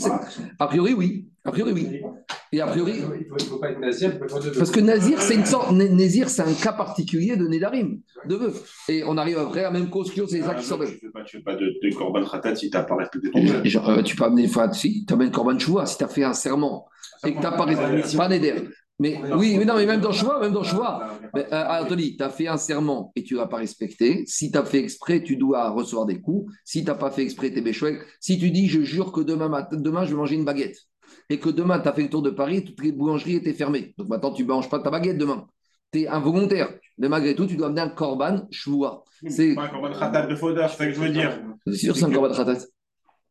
a 0.59 0.67
priori, 0.67 0.93
oui. 0.93 1.29
A 1.45 1.51
priori, 1.51 1.71
oui. 1.71 2.01
Et 2.51 2.59
a 2.59 2.67
priori. 2.67 2.93
Il 2.97 3.33
ne 3.33 3.39
faut, 3.39 3.57
pas 3.57 3.71
être 3.71 3.79
nazir. 3.79 4.19
Parce 4.57 4.71
que 4.71 4.79
nazir, 4.79 5.21
c'est 5.21 5.35
une 5.35 5.45
sorte. 5.45 5.71
Nazir, 5.71 6.29
c'est 6.29 6.41
un 6.41 6.53
cas 6.53 6.73
particulier 6.73 7.37
de 7.37 7.47
Nédarim, 7.47 8.01
de 8.25 8.35
vœux. 8.35 8.53
Et 8.89 9.03
on 9.05 9.17
arrive 9.17 9.37
après 9.37 9.61
à 9.61 9.63
la 9.63 9.71
même 9.71 9.89
cause 9.89 10.13
que 10.13 10.25
c'est 10.25 10.41
ça 10.41 10.53
qui 10.55 10.65
sort. 10.65 10.79
Tu 10.79 11.05
ne 11.05 11.23
fais 11.23 11.39
pas 11.39 11.55
de, 11.55 11.79
de 11.81 11.95
Corban 11.95 12.25
Khatat 12.25 12.55
si 12.55 12.69
tu 12.69 12.77
n'as 12.77 12.83
pas 12.83 12.95
respecté 12.95 13.31
ton 13.31 13.43
vœu. 13.43 13.61
Euh, 13.65 14.03
tu 14.03 14.15
peux 14.15 14.25
amener. 14.25 14.45
Enfin, 14.45 14.71
si, 14.73 15.05
tu 15.05 15.13
amènes 15.13 15.31
Corban 15.31 15.57
Choua 15.57 15.85
si 15.85 15.97
tu 15.97 16.03
as 16.03 16.07
fait 16.07 16.23
un 16.23 16.33
serment 16.33 16.87
et 17.25 17.31
que 17.33 17.37
tu 17.37 17.43
n'as 17.43 17.51
pas 17.51 17.65
respecté. 17.65 18.17
Pas 18.17 18.27
Néder. 18.27 18.53
Mais 18.99 19.19
oui, 19.35 19.55
mais 19.57 19.65
non, 19.65 19.75
mais 19.77 19.87
même 19.87 19.99
dans 19.99 20.11
Choua, 20.11 20.39
même 20.39 20.51
dans 20.51 20.61
Choua. 20.61 21.17
Euh, 21.35 21.43
Anthony, 21.51 22.17
tu 22.17 22.23
as 22.23 22.29
fait 22.29 22.47
un 22.47 22.57
serment 22.57 23.11
et 23.15 23.23
tu 23.23 23.33
ne 23.33 23.39
l'as 23.39 23.47
pas 23.47 23.57
respecté. 23.57 24.25
Si 24.27 24.51
tu 24.51 24.57
as 24.57 24.63
fait 24.63 24.77
exprès, 24.77 25.23
tu 25.23 25.37
dois 25.37 25.71
recevoir 25.71 26.05
des 26.05 26.21
coups. 26.21 26.53
Si 26.65 26.81
tu 26.81 26.87
n'as 26.87 26.95
pas 26.95 27.09
fait 27.09 27.23
exprès, 27.23 27.51
tu 27.51 27.57
es 27.57 27.61
béchouel. 27.61 27.99
Si 28.19 28.37
tu 28.37 28.51
dis, 28.51 28.67
je 28.67 28.81
jure 28.81 29.11
que 29.11 29.21
demain, 29.21 29.49
matin, 29.49 29.77
demain, 29.77 30.05
je 30.05 30.11
vais 30.11 30.17
manger 30.17 30.35
une 30.35 30.45
baguette 30.45 30.77
et 31.31 31.39
que 31.39 31.49
demain, 31.49 31.79
tu 31.79 31.87
as 31.87 31.93
fait 31.93 32.03
le 32.03 32.09
tour 32.09 32.21
de 32.21 32.29
Paris, 32.29 32.65
toutes 32.65 32.83
les 32.83 32.91
boulangeries 32.91 33.35
étaient 33.35 33.53
fermées. 33.53 33.93
Donc 33.97 34.09
maintenant, 34.09 34.33
tu 34.33 34.43
ne 34.43 34.49
manges 34.49 34.69
pas 34.69 34.79
ta 34.79 34.89
baguette 34.89 35.17
demain. 35.17 35.47
Tu 35.93 36.01
es 36.01 36.07
involontaire. 36.07 36.73
Mais 36.97 37.07
malgré 37.07 37.33
tout, 37.35 37.45
tu 37.45 37.55
dois 37.55 37.67
amener 37.67 37.81
un 37.81 37.89
korban 37.89 38.47
choua. 38.51 39.05
C'est 39.29 39.55
pas 39.55 39.63
un 39.63 39.69
korban 39.69 39.93
khatat 39.93 40.27
de 40.27 40.35
faudeur, 40.35 40.69
c'est 40.69 40.77
ça 40.77 40.85
que 40.87 40.91
je 40.91 40.99
veux 40.99 41.09
dire. 41.09 41.41
C'est 41.67 41.75
sûr, 41.75 41.95
c'est 41.95 42.03
un 42.03 42.11
korban 42.11 42.33
khatat. 42.33 42.65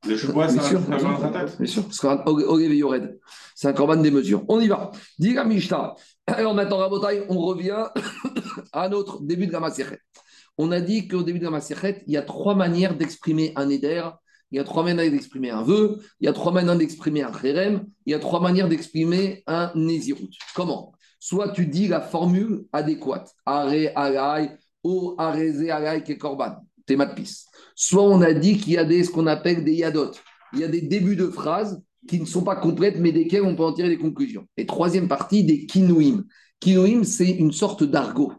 Le 0.09 0.17
choua, 0.17 0.49
c'est 0.49 0.77
un 0.77 0.81
korban 0.81 1.21
khatat 1.21 1.45
Bien 1.59 1.67
sûr, 1.67 1.85
c'est 1.91 2.07
un 3.69 3.73
korban 3.75 3.97
des 3.97 4.11
mesures. 4.11 4.45
On 4.49 4.61
y 4.61 4.69
va. 4.69 4.91
Diga 5.19 5.45
Mishta. 5.45 5.95
Alors 6.27 6.55
maintenant, 6.55 6.79
Rabotai, 6.79 7.27
on 7.29 7.39
revient 7.39 7.85
à 8.73 8.89
notre 8.89 9.21
début 9.21 9.47
de 9.47 9.53
la 9.53 9.61
On 10.57 10.73
a 10.73 10.81
dit 10.81 11.07
qu'au 11.07 11.23
début 11.23 11.39
de 11.39 11.45
la 11.45 11.51
Maserhet, 11.51 12.03
il 12.07 12.15
y 12.15 12.17
a 12.17 12.23
trois 12.23 12.55
manières 12.55 12.97
d'exprimer 12.97 13.53
un 13.57 13.69
éder 13.69 14.03
il 14.51 14.57
y 14.57 14.61
a 14.61 14.65
trois 14.65 14.83
manières 14.83 15.11
d'exprimer 15.11 15.51
un 15.51 15.63
vœu, 15.63 15.99
il 16.21 16.27
y 16.27 16.29
a 16.29 16.33
trois 16.33 16.53
manières 16.53 16.77
d'exprimer 16.77 17.23
un 17.23 17.33
chérem, 17.33 17.85
il 18.07 18.13
y 18.13 18.15
a 18.15 18.19
trois 18.19 18.41
manières 18.41 18.69
d'exprimer 18.69 19.43
un 19.47 19.71
nézirut. 19.75 20.31
Comment? 20.55 20.93
Soit 21.19 21.51
tu 21.51 21.67
dis 21.67 21.87
la 21.87 22.01
formule 22.01 22.65
adéquate, 22.73 23.31
are, 23.47 23.69
alay, 23.95 24.57
o, 24.83 25.15
alay, 25.19 26.05
t'es 26.87 26.97
matpis. 26.97 27.47
Soit 27.75 28.03
on 28.03 28.23
a 28.23 28.33
dit 28.33 28.59
qu'il 28.59 28.73
y 28.73 28.79
a 28.79 28.85
des, 28.85 29.05
ce 29.05 29.11
qu'on 29.11 29.27
appelle 29.27 29.65
des 29.65 29.75
yadot. 29.75 30.13
Il 30.53 30.61
y 30.61 30.65
a 30.65 30.69
des 30.69 30.81
débuts 30.81 31.17
de 31.17 31.29
phrases 31.29 31.81
qui 32.09 32.19
ne 32.19 32.25
sont 32.25 32.43
pas 32.43 32.57
complètes, 32.57 32.99
mais 32.99 33.13
desquelles 33.13 33.43
on 33.43 33.55
peut 33.55 33.63
en 33.63 33.73
tirer 33.73 33.89
des 33.89 33.99
conclusions. 33.99 34.47
Et 34.57 34.67
troisième 34.67 35.07
partie, 35.07 35.45
des 35.45 35.67
kinouim. 35.67 36.25
Kinouim, 36.59 37.05
c'est 37.05 37.31
une 37.31 37.53
sorte 37.53 37.85
d'argot. 37.85 38.33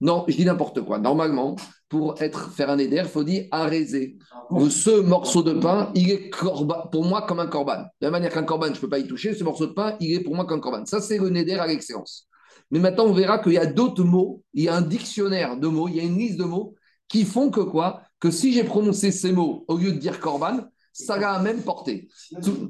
Non, 0.00 0.24
je 0.28 0.36
dis 0.36 0.44
n'importe 0.44 0.82
quoi. 0.82 0.98
Normalement, 0.98 1.56
pour 1.94 2.20
être, 2.20 2.50
faire 2.50 2.70
un 2.70 2.78
éder, 2.78 2.96
il 3.04 3.08
faut 3.08 3.22
dire 3.22 3.46
araiser. 3.52 4.16
Ce 4.68 5.00
morceau 5.00 5.44
de 5.44 5.52
pain, 5.52 5.92
il 5.94 6.10
est 6.10 6.28
pour 6.90 7.04
moi 7.04 7.22
comme 7.22 7.38
un 7.38 7.46
corban. 7.46 7.84
De 8.00 8.06
la 8.06 8.10
manière 8.10 8.32
qu'un 8.32 8.42
corban, 8.42 8.66
je 8.66 8.72
ne 8.72 8.78
peux 8.78 8.88
pas 8.88 8.98
y 8.98 9.06
toucher, 9.06 9.32
ce 9.32 9.44
morceau 9.44 9.66
de 9.66 9.72
pain, 9.74 9.96
il 10.00 10.12
est 10.12 10.18
pour 10.18 10.34
moi 10.34 10.44
comme 10.44 10.58
un 10.58 10.60
corban. 10.60 10.84
Ça, 10.86 11.00
c'est 11.00 11.18
le 11.18 11.28
néder 11.28 11.52
à 11.52 11.68
l'excellence. 11.68 12.26
Mais 12.72 12.80
maintenant, 12.80 13.04
on 13.04 13.12
verra 13.12 13.38
qu'il 13.38 13.52
y 13.52 13.58
a 13.58 13.66
d'autres 13.66 14.02
mots, 14.02 14.42
il 14.54 14.64
y 14.64 14.68
a 14.68 14.74
un 14.74 14.82
dictionnaire 14.82 15.56
de 15.56 15.68
mots, 15.68 15.86
il 15.86 15.94
y 15.94 16.00
a 16.00 16.02
une 16.02 16.18
liste 16.18 16.36
de 16.36 16.42
mots 16.44 16.74
qui 17.06 17.24
font 17.24 17.48
que 17.50 17.60
quoi? 17.60 18.02
Que 18.18 18.32
si 18.32 18.52
j'ai 18.52 18.64
prononcé 18.64 19.12
ces 19.12 19.30
mots 19.30 19.64
au 19.68 19.76
lieu 19.76 19.92
de 19.92 19.98
dire 19.98 20.18
corban, 20.18 20.62
ça 20.92 21.14
a 21.14 21.18
la 21.20 21.38
même 21.38 21.62
portée. 21.62 22.08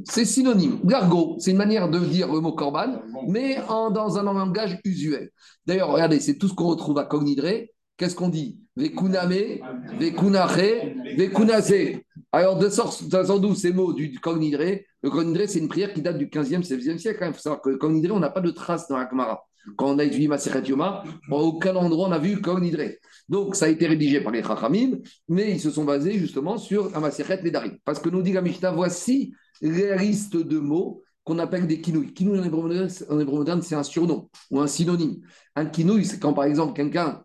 C'est 0.05 0.27
synonyme. 0.27 0.81
Gargo, 0.85 1.37
c'est 1.39 1.53
une 1.53 1.57
manière 1.57 1.89
de 1.89 1.99
dire 1.99 2.31
le 2.31 2.41
mot 2.41 2.53
corban, 2.53 3.01
mais 3.27 3.57
dans 3.69 4.19
un 4.19 4.23
langage 4.23 4.79
usuel. 4.85 5.31
D'ailleurs, 5.65 5.91
regardez, 5.91 6.21
c'est 6.21 6.37
tout 6.37 6.49
ce 6.49 6.55
qu'on 6.55 6.69
retrouve 6.69 6.99
à 6.99 7.05
Cognidré. 7.05 7.71
Qu'est-ce 7.97 8.17
qu'on 8.17 8.29
dit? 8.29 8.61
Vekuname, 8.77 9.61
Vekunache, 10.01 11.17
Vekunaze. 11.17 12.01
Alors, 12.33 12.59
de 12.59 12.69
sorte 12.69 13.05
d'où 13.41 13.55
ces 13.55 13.73
mots 13.73 13.93
du 13.93 14.19
Cognidré 14.19 14.87
Le 15.03 15.11
Cognidré, 15.11 15.47
c'est 15.47 15.61
une 15.61 15.69
prière 15.69 15.93
qui 15.93 16.03
date 16.03 16.19
du 16.19 16.27
15e, 16.27 16.67
16e 16.67 16.99
siècle. 16.99 17.25
Il 17.29 17.33
faut 17.33 17.41
savoir 17.41 17.63
que 17.63 17.71
le 17.71 17.77
Cognidré, 17.77 18.11
on 18.11 18.19
n'a 18.19 18.31
pas 18.31 18.41
de 18.41 18.51
trace 18.51 18.89
dans 18.89 18.97
la 18.97 19.09
Gemara. 19.09 19.45
Quand 19.77 19.91
on 19.91 19.99
a 19.99 20.05
étudié 20.05 20.29
Maseret 20.29 20.65
Yoma, 20.69 21.05
aucun 21.31 21.75
endroit 21.77 22.09
on 22.09 22.13
a 22.13 22.19
vu 22.19 22.41
Cognidré. 22.41 22.99
Donc, 23.29 23.55
ça 23.55 23.67
a 23.67 23.69
été 23.69 23.87
rédigé 23.87 24.21
par 24.21 24.33
les 24.33 24.43
Chachamim, 24.43 24.99
mais 25.29 25.53
ils 25.53 25.61
se 25.61 25.71
sont 25.71 25.85
basés 25.85 26.19
justement 26.19 26.59
sur 26.59 26.95
Amaseret 26.97 27.43
Nedarim. 27.43 27.79
Parce 27.85 28.01
que 28.01 28.09
nous 28.09 28.23
dit 28.23 28.33
la 28.33 28.43
Mishnah, 28.43 28.73
voici 28.73 29.33
les 29.63 29.97
listes 29.97 30.37
de 30.37 30.59
mots 30.59 31.03
qu'on 31.23 31.39
appelle 31.39 31.67
des 31.67 31.81
kinouilles. 31.81 32.13
Kinouille 32.13 32.41
en 32.41 32.45
hébreu 32.45 33.39
moderne, 33.39 33.63
c'est 33.63 33.75
un 33.75 33.83
surnom 33.83 34.29
ou 34.51 34.61
un 34.61 34.67
synonyme. 34.67 35.21
Un 35.57 35.67
kinouille, 35.67 36.05
c'est 36.05 36.19
quand 36.19 36.35
par 36.35 36.45
exemple 36.45 36.75
quelqu'un. 36.75 37.24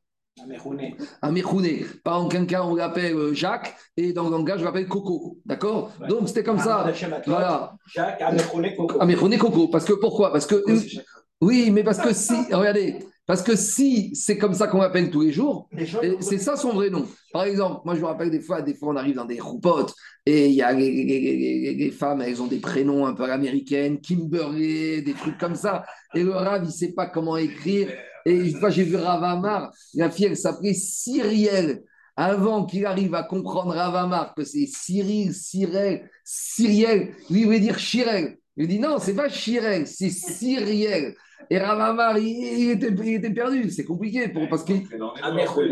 Un 1.21 1.31
mechouné. 1.31 1.85
Par 2.03 2.17
exemple, 2.17 2.35
quelqu'un, 2.35 2.61
on 2.63 2.75
l'appelle 2.75 3.15
euh, 3.15 3.33
Jacques, 3.33 3.75
et 3.97 4.13
dans 4.13 4.25
le 4.25 4.31
langage, 4.31 4.61
on 4.61 4.65
l'appelle 4.65 4.87
Coco. 4.87 5.37
D'accord 5.45 5.91
Donc, 6.07 6.27
c'était 6.27 6.43
comme 6.43 6.59
ça. 6.59 6.91
Voilà. 7.25 7.73
Jacques, 7.87 8.21
Amechouné 8.21 8.75
Coco. 8.75 9.01
Amechouné 9.01 9.37
Coco. 9.37 9.67
Parce 9.67 9.85
que 9.85 9.93
pourquoi? 9.93 10.31
Parce 10.31 10.45
que. 10.45 10.63
Oui, 11.41 11.71
mais 11.71 11.83
parce 11.83 11.99
que 11.99 12.13
si. 12.13 12.35
Regardez, 12.51 12.99
parce 13.29 13.43
que 13.43 13.55
si 13.55 14.15
c'est 14.15 14.39
comme 14.39 14.55
ça 14.55 14.67
qu'on 14.67 14.79
m'appelle 14.79 15.11
tous 15.11 15.21
les 15.21 15.31
jours, 15.31 15.69
c'est 16.19 16.39
ça 16.39 16.55
son 16.55 16.71
vrai 16.73 16.89
nom. 16.89 17.05
Par 17.31 17.43
exemple, 17.43 17.81
moi 17.85 17.93
je 17.93 18.01
me 18.01 18.07
rappelle 18.07 18.31
des 18.31 18.39
fois, 18.39 18.63
des 18.63 18.73
fois 18.73 18.89
on 18.89 18.95
arrive 18.95 19.17
dans 19.17 19.25
des 19.25 19.39
roupotes 19.39 19.93
et 20.25 20.47
il 20.47 20.55
y 20.55 20.63
a 20.63 20.73
les, 20.73 21.91
femmes, 21.91 22.21
elles 22.21 22.41
ont 22.41 22.47
des 22.47 22.57
prénoms 22.57 23.05
un 23.05 23.13
peu 23.13 23.25
américaines, 23.25 24.01
Kimberly, 24.01 25.03
des 25.03 25.13
trucs 25.13 25.37
comme 25.37 25.53
ça. 25.53 25.85
Et 26.15 26.23
le 26.23 26.31
Rav, 26.31 26.63
il 26.63 26.69
ne 26.69 26.71
sait 26.71 26.93
pas 26.93 27.05
comment 27.05 27.37
écrire. 27.37 27.91
Et 28.25 28.33
une 28.33 28.57
fois 28.57 28.69
j'ai 28.69 28.83
vu 28.83 28.95
Rav 28.95 29.23
Amar, 29.23 29.71
la 29.93 30.09
fille, 30.09 30.25
elle 30.25 30.37
s'appelait 30.37 30.73
Cyrielle. 30.73 31.83
Avant 32.15 32.65
qu'il 32.65 32.85
arrive 32.85 33.15
à 33.15 33.23
comprendre 33.23 33.73
Rav 33.73 33.95
Amar 33.95 34.33
que 34.35 34.43
c'est 34.43 34.65
Cyril, 34.65 35.33
Cyril, 35.33 36.09
Cyriel, 36.23 37.13
lui 37.29 37.41
il 37.41 37.47
veut 37.47 37.59
dire 37.59 37.79
Chirel. 37.79 38.37
Il 38.57 38.67
dit 38.67 38.79
non, 38.79 38.97
c'est 38.99 39.15
pas 39.15 39.29
Chirel, 39.29 39.87
c'est 39.87 40.09
Cyriel. 40.09 41.15
Et 41.49 41.57
Ravamar, 41.57 42.17
il, 42.19 42.71
était, 42.71 42.93
il 43.03 43.15
était 43.15 43.31
perdu. 43.31 43.71
C'est 43.71 43.83
compliqué 43.83 44.27
pour, 44.27 44.47
parce 44.47 44.63
que. 44.63 44.73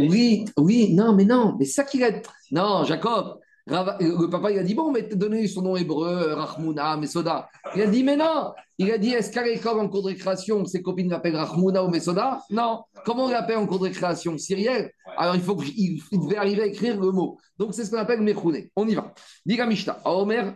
Oui, 0.10 0.45
oui, 0.57 0.93
non, 0.93 1.13
mais 1.13 1.25
non, 1.25 1.55
mais 1.57 1.65
ça 1.65 1.83
qu'il 1.83 2.03
a. 2.03 2.12
Non, 2.51 2.83
Jacob. 2.83 3.39
Le 3.67 4.30
papa, 4.30 4.51
il 4.51 4.60
a 4.60 4.63
dit 4.63 4.73
Bon, 4.73 4.91
mais 4.91 5.03
donné 5.03 5.45
son 5.47 5.62
nom 5.62 5.75
hébreu, 5.75 6.34
Rahmouna, 6.34 6.97
Mesoda. 6.97 7.49
Il 7.75 7.82
a 7.82 7.88
dit 7.88 8.03
Mais 8.03 8.15
non 8.15 8.53
Il 8.77 8.91
a 8.91 8.97
dit 8.97 9.10
Est-ce 9.10 9.32
qu'à 9.32 9.43
l'école, 9.43 9.80
en 9.80 9.89
cours 9.89 10.03
de 10.03 10.08
récréation, 10.08 10.63
ses 10.65 10.82
copines 10.82 11.10
l'appellent 11.10 11.36
Rahmouna 11.36 11.84
ou 11.84 11.89
Mesoda? 11.89 12.41
Non. 12.49 12.84
Comment 13.06 13.25
on 13.25 13.30
l'appelle 13.30 13.58
en 13.58 13.67
cours 13.67 13.80
de 13.80 13.86
récréation? 13.86 14.38
Cyriel 14.38 14.91
Alors 15.17 15.36
il 15.36 15.41
faut 15.41 15.56
qu'il 15.56 15.99
devait 16.12 16.38
arriver 16.38 16.63
à 16.63 16.65
écrire 16.67 16.99
le 16.99 17.12
mot. 17.12 17.38
Donc 17.58 17.73
c'est 17.73 17.84
ce 17.84 17.91
qu'on 17.91 17.97
appelle 17.97 18.21
Mechouné. 18.21 18.71
On 18.75 18.88
y 18.88 18.95
va. 18.95 19.13
Diga 19.45 19.65
Mishta, 19.65 19.99
à 20.03 20.13
Omer, 20.13 20.53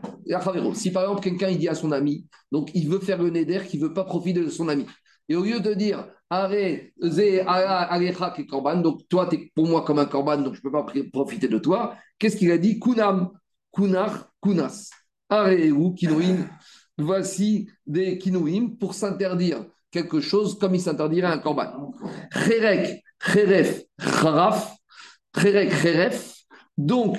Si 0.73 0.91
par 0.91 1.03
exemple, 1.03 1.21
quelqu'un 1.21 1.49
il 1.49 1.57
dit 1.57 1.69
à 1.69 1.75
son 1.75 1.91
ami, 1.91 2.25
donc 2.51 2.71
il 2.73 2.87
veut 2.89 2.99
faire 2.99 3.21
le 3.21 3.29
Neder, 3.29 3.61
qui 3.67 3.77
ne 3.77 3.87
veut 3.87 3.93
pas 3.93 4.05
profiter 4.05 4.41
de 4.41 4.49
son 4.49 4.69
ami. 4.69 4.85
Et 5.27 5.35
au 5.35 5.43
lieu 5.43 5.59
de 5.59 5.73
dire 5.73 6.07
donc 8.81 9.07
toi, 9.09 9.27
tu 9.27 9.35
es 9.35 9.51
pour 9.53 9.67
moi 9.67 9.81
comme 9.81 9.99
un 9.99 10.05
korban, 10.05 10.37
donc 10.37 10.53
je 10.53 10.59
ne 10.59 10.63
peux 10.63 10.71
pas 10.71 10.85
profiter 11.11 11.49
de 11.49 11.57
toi, 11.57 11.95
qu'est-ce 12.21 12.37
qu'il 12.37 12.51
a 12.51 12.57
dit? 12.57 12.79
Kunam, 12.79 13.31
kunar, 13.73 14.31
kunas. 14.41 14.91
ou 15.31 15.93
kinouim. 15.93 16.47
Voici 16.97 17.67
des 17.87 18.17
kinouim 18.19 18.77
pour 18.79 18.93
s'interdire 18.93 19.65
quelque 19.89 20.21
chose 20.21 20.57
comme 20.59 20.75
il 20.75 20.81
s'interdirait 20.81 21.27
un 21.27 21.39
korban. 21.39 21.91
Cherek, 22.31 23.03
cheref, 23.19 23.83
charaf, 23.99 24.77
cherek, 25.35 25.73
cheref. 25.73 26.35
Donc, 26.77 27.17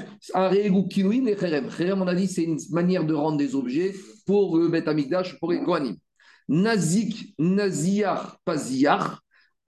ou 0.70 0.86
kinouim 0.86 1.26
et 1.26 1.36
cherem. 1.36 1.68
Cherem, 1.70 2.00
on 2.00 2.06
a 2.06 2.14
dit, 2.14 2.28
c'est 2.28 2.44
une 2.44 2.60
manière 2.70 3.04
de 3.04 3.14
rendre 3.14 3.38
des 3.38 3.56
objets 3.56 3.92
pour 4.24 4.56
le 4.56 4.68
Bet 4.68 4.84
pour 5.40 5.52
les 5.52 5.62
Kohanim. 5.64 5.96
Nazik, 6.48 7.34
Naziar, 7.38 8.38
Paziar, 8.44 9.20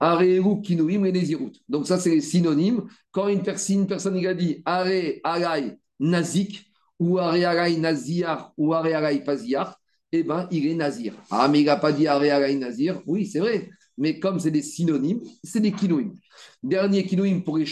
Areu, 0.05 0.61
Kinouim 0.61 1.03
et. 1.05 1.37
Donc, 1.67 1.87
ça, 1.87 1.97
c'est 1.97 2.11
les 2.11 2.21
synonymes. 2.21 2.83
Quand 3.11 3.27
une, 3.27 3.41
personne, 3.41 4.25
a 4.25 4.33
dit 4.33 4.61
Are, 4.63 4.87
Arai, 5.23 5.79
Nazik, 5.99 6.65
ou 6.99 7.17
Are, 7.17 7.33
Arai, 7.33 7.77
Naziar, 7.77 8.53
ou 8.55 8.73
Are, 8.73 8.85
Arai, 8.85 9.23
Paziar, 9.23 9.79
eh 10.11 10.23
bien, 10.23 10.47
il 10.51 10.67
est 10.67 10.75
Nazir. 10.75 11.13
Ah, 11.31 11.47
mais 11.47 11.61
il 11.61 11.65
n'a 11.65 11.77
pas 11.77 11.91
dit 11.91 12.07
Are, 12.07 12.21
Arai, 12.21 12.55
Nazir. 12.55 13.01
Oui, 13.07 13.25
c'est 13.25 13.39
vrai. 13.39 13.69
Mais 13.97 14.19
comme 14.19 14.39
c'est 14.39 14.51
des 14.51 14.61
synonymes, 14.61 15.21
c'est 15.43 15.59
des 15.59 15.71
Kinouim. 15.71 16.13
Dernier 16.61 17.05
Kinouim 17.05 17.41
pour 17.41 17.57
les 17.57 17.65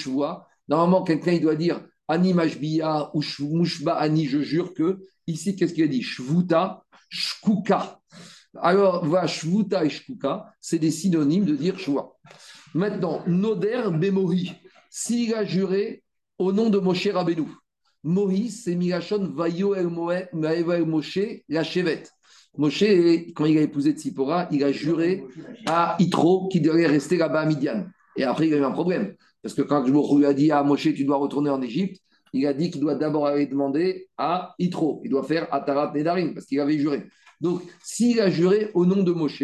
Normalement, 0.67 1.03
quelqu'un, 1.03 1.33
il 1.33 1.41
doit 1.41 1.55
dire 1.55 1.85
Ani 2.07 2.33
Mashbiya 2.33 3.11
ou 3.13 3.21
Mushba 3.41 3.93
Ani, 3.93 4.25
je 4.25 4.41
jure 4.41 4.73
que. 4.73 4.99
Ici, 5.27 5.55
qu'est-ce 5.55 5.73
qu'il 5.73 5.83
a 5.83 5.87
dit? 5.87 6.01
Shvuta, 6.01 6.83
Shkuka. 7.09 7.99
Alors, 8.61 9.05
voilà, 9.05 9.27
Shvuta 9.27 9.83
et 9.83 9.89
Shkuka, 9.89 10.53
c'est 10.59 10.79
des 10.79 10.91
synonymes 10.91 11.45
de 11.45 11.55
dire 11.55 11.79
Shua. 11.79 12.15
Maintenant, 12.73 13.21
Noder 13.27 13.83
Bemohi, 13.91 14.51
s'il 14.89 15.33
a 15.33 15.43
juré 15.43 16.03
au 16.37 16.51
nom 16.51 16.69
de 16.69 16.77
Moshe 16.77 17.07
Rabbeinu. 17.07 17.47
Mohi, 18.03 18.49
c'est 18.49 18.75
Mirachon 18.75 19.31
Vayo 19.33 19.75
El 19.75 19.87
Moshe, 19.87 21.19
la 21.47 21.63
Chevet. 21.63 22.03
Moshe, 22.57 22.83
quand 23.33 23.45
il 23.45 23.57
a 23.57 23.61
épousé 23.61 23.93
Tzipora, 23.93 24.47
il 24.51 24.63
a 24.63 24.71
juré 24.71 25.23
à 25.65 25.95
Itro 25.99 26.47
qu'il 26.49 26.61
devait 26.61 26.85
rester 26.85 27.17
là-bas 27.17 27.41
à 27.41 27.45
Midian. 27.45 27.85
Et 28.15 28.23
après, 28.23 28.47
il 28.47 28.53
a 28.53 28.57
eu 28.57 28.63
un 28.63 28.71
problème. 28.71 29.15
Parce 29.41 29.55
que 29.55 29.61
quand 29.61 29.85
je 29.85 29.91
lui 29.91 30.25
a 30.25 30.33
dit 30.33 30.51
à 30.51 30.61
Moshe, 30.63 30.93
tu 30.93 31.05
dois 31.05 31.17
retourner 31.17 31.49
en 31.49 31.61
Égypte, 31.61 32.01
il 32.33 32.45
a 32.45 32.53
dit 32.53 32.69
qu'il 32.69 32.81
doit 32.81 32.95
d'abord 32.95 33.27
aller 33.27 33.47
demander 33.47 34.09
à 34.17 34.53
Itro. 34.59 35.01
Il 35.03 35.11
doit 35.11 35.23
faire 35.23 35.47
Atarat 35.53 35.91
Nedarim, 35.93 36.33
parce 36.33 36.45
qu'il 36.45 36.59
avait 36.59 36.77
juré. 36.77 37.03
Donc, 37.43 37.61
s'il 37.83 38.21
a 38.21 38.29
juré 38.29 38.71
au 38.73 38.85
nom 38.85 39.03
de 39.03 39.11
Moshe, 39.11 39.43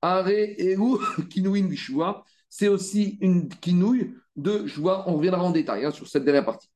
Are 0.00 0.28
Eru 0.28 0.98
Kinouin 1.28 1.64
Bishua, 1.64 2.24
c'est 2.48 2.68
aussi 2.68 3.18
une 3.20 3.48
kinouille 3.48 4.14
de 4.36 4.64
joie. 4.66 5.04
On 5.08 5.16
reviendra 5.16 5.42
en 5.42 5.50
détail 5.50 5.84
hein, 5.84 5.90
sur 5.90 6.06
cette 6.06 6.24
dernière 6.24 6.44
partie. 6.44 6.68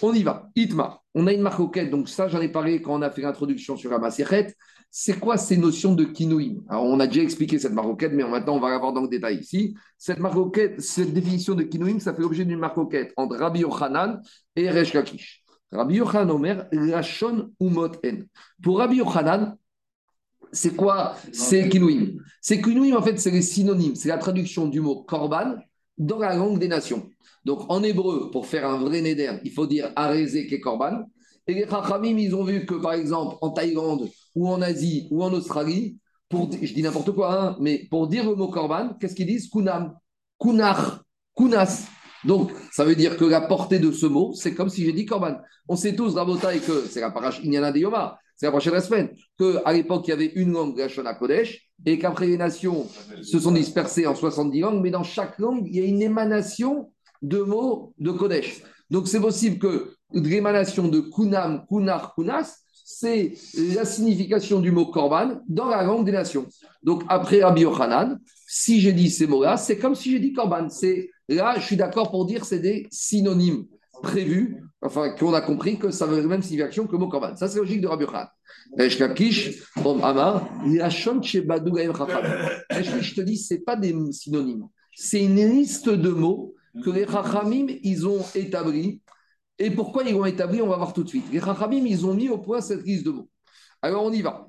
On 0.00 0.12
y 0.14 0.22
va. 0.22 0.48
Itmar. 0.54 1.02
On 1.14 1.26
a 1.26 1.32
une 1.32 1.42
marque 1.42 1.90
donc 1.90 2.08
ça, 2.08 2.28
j'en 2.28 2.40
ai 2.40 2.48
parlé 2.48 2.80
quand 2.80 2.94
on 2.94 3.02
a 3.02 3.10
fait 3.10 3.22
l'introduction 3.22 3.76
sur 3.76 3.90
la. 3.90 4.10
C'est 4.94 5.18
quoi 5.18 5.38
ces 5.38 5.56
notions 5.56 5.94
de 5.94 6.04
kinouim 6.04 6.62
Alors, 6.68 6.84
on 6.84 7.00
a 7.00 7.06
déjà 7.06 7.22
expliqué 7.22 7.58
cette 7.58 7.72
maroquette, 7.72 8.12
mais 8.12 8.22
maintenant, 8.24 8.56
on 8.56 8.60
va 8.60 8.70
la 8.70 8.78
voir 8.78 8.92
dans 8.92 9.00
le 9.00 9.08
détail 9.08 9.38
ici. 9.38 9.74
Cette 9.98 10.20
maroquette, 10.20 10.80
cette 10.80 11.12
définition 11.12 11.54
de 11.54 11.64
kinouim, 11.64 11.98
ça 11.98 12.14
fait 12.14 12.22
l'objet 12.22 12.44
d'une 12.44 12.58
maroquette 12.58 13.12
entre 13.16 13.36
Rabbi 13.36 13.60
Yochanan 13.60 14.20
et 14.54 14.70
Resh 14.70 14.92
Lakish. 14.92 15.42
Rabbi 15.72 15.96
Yochanan 15.96 16.30
Omer, 16.30 16.68
Rachon 16.72 17.50
Umot 17.58 17.92
En. 18.04 18.18
Pour 18.62 18.78
Rabbi 18.78 18.96
Yochanan, 18.96 19.56
c'est 20.52 20.76
quoi 20.76 21.16
C'est 21.32 21.68
kinouim. 21.68 22.18
C'est 22.40 22.60
kinouim, 22.60 22.94
en 22.94 23.02
fait, 23.02 23.18
c'est 23.18 23.30
les 23.30 23.42
synonymes. 23.42 23.94
C'est 23.94 24.08
la 24.08 24.18
traduction 24.18 24.66
du 24.68 24.80
mot 24.80 25.02
korban 25.02 25.56
dans 25.96 26.18
la 26.18 26.34
langue 26.34 26.58
des 26.58 26.68
nations. 26.68 27.08
Donc, 27.44 27.64
en 27.70 27.82
hébreu, 27.82 28.30
pour 28.30 28.46
faire 28.46 28.68
un 28.68 28.78
vrai 28.78 29.00
neder, 29.00 29.38
il 29.44 29.50
faut 29.50 29.66
dire 29.66 29.90
arezé 29.96 30.46
ke 30.46 30.60
korban. 30.60 31.04
Et 31.46 31.54
les 31.54 31.66
chachamim, 31.68 32.18
ils 32.18 32.34
ont 32.34 32.44
vu 32.44 32.66
que, 32.66 32.74
par 32.74 32.92
exemple, 32.92 33.36
en 33.40 33.50
Thaïlande 33.50 34.08
ou 34.34 34.48
en 34.48 34.60
Asie 34.62 35.08
ou 35.10 35.24
en 35.24 35.32
Australie, 35.32 35.98
pour, 36.28 36.50
je 36.52 36.72
dis 36.72 36.82
n'importe 36.82 37.12
quoi, 37.12 37.34
hein, 37.34 37.56
mais 37.60 37.86
pour 37.90 38.06
dire 38.06 38.28
le 38.28 38.36
mot 38.36 38.48
korban, 38.48 38.96
qu'est-ce 39.00 39.14
qu'ils 39.14 39.26
disent? 39.26 39.48
Kunam, 39.48 39.94
kunar, 40.38 41.02
kunas. 41.36 41.86
Donc, 42.24 42.52
ça 42.70 42.84
veut 42.84 42.94
dire 42.94 43.16
que 43.16 43.24
la 43.24 43.40
portée 43.40 43.80
de 43.80 43.90
ce 43.90 44.06
mot, 44.06 44.32
c'est 44.34 44.54
comme 44.54 44.68
si 44.68 44.84
j'ai 44.84 44.92
dit 44.92 45.04
korban. 45.06 45.36
On 45.68 45.76
sait 45.76 45.96
tous, 45.96 46.14
Rabotai, 46.14 46.60
que 46.60 46.84
c'est 46.88 47.00
la 47.00 47.10
parache 47.10 47.40
Inyana 47.42 47.72
de 47.72 47.80
Yoma 47.80 48.18
c'est 48.42 48.46
la 48.48 48.50
prochaine 48.50 48.80
semaine, 48.80 49.08
qu'à 49.38 49.72
l'époque, 49.72 50.08
il 50.08 50.10
y 50.10 50.14
avait 50.14 50.32
une 50.34 50.50
langue, 50.50 50.76
la 50.76 50.88
Shona 50.88 51.14
Kodesh, 51.14 51.70
et 51.86 51.96
qu'après 51.96 52.26
les 52.26 52.36
nations 52.36 52.88
se 53.22 53.38
sont 53.38 53.52
dispersées 53.52 54.04
en 54.04 54.16
70 54.16 54.58
langues, 54.58 54.82
mais 54.82 54.90
dans 54.90 55.04
chaque 55.04 55.38
langue, 55.38 55.68
il 55.68 55.76
y 55.76 55.80
a 55.80 55.84
une 55.84 56.02
émanation 56.02 56.90
de 57.22 57.38
mots 57.38 57.94
de 58.00 58.10
Kodesh. 58.10 58.64
Donc 58.90 59.06
c'est 59.06 59.20
possible 59.20 59.60
que 59.60 59.94
l'émanation 60.12 60.88
de 60.88 60.98
Kunam, 60.98 61.64
Kunar, 61.68 62.16
Kunas, 62.16 62.56
c'est 62.84 63.34
la 63.76 63.84
signification 63.84 64.58
du 64.58 64.72
mot 64.72 64.86
Korban 64.86 65.40
dans 65.48 65.68
la 65.68 65.84
langue 65.84 66.04
des 66.04 66.10
nations. 66.10 66.48
Donc 66.82 67.04
après 67.08 67.44
Rabbi 67.44 67.60
Yochanan, 67.60 68.18
si 68.48 68.80
j'ai 68.80 68.92
dit 68.92 69.08
ces 69.08 69.28
mots-là, 69.28 69.56
c'est 69.56 69.78
comme 69.78 69.94
si 69.94 70.10
j'ai 70.10 70.18
dit 70.18 70.32
Korban. 70.32 70.66
Là, 71.28 71.54
je 71.60 71.64
suis 71.64 71.76
d'accord 71.76 72.10
pour 72.10 72.26
dire 72.26 72.44
c'est 72.44 72.58
des 72.58 72.88
synonymes 72.90 73.66
prévus, 74.02 74.64
enfin, 74.82 75.10
qu'on 75.10 75.32
a 75.32 75.40
compris 75.40 75.78
que 75.78 75.90
ça 75.90 76.06
veut 76.06 76.26
même 76.26 76.42
signification 76.42 76.86
que 76.86 76.92
le 76.92 76.98
mot 76.98 77.08
korban. 77.08 77.36
Ça, 77.36 77.48
c'est 77.48 77.58
logique 77.58 77.80
de 77.80 77.86
Rabbi 77.86 78.06
Khan. 78.06 78.26
Je 78.76 78.98
te 83.14 83.20
dis, 83.20 83.38
ce 83.38 83.54
n'est 83.54 83.60
pas 83.60 83.76
des 83.76 83.94
synonymes. 84.12 84.66
C'est 84.94 85.22
une 85.22 85.36
liste 85.36 85.88
de 85.88 86.10
mots 86.10 86.54
que 86.84 86.90
les 86.90 87.06
Chachamim, 87.06 87.66
ils 87.82 88.06
ont 88.06 88.24
établi. 88.34 89.00
Et 89.58 89.70
pourquoi 89.70 90.02
ils 90.02 90.12
l'ont 90.12 90.24
établi 90.24 90.60
On 90.60 90.68
va 90.68 90.76
voir 90.76 90.92
tout 90.92 91.04
de 91.04 91.08
suite. 91.08 91.24
Les 91.32 91.40
Chachamim, 91.40 91.86
ils 91.86 92.04
ont 92.04 92.14
mis 92.14 92.28
au 92.28 92.38
point 92.38 92.60
cette 92.60 92.84
liste 92.84 93.06
de 93.06 93.10
mots. 93.10 93.28
Alors, 93.80 94.04
on 94.04 94.12
y 94.12 94.22
va. 94.22 94.48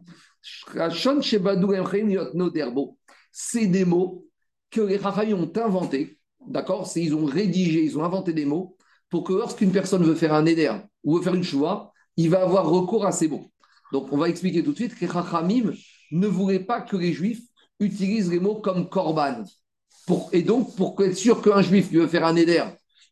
C'est 3.32 3.68
des 3.68 3.86
mots 3.86 4.26
que 4.72 4.82
les 4.82 5.00
Chachamim 5.00 5.38
ont 5.38 5.52
inventés. 5.58 6.18
D'accord? 6.46 6.92
Ils 6.96 7.16
ont 7.16 7.26
rédigé, 7.26 7.84
ils 7.84 7.98
ont 7.98 8.04
inventé 8.04 8.34
des 8.34 8.46
mots 8.46 8.76
pour 9.14 9.24
que 9.24 9.34
lorsqu'une 9.34 9.72
personne 9.72 10.01
veut 10.01 10.16
faire 10.16 10.34
un 10.34 10.47
éder 10.47 10.76
ou 11.03 11.18
veut 11.18 11.22
faire 11.22 11.36
une 11.36 11.43
choix, 11.43 11.93
il 12.18 12.32
va 12.32 12.41
avoir 12.41 12.68
recours 12.68 13.05
à 13.05 13.11
ces 13.11 13.28
mots. 13.28 13.51
Donc, 13.91 14.11
on 14.11 14.18
va 14.18 14.28
expliquer 14.28 14.64
tout 14.64 14.72
de 14.72 14.76
suite 14.76 14.95
que 14.95 15.05
les 15.05 15.64
ne 16.14 16.26
voulaient 16.26 16.66
pas 16.66 16.82
que 16.82 16.97
les 16.97 17.14
Juifs 17.14 17.43
utilisent 17.80 18.32
les 18.32 18.39
mots 18.39 18.55
comme 18.55 18.89
korban. 18.89 19.43
et 20.32 20.41
donc, 20.41 20.76
pour 20.76 20.99
être 21.03 21.16
sûr 21.16 21.43
qu'un 21.43 21.61
Juif 21.61 21.89
qui 21.89 21.97
veut 21.97 22.07
faire 22.07 22.26
un 22.26 22.36
éder, 22.36 22.64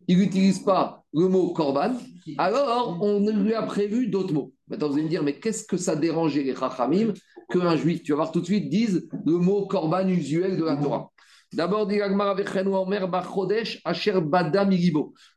il 0.07 0.17
n'utilise 0.17 0.57
pas 0.57 1.03
le 1.13 1.27
mot 1.27 1.53
korban, 1.53 1.93
alors 2.39 2.97
on 2.99 3.19
lui 3.19 3.53
a 3.53 3.61
prévu 3.61 4.07
d'autres 4.07 4.33
mots. 4.33 4.53
Maintenant, 4.69 4.87
vous 4.87 4.95
allez 4.95 5.03
me 5.03 5.09
dire, 5.09 5.21
mais 5.21 5.39
qu'est-ce 5.39 5.65
que 5.65 5.77
ça 5.77 5.95
dérangeait 5.95 6.41
les 6.41 6.55
Chachamim 6.55 7.13
qu'un 7.51 7.75
Juif, 7.75 8.01
tu 8.01 8.13
vas 8.13 8.15
voir 8.15 8.31
tout 8.31 8.41
de 8.41 8.45
suite, 8.45 8.69
dise 8.69 9.07
le 9.23 9.33
mot 9.33 9.67
korban 9.67 10.07
usuel 10.07 10.57
de 10.57 10.63
la 10.63 10.77
Torah 10.77 11.10
D'abord, 11.53 11.85
dit 11.85 11.99
Agmara 11.99 12.33
Omer 12.33 13.07
Bachodesh 13.09 13.81
Asher 13.83 14.21
Bada 14.21 14.67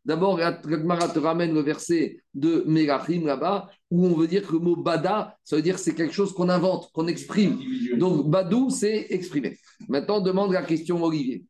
D'abord, 0.05 0.41
Agmara 0.41 1.09
te 1.09 1.19
ramène 1.19 1.53
le 1.53 1.61
verset 1.61 2.19
de 2.33 2.63
Megachim 2.69 3.27
là-bas, 3.27 3.69
où 3.91 4.07
on 4.07 4.15
veut 4.15 4.29
dire 4.29 4.47
que 4.47 4.53
le 4.53 4.61
mot 4.61 4.77
Bada, 4.77 5.37
ça 5.43 5.57
veut 5.57 5.63
dire 5.63 5.75
que 5.75 5.81
c'est 5.81 5.95
quelque 5.95 6.15
chose 6.15 6.33
qu'on 6.33 6.49
invente, 6.49 6.91
qu'on 6.93 7.09
exprime. 7.09 7.59
Donc, 7.99 8.31
Badou, 8.31 8.71
c'est 8.71 9.07
exprimer. 9.11 9.59
Maintenant, 9.89 10.21
demande 10.21 10.53
la 10.53 10.63
question 10.63 11.03
Olivier. 11.03 11.45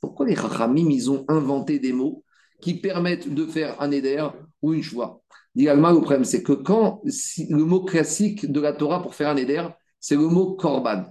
Pourquoi 0.00 0.26
les 0.26 0.36
Chachamim, 0.36 0.90
ils 0.90 1.10
ont 1.10 1.24
inventé 1.28 1.80
des 1.80 1.92
mots 1.92 2.24
qui 2.60 2.74
permettent 2.74 3.32
de 3.34 3.46
faire 3.46 3.80
un 3.82 3.90
éder 3.90 4.28
ou 4.62 4.72
une 4.72 4.82
choix 4.82 5.20
Dit 5.54 5.64
le 5.66 6.00
problème, 6.00 6.24
c'est 6.24 6.42
que 6.42 6.52
quand 6.52 7.02
le 7.04 7.64
mot 7.64 7.84
classique 7.84 8.50
de 8.50 8.60
la 8.60 8.72
Torah 8.72 9.02
pour 9.02 9.14
faire 9.14 9.28
un 9.28 9.36
éder, 9.36 9.66
c'est 10.00 10.16
le 10.16 10.28
mot 10.28 10.54
korban. 10.54 11.04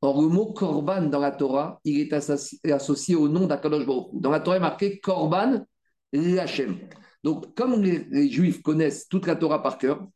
Or, 0.00 0.20
le 0.20 0.28
mot 0.28 0.52
korban 0.52 1.02
dans 1.02 1.20
la 1.20 1.30
Torah, 1.30 1.80
il 1.84 2.00
est 2.00 2.12
associé, 2.12 3.14
au 3.14 3.28
nom 3.28 3.46
d'Akadosh 3.46 3.86
Baruch 3.86 4.08
Dans 4.12 4.30
la 4.30 4.40
Torah, 4.40 4.56
il 4.56 4.58
est 4.58 4.62
marqué 4.62 5.00
korban 5.00 5.64
l'Hachem. 6.12 6.78
Donc, 7.24 7.54
comme 7.54 7.82
les, 7.82 8.30
Juifs 8.30 8.60
connaissent 8.60 9.08
toute 9.08 9.26
la 9.26 9.34
Torah 9.34 9.62
par 9.62 9.78
cœur, 9.78 10.06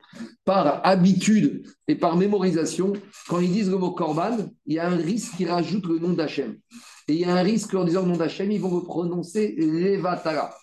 par 0.44 0.86
habitude 0.86 1.66
et 1.88 1.94
par 1.94 2.16
mémorisation, 2.16 2.92
quand 3.28 3.40
ils 3.40 3.50
disent 3.50 3.70
le 3.70 3.78
mot 3.78 3.92
korban, 3.92 4.36
il 4.66 4.74
y 4.74 4.78
a 4.78 4.88
un 4.88 4.96
risque 4.96 5.36
qu'ils 5.36 5.50
rajoutent 5.50 5.86
le 5.86 5.98
nom 5.98 6.12
d'Hachem. 6.12 6.58
Et 7.08 7.14
il 7.14 7.20
y 7.20 7.24
a 7.24 7.34
un 7.34 7.42
risque 7.42 7.74
en 7.74 7.84
disant 7.84 8.02
le 8.02 8.08
nom 8.08 8.16
d'Hachem, 8.18 8.52
ils 8.52 8.60
vont 8.60 8.82
prononcer 8.82 9.54
Levatara. 9.56 10.54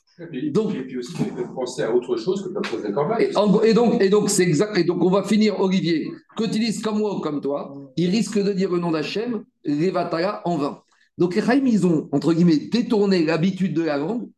Donc, 0.53 0.73
et 0.73 0.83
puis 0.83 0.97
aussi, 0.97 1.13
ils 1.19 1.33
peuvent 1.33 1.53
penser 1.53 1.83
à 1.83 1.93
autre 1.93 2.15
chose 2.15 2.41
que 2.41 2.49
de 2.49 2.93
korban. 2.93 3.17
Et, 3.17 3.73
donc, 3.73 4.01
et 4.01 4.09
donc, 4.09 4.29
c'est 4.29 4.43
exact. 4.43 4.77
Et 4.77 4.85
donc, 4.85 5.03
on 5.03 5.09
va 5.09 5.23
finir, 5.23 5.59
Olivier, 5.59 6.09
qu'utilise 6.37 6.81
comme 6.81 6.99
moi 6.99 7.17
ou 7.17 7.19
comme 7.19 7.41
toi, 7.41 7.73
il 7.97 8.09
risque 8.09 8.41
de 8.41 8.53
dire 8.53 8.71
le 8.71 8.79
nom 8.79 8.91
d'Hachem, 8.91 9.43
Levatara, 9.65 10.41
en 10.45 10.57
vain. 10.57 10.81
Donc, 11.17 11.35
les 11.35 11.41
Chaim, 11.41 11.63
ils 11.65 11.85
ont, 11.85 12.07
entre 12.13 12.33
guillemets, 12.33 12.69
détourné 12.71 13.25
l'habitude 13.25 13.73
de 13.73 13.83
la 13.83 13.97
langue. 13.97 14.29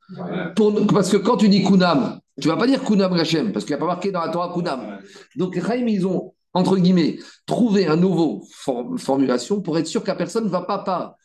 parce 0.92 1.12
que 1.12 1.18
quand 1.18 1.38
tu 1.38 1.50
dis 1.50 1.64
Kunam, 1.64 2.20
tu 2.42 2.48
ne 2.48 2.54
vas 2.54 2.60
pas 2.60 2.68
dire 2.68 2.84
Kunam 2.84 3.14
Hachem, 3.14 3.52
parce 3.52 3.66
qu'il 3.66 3.76
n'y 3.76 3.82
a 3.82 3.86
pas 3.86 3.88
marqué 3.88 4.12
dans 4.12 4.22
la 4.22 4.30
Torah 4.30 4.54
Kunam. 4.54 5.00
Donc, 5.36 5.56
les 5.56 5.62
Chaim, 5.62 5.86
ils 5.88 6.08
ont, 6.08 6.34
entre 6.54 6.78
guillemets, 6.78 7.20
trouvé 7.46 7.86
un 7.86 7.98
nouveau 7.98 8.44
formulation 8.98 9.62
pour 9.62 9.78
être 9.78 9.88
sûr 9.88 10.02
que 10.02 10.08
la 10.08 10.16
personne 10.16 10.46
ne 10.46 10.50
va 10.50 10.62
pas 10.62 10.80
par 10.80 11.16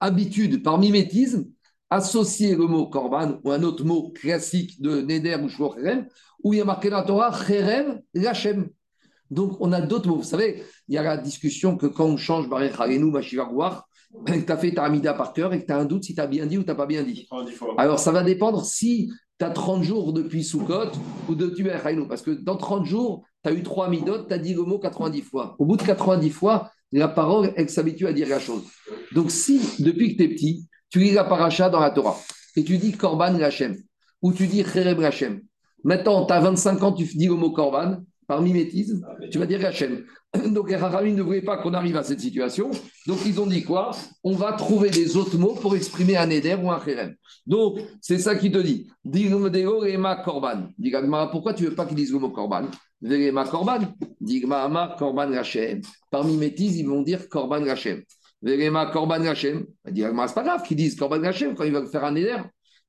habitude, 0.00 0.64
par 0.64 0.78
mimétisme, 0.78 1.44
associer 1.90 2.54
le 2.54 2.66
mot 2.66 2.86
korban 2.86 3.40
ou 3.44 3.50
un 3.50 3.62
autre 3.62 3.84
mot 3.84 4.12
classique 4.12 4.80
de 4.80 5.00
Neder 5.00 5.36
ou 5.42 5.48
Shlocherem, 5.48 6.06
où 6.42 6.54
il 6.54 6.58
y 6.58 6.60
a 6.60 6.64
marqué 6.64 6.88
dans 6.88 6.98
la 6.98 7.02
Torah 7.02 7.32
Cherem 7.32 8.00
Lachem. 8.14 8.70
Donc, 9.30 9.56
on 9.60 9.72
a 9.72 9.80
d'autres 9.80 10.08
mots. 10.08 10.16
Vous 10.16 10.22
savez, 10.22 10.62
il 10.88 10.94
y 10.94 10.98
a 10.98 11.02
la 11.02 11.16
discussion 11.16 11.76
que 11.76 11.86
quand 11.86 12.06
on 12.06 12.16
change 12.16 12.48
Barech 12.48 12.78
Harenu, 12.78 13.12
que 13.12 14.40
tu 14.40 14.52
as 14.52 14.56
fait 14.56 14.74
ta 14.74 14.84
Amida 14.84 15.14
par 15.14 15.32
cœur 15.32 15.52
et 15.52 15.60
que 15.60 15.66
tu 15.66 15.72
as 15.72 15.78
un 15.78 15.84
doute 15.84 16.04
si 16.04 16.14
tu 16.14 16.20
as 16.20 16.26
bien 16.26 16.46
dit 16.46 16.58
ou 16.58 16.62
tu 16.62 16.68
n'as 16.68 16.74
pas 16.74 16.86
bien 16.86 17.02
dit. 17.02 17.28
Alors, 17.78 17.98
ça 17.98 18.10
va 18.10 18.24
dépendre 18.24 18.64
si 18.64 19.10
tu 19.38 19.44
as 19.44 19.50
30 19.50 19.82
jours 19.82 20.12
depuis 20.12 20.42
Sukkot 20.42 20.90
ou 21.28 21.34
de 21.34 21.48
tu 21.48 21.64
Parce 22.08 22.22
que 22.22 22.32
dans 22.32 22.56
30 22.56 22.84
jours, 22.86 23.24
tu 23.44 23.50
as 23.50 23.52
eu 23.54 23.62
3 23.62 23.88
midot, 23.88 24.24
tu 24.26 24.34
as 24.34 24.38
dit 24.38 24.54
le 24.54 24.62
mot 24.62 24.78
90 24.80 25.22
fois. 25.22 25.54
Au 25.58 25.64
bout 25.64 25.76
de 25.76 25.82
90 25.82 26.30
fois, 26.30 26.70
la 26.92 27.06
parole, 27.06 27.52
elle 27.56 27.70
s'habitue 27.70 28.08
à 28.08 28.12
dire 28.12 28.28
la 28.28 28.40
chose. 28.40 28.64
Donc, 29.12 29.30
si 29.30 29.60
depuis 29.78 30.16
que 30.16 30.22
tu 30.22 30.28
es 30.28 30.34
petit, 30.34 30.68
tu 30.90 30.98
lis 30.98 31.12
la 31.12 31.24
paracha 31.24 31.70
dans 31.70 31.80
la 31.80 31.90
Torah 31.90 32.16
et 32.56 32.64
tu 32.64 32.78
dis 32.78 32.92
Korban 32.92 33.38
Lachem 33.38 33.76
ou 34.22 34.32
tu 34.32 34.46
dis 34.46 34.64
Chereb 34.64 34.98
Lachem. 35.00 35.40
Maintenant, 35.82 36.26
tu 36.26 36.32
as 36.32 36.40
25 36.40 36.82
ans, 36.82 36.92
tu 36.92 37.04
dis 37.04 37.26
le 37.26 37.34
mot 37.34 37.52
Korban, 37.52 38.02
par 38.26 38.42
mimétisme, 38.42 39.04
tu 39.30 39.38
vas 39.38 39.46
dire 39.46 39.64
Hachem. 39.64 40.04
Donc 40.52 40.70
les 40.70 40.76
ne 40.76 41.22
voulaient 41.22 41.42
pas 41.42 41.56
qu'on 41.58 41.74
arrive 41.74 41.96
à 41.96 42.04
cette 42.04 42.20
situation. 42.20 42.70
Donc 43.06 43.18
ils 43.26 43.40
ont 43.40 43.46
dit 43.46 43.64
quoi? 43.64 43.90
On 44.22 44.36
va 44.36 44.52
trouver 44.52 44.90
des 44.90 45.16
autres 45.16 45.36
mots 45.36 45.54
pour 45.54 45.74
exprimer 45.74 46.16
un 46.16 46.30
éder 46.30 46.54
ou 46.54 46.70
un 46.70 46.80
Cherem. 46.84 47.14
Donc 47.46 47.80
c'est 48.00 48.18
ça 48.18 48.36
qui 48.36 48.52
te 48.52 48.58
dit. 48.58 48.88
Digma 49.04 50.16
Korban. 50.16 50.68
pourquoi 51.32 51.54
tu 51.54 51.64
veux 51.64 51.74
pas 51.74 51.86
qu'ils 51.86 51.96
disent 51.96 52.12
le 52.12 52.20
mot 52.20 52.30
Korban? 52.30 52.66
Verema 53.02 53.44
Korban. 53.46 53.80
Digma 54.20 54.94
Korban 54.98 55.32
Hachem. 55.32 55.80
Par 56.10 56.24
mimétisme, 56.24 56.78
ils 56.78 56.86
vont 56.86 57.02
dire 57.02 57.28
Korban 57.28 57.66
Hachem. 57.66 58.02
Verema 58.42 58.86
Korban 58.86 59.24
Hashem. 59.24 59.66
Digma, 59.90 60.28
c'est 60.28 60.34
pas 60.34 60.42
grave 60.42 60.62
qu'ils 60.62 60.76
disent 60.76 60.96
Korban 60.96 61.22
Hashem 61.24 61.54
quand 61.54 61.64
ils 61.64 61.72
veulent 61.72 61.88
faire 61.88 62.04
un 62.04 62.14
éder. 62.14 62.36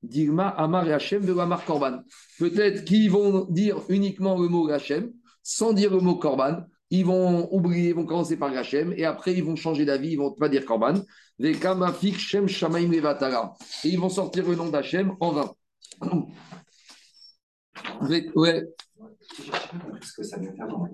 Digma 0.01 0.49
Amar 0.49 0.87
Hashem 0.87 1.37
Amar 1.39 1.65
Korban. 1.65 1.99
Peut-être 2.39 2.85
qu'ils 2.85 3.11
vont 3.11 3.45
dire 3.49 3.77
uniquement 3.89 4.39
le 4.39 4.47
mot 4.47 4.69
Hashem 4.69 5.11
sans 5.43 5.73
dire 5.73 5.91
le 5.91 5.99
mot 5.99 6.15
Korban. 6.15 6.63
Ils 6.89 7.05
vont 7.05 7.47
oublier, 7.53 7.89
ils 7.89 7.95
vont 7.95 8.05
commencer 8.05 8.37
par 8.37 8.51
Hashem 8.55 8.93
et 8.97 9.05
après 9.05 9.33
ils 9.33 9.43
vont 9.43 9.55
changer 9.55 9.85
d'avis, 9.85 10.11
ils 10.11 10.17
vont 10.17 10.33
pas 10.33 10.49
dire 10.49 10.65
Korban. 10.65 10.95
Et 11.39 11.51
ils 13.85 13.99
vont 13.99 14.09
sortir 14.09 14.47
le 14.47 14.55
nom 14.55 14.69
d'Hachem 14.69 15.15
en 15.19 15.31
vain. 15.31 15.51
ouais. 18.35 18.63
Ce 20.01 20.13
que 20.13 20.23
ça 20.23 20.37
veut 20.37 20.51
faire 20.55 20.67
dans 20.67 20.83
euh, 20.83 20.87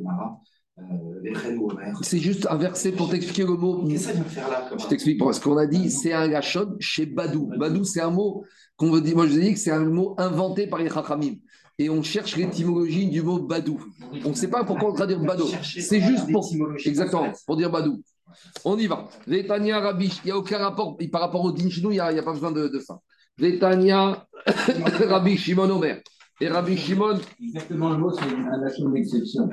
c'est 2.02 2.20
juste 2.20 2.48
un 2.50 2.58
verset 2.58 2.92
pour 2.92 3.10
t'expliquer 3.10 3.44
le 3.44 3.56
mot. 3.56 3.86
Qu'est-ce 3.88 4.08
que 4.08 4.14
ça 4.14 4.14
vient 4.14 4.24
faire 4.24 4.50
là 4.50 4.70
Je 4.78 4.86
t'explique. 4.86 5.20
Parce 5.20 5.40
qu'on 5.40 5.58
a 5.58 5.66
dit, 5.66 5.90
c'est 5.90 6.14
un 6.14 6.28
gachon 6.28 6.76
chez 6.80 7.06
Badou. 7.06 7.52
Badou, 7.58 7.84
c'est 7.84 8.02
un 8.02 8.12
mot 8.12 8.46
qu'on 8.76 8.92
veut 8.92 9.02
dire. 9.02 9.16
Moi, 9.16 9.28
je 9.28 9.40
dis 9.40 9.54
que 9.54 9.60
c'est 9.60 9.72
un 9.72 9.86
mot 9.86 10.16
inventé 10.18 10.68
par 10.68 10.80
les 10.80 10.90
Chachamim. 10.90 11.36
Et 11.80 11.90
on 11.90 12.02
cherche 12.02 12.36
l'étymologie 12.36 13.08
du 13.08 13.22
mot 13.22 13.40
Badou. 13.40 13.80
On 14.26 14.30
ne 14.30 14.34
sait 14.34 14.50
pas 14.50 14.64
pourquoi 14.64 14.90
on 14.90 14.94
traduit 14.94 15.16
Badou. 15.16 15.48
C'est 15.64 16.02
juste 16.02 16.32
pour. 16.32 16.50
Exactement, 16.86 17.32
pour 17.46 17.58
dire 17.58 17.72
Badou. 17.72 18.02
On 18.66 18.78
y 18.78 18.88
va. 18.88 19.08
Vétania 19.26 19.80
Rabbi, 19.80 20.20
il 20.24 20.26
n'y 20.26 20.32
a 20.32 20.38
aucun 20.38 20.58
rapport 20.58 20.98
par 21.12 21.22
rapport 21.22 21.44
au 21.44 21.52
Dinchino, 21.52 21.92
il 21.92 21.96
n'y 21.96 22.00
a, 22.00 22.24
pas 22.24 22.34
besoin 22.34 22.52
de, 22.52 22.80
ça. 22.80 23.00
Vétania 23.38 24.28
Rabbi 25.08 25.38
Shimon 25.38 25.70
Omer. 25.70 26.02
Et 26.40 26.48
Rabbi 26.48 26.78
Shimon. 26.78 27.20
Exactement 27.42 27.92
le 27.92 27.98
mot, 27.98 28.12
c'est 28.12 28.22
un 28.22 28.62
achat 28.62 28.84
d'exception. 28.94 29.50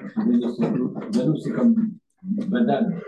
c'est 1.42 1.50
comme 1.52 1.92
banane, 2.22 3.00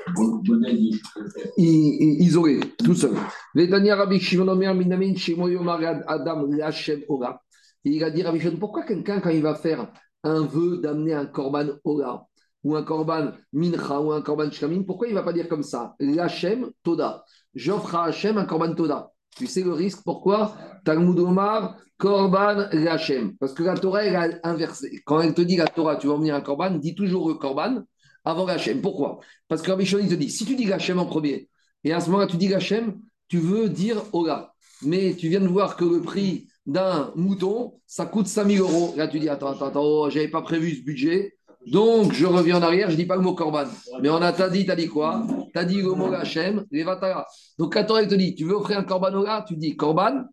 isolé, 1.58 2.60
tout 2.82 2.94
seul. 2.94 3.12
Vétania 3.54 3.96
Rabbi 3.96 4.18
Shimon 4.18 4.48
Omer, 4.48 4.74
Minamin, 4.74 5.14
Shemoyomar 5.14 5.80
Adam, 6.06 6.46
Lachem 6.46 7.00
Ora. 7.08 7.42
Il 7.84 8.02
a 8.02 8.10
dit 8.10 8.22
Rabbi 8.22 8.40
Shimon, 8.40 8.56
pourquoi 8.56 8.84
quelqu'un, 8.84 9.20
quand 9.20 9.30
il 9.30 9.42
va 9.42 9.54
faire 9.54 9.92
un 10.22 10.40
vœu 10.40 10.78
d'amener 10.78 11.12
un 11.12 11.26
korban 11.26 11.66
Ora, 11.84 12.26
ou 12.64 12.76
un 12.76 12.82
korban 12.82 13.32
mincha 13.52 14.00
ou 14.00 14.12
un 14.12 14.22
korban 14.22 14.50
shkamim, 14.50 14.84
pourquoi 14.84 15.06
il 15.06 15.10
ne 15.10 15.18
va 15.18 15.22
pas 15.22 15.34
dire 15.34 15.48
comme 15.48 15.62
ça? 15.62 15.94
L'Hachem 16.00 16.70
Toda. 16.82 17.24
J'offre 17.54 17.94
à 17.94 18.06
Hachem 18.06 18.38
un 18.38 18.46
korban 18.46 18.74
Toda. 18.74 19.12
Tu 19.36 19.46
sais 19.46 19.62
le 19.62 19.72
risque 19.72 20.02
Pourquoi? 20.02 20.56
Talmud 20.84 21.18
Omar, 21.18 21.76
Korban 21.98 22.68
Lachem. 22.72 23.36
Parce 23.38 23.54
que 23.54 23.62
la 23.62 23.76
Torah, 23.76 24.04
elle 24.04 24.16
a 24.16 24.28
inversé. 24.44 25.02
Quand 25.04 25.20
elle 25.20 25.34
te 25.34 25.42
dit 25.42 25.56
la 25.56 25.66
Torah, 25.66 25.96
tu 25.96 26.08
vas 26.08 26.14
emmener 26.14 26.30
un 26.30 26.40
Korban, 26.40 26.70
dis 26.72 26.94
toujours 26.94 27.28
le 27.28 27.34
Korban 27.34 27.82
avant 28.24 28.46
Lachem. 28.46 28.80
Pourquoi? 28.80 29.20
Parce 29.48 29.62
que 29.62 29.70
Rabbi 29.70 29.84
te 29.86 30.14
dit 30.14 30.30
si 30.30 30.44
tu 30.44 30.56
dis 30.56 30.66
Lachem 30.66 30.98
en 30.98 31.06
premier, 31.06 31.48
et 31.84 31.92
à 31.92 32.00
ce 32.00 32.10
moment-là, 32.10 32.26
tu 32.26 32.36
dis 32.36 32.48
Lachem, 32.48 32.98
tu 33.28 33.38
veux 33.38 33.68
dire 33.68 34.02
Ola. 34.12 34.52
Mais 34.82 35.14
tu 35.14 35.28
viens 35.28 35.40
de 35.40 35.46
voir 35.46 35.76
que 35.76 35.84
le 35.84 36.02
prix 36.02 36.48
d'un 36.66 37.12
mouton, 37.14 37.80
ça 37.86 38.06
coûte 38.06 38.26
5000 38.26 38.60
euros. 38.60 38.92
Là, 38.96 39.08
tu 39.08 39.18
dis 39.20 39.28
attends, 39.28 39.52
attends, 39.52 39.66
attends, 39.66 39.84
oh, 39.84 40.10
j'avais 40.10 40.28
pas 40.28 40.42
prévu 40.42 40.74
ce 40.74 40.82
budget. 40.82 41.36
Donc, 41.66 42.12
je 42.12 42.26
reviens 42.26 42.58
en 42.58 42.62
arrière, 42.62 42.90
je 42.90 42.96
dis 42.96 43.06
pas 43.06 43.16
le 43.16 43.22
mot 43.22 43.34
Corban. 43.34 43.64
Mais 44.00 44.08
on 44.08 44.16
a 44.22 44.32
dit, 44.50 44.64
tu 44.64 44.70
as 44.70 44.76
dit 44.76 44.88
quoi? 44.88 45.26
Tu 45.52 45.58
as 45.58 45.64
dit 45.64 45.80
le 45.80 45.92
mot 45.94 46.12
Hachem, 46.12 46.64
Levatara. 46.70 47.26
Donc 47.58 47.74
la 47.74 47.84
Torah 47.84 48.04
te 48.04 48.14
dit, 48.14 48.34
tu 48.34 48.44
veux 48.44 48.54
offrir 48.54 48.78
un 48.78 48.84
korban 48.84 49.12
Ola, 49.14 49.44
tu 49.46 49.56
dis 49.56 49.76
korban, 49.76 50.24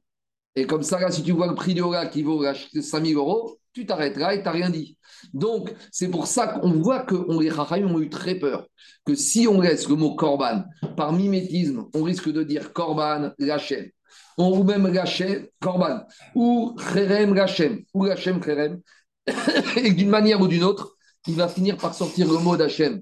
et 0.55 0.67
comme 0.67 0.83
ça, 0.83 1.09
si 1.11 1.23
tu 1.23 1.31
vois 1.31 1.47
le 1.47 1.55
prix 1.55 1.73
du 1.73 1.81
Ola 1.81 2.05
qui 2.05 2.21
vaut 2.21 2.43
5000 2.79 3.15
euros, 3.15 3.59
tu 3.73 3.85
t'arrêteras 3.85 4.35
et 4.35 4.39
tu 4.39 4.45
n'as 4.45 4.51
rien 4.51 4.69
dit. 4.69 4.97
Donc, 5.33 5.73
c'est 5.91 6.09
pour 6.09 6.27
ça 6.27 6.47
qu'on 6.47 6.73
voit 6.73 6.99
que 6.99 7.15
on, 7.15 7.39
les 7.39 7.49
Chachamim 7.49 7.91
ont 7.93 7.99
eu 7.99 8.09
très 8.09 8.35
peur. 8.35 8.67
Que 9.05 9.15
si 9.15 9.47
on 9.47 9.61
laisse 9.61 9.89
le 9.89 9.95
mot 9.95 10.15
korban, 10.15 10.63
par 10.95 11.11
mimétisme, 11.11 11.85
on 11.95 12.03
risque 12.03 12.31
de 12.31 12.43
dire 12.43 12.71
korban, 12.71 13.31
Hachem, 13.39 13.89
ou 14.37 14.63
même 14.63 14.85
Hachem, 14.85 15.47
korban, 15.59 16.01
ou 16.35 16.75
cherem, 16.93 17.35
Hachem, 17.35 17.83
ou 17.93 18.05
Hachem, 18.05 18.43
cherem, 18.43 18.79
et 19.77 19.91
d'une 19.91 20.09
manière 20.09 20.39
ou 20.39 20.47
d'une 20.47 20.63
autre, 20.63 20.95
il 21.27 21.35
va 21.35 21.47
finir 21.47 21.77
par 21.77 21.95
sortir 21.95 22.31
le 22.31 22.37
mot 22.37 22.57
d'Hachem, 22.57 23.01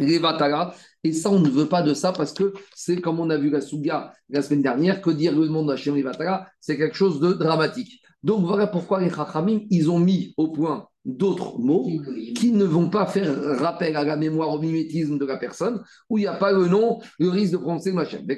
Levatara, 0.00 0.74
et 1.04 1.12
ça, 1.12 1.30
on 1.30 1.40
ne 1.40 1.48
veut 1.48 1.66
pas 1.66 1.82
de 1.82 1.94
ça 1.94 2.12
parce 2.12 2.32
que 2.32 2.52
c'est 2.74 3.00
comme 3.00 3.20
on 3.20 3.30
a 3.30 3.38
vu 3.38 3.50
la 3.50 3.60
Souga 3.60 4.12
la 4.28 4.42
semaine 4.42 4.62
dernière, 4.62 5.00
que 5.00 5.10
dire 5.10 5.38
le 5.38 5.48
nom 5.48 5.64
d'Hachem 5.64 5.94
Levatara, 5.94 6.46
c'est 6.60 6.76
quelque 6.76 6.96
chose 6.96 7.20
de 7.20 7.32
dramatique. 7.32 8.00
Donc 8.22 8.44
voilà 8.44 8.66
pourquoi 8.66 9.00
les 9.00 9.10
Chachamim, 9.10 9.60
ils 9.70 9.90
ont 9.90 9.98
mis 9.98 10.34
au 10.36 10.48
point 10.48 10.86
d'autres 11.06 11.58
mots 11.58 11.88
qui 12.34 12.52
ne 12.52 12.64
vont 12.64 12.90
pas 12.90 13.06
faire 13.06 13.58
rappel 13.58 13.96
à 13.96 14.04
la 14.04 14.16
mémoire, 14.16 14.50
au 14.50 14.58
mimétisme 14.58 15.18
de 15.18 15.24
la 15.24 15.38
personne, 15.38 15.82
où 16.10 16.18
il 16.18 16.22
n'y 16.22 16.26
a 16.26 16.34
pas 16.34 16.52
le 16.52 16.66
nom, 16.66 17.00
le 17.18 17.30
risque 17.30 17.52
de 17.52 17.56
prononcer 17.56 17.92
le 17.92 17.98
Hachem. 17.98 18.22
Mais 18.26 18.36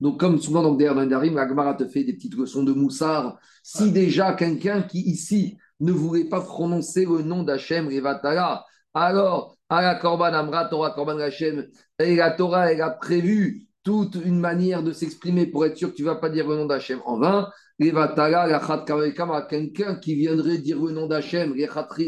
donc, 0.00 0.20
comme 0.20 0.40
souvent 0.40 0.62
dans 0.62 0.74
le 0.74 1.06
Darim, 1.06 1.34
la 1.34 1.46
Gemara 1.46 1.74
te 1.74 1.86
fait 1.86 2.02
des 2.02 2.14
petites 2.14 2.34
leçons 2.34 2.62
de 2.62 2.72
Moussard. 2.72 3.38
Si 3.62 3.92
déjà 3.92 4.32
quelqu'un 4.32 4.80
qui 4.82 5.00
ici 5.00 5.58
ne 5.82 5.92
voulait 5.92 6.24
pas 6.24 6.40
prononcer 6.40 7.04
le 7.04 7.22
nom 7.22 7.42
d'Hachem, 7.42 7.88
Revatala, 7.88 8.64
alors, 8.94 9.56
à 9.68 9.82
la 9.82 9.94
Korban 9.94 10.34
Amra, 10.34 10.66
Torah 10.66 10.90
Korban 10.90 11.18
Hachem, 11.18 11.66
et 11.98 12.16
la 12.16 12.30
Torah, 12.30 12.72
elle 12.72 12.82
a 12.82 12.90
prévu 12.90 13.66
toute 13.82 14.14
une 14.14 14.38
manière 14.38 14.82
de 14.82 14.92
s'exprimer 14.92 15.46
pour 15.46 15.66
être 15.66 15.76
sûr 15.76 15.90
que 15.90 15.96
tu 15.96 16.02
ne 16.02 16.08
vas 16.08 16.16
pas 16.16 16.28
dire 16.28 16.46
le 16.48 16.56
nom 16.56 16.66
d'Hachem 16.66 17.00
en 17.04 17.18
vain. 17.18 17.50
Revatala, 17.80 18.46
la 18.46 19.42
quelqu'un 19.42 19.96
qui 19.96 20.14
viendrait 20.14 20.58
dire 20.58 20.80
le 20.80 20.92
nom 20.92 21.06
d'Hachem, 21.06 21.54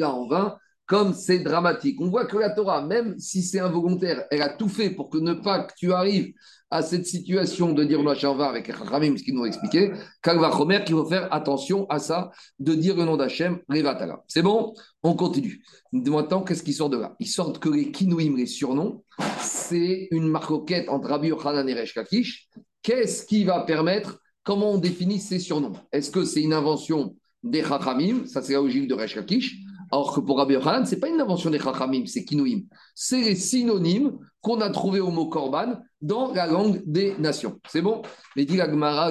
en 0.02 0.28
vain 0.28 0.56
comme 0.86 1.14
c'est 1.14 1.38
dramatique. 1.38 1.98
On 2.00 2.10
voit 2.10 2.26
que 2.26 2.36
la 2.36 2.50
Torah, 2.50 2.82
même 2.86 3.18
si 3.18 3.42
c'est 3.42 3.60
involontaire, 3.60 4.24
elle 4.30 4.42
a 4.42 4.50
tout 4.50 4.68
fait 4.68 4.90
pour 4.90 5.08
que 5.08 5.18
ne 5.18 5.32
pas 5.32 5.64
que 5.64 5.72
tu 5.76 5.92
arrives 5.92 6.34
à 6.74 6.82
cette 6.82 7.06
situation 7.06 7.72
de 7.72 7.84
dire 7.84 8.02
le 8.02 8.36
va 8.36 8.46
avec 8.46 8.66
Ramim, 8.66 9.16
ce 9.16 9.22
qu'ils 9.22 9.34
nous 9.34 9.42
ont 9.42 9.44
expliqué, 9.44 9.92
Kalva 10.20 10.50
Chomer, 10.50 10.82
qu'il 10.84 10.96
faut 10.96 11.06
faire 11.06 11.32
attention 11.32 11.86
à 11.88 12.00
ça, 12.00 12.32
de 12.58 12.74
dire 12.74 12.96
le 12.96 13.04
nom 13.04 13.16
d'Hachem, 13.16 13.60
Revatala. 13.68 14.24
C'est 14.26 14.42
bon? 14.42 14.74
On 15.04 15.14
continue. 15.14 15.62
Maintenant, 15.92 16.42
qu'est-ce 16.42 16.64
qui 16.64 16.72
sort 16.72 16.90
de 16.90 16.96
là? 16.96 17.14
Il 17.20 17.28
sort 17.28 17.60
que 17.60 17.68
les 17.68 17.92
Kinouim, 17.92 18.36
les 18.36 18.46
surnoms, 18.46 19.04
c'est 19.38 20.08
une 20.10 20.26
marcoquette 20.26 20.88
entre 20.88 21.10
Rabbi 21.10 21.28
Yochanan 21.28 21.68
et 21.68 21.74
Resh 21.74 21.94
Kakish. 21.94 22.48
Qu'est-ce 22.82 23.24
qui 23.24 23.44
va 23.44 23.60
permettre 23.60 24.18
Comment 24.42 24.72
on 24.72 24.78
définit 24.78 25.20
ces 25.20 25.38
surnoms? 25.38 25.74
Est-ce 25.92 26.10
que 26.10 26.24
c'est 26.24 26.42
une 26.42 26.52
invention 26.52 27.16
des 27.44 27.62
Chachamim? 27.62 28.26
Ça, 28.26 28.42
c'est 28.42 28.54
la 28.54 28.58
logique 28.58 28.88
de 28.88 28.94
Resh 28.94 29.14
Kakish 29.14 29.64
alors 29.94 30.12
que 30.12 30.20
pour 30.20 30.38
Rabbi 30.38 30.54
Yochanan, 30.54 30.84
ce 30.84 30.94
n'est 30.94 31.00
pas 31.00 31.08
une 31.08 31.20
invention 31.20 31.50
des 31.50 31.60
Chachamim, 31.60 32.04
c'est 32.06 32.24
Kinouim. 32.24 32.62
C'est 32.96 33.20
les 33.20 33.36
synonymes 33.36 34.18
qu'on 34.40 34.60
a 34.60 34.68
trouvés 34.70 35.00
au 35.00 35.10
mot 35.10 35.26
Korban 35.26 35.78
dans 36.04 36.32
la 36.32 36.46
langue 36.46 36.82
des 36.86 37.16
nations. 37.18 37.60
C'est 37.68 37.80
bon? 37.80 38.02
Mais 38.36 38.44
dit 38.44 38.56
l'Agmara, 38.56 39.10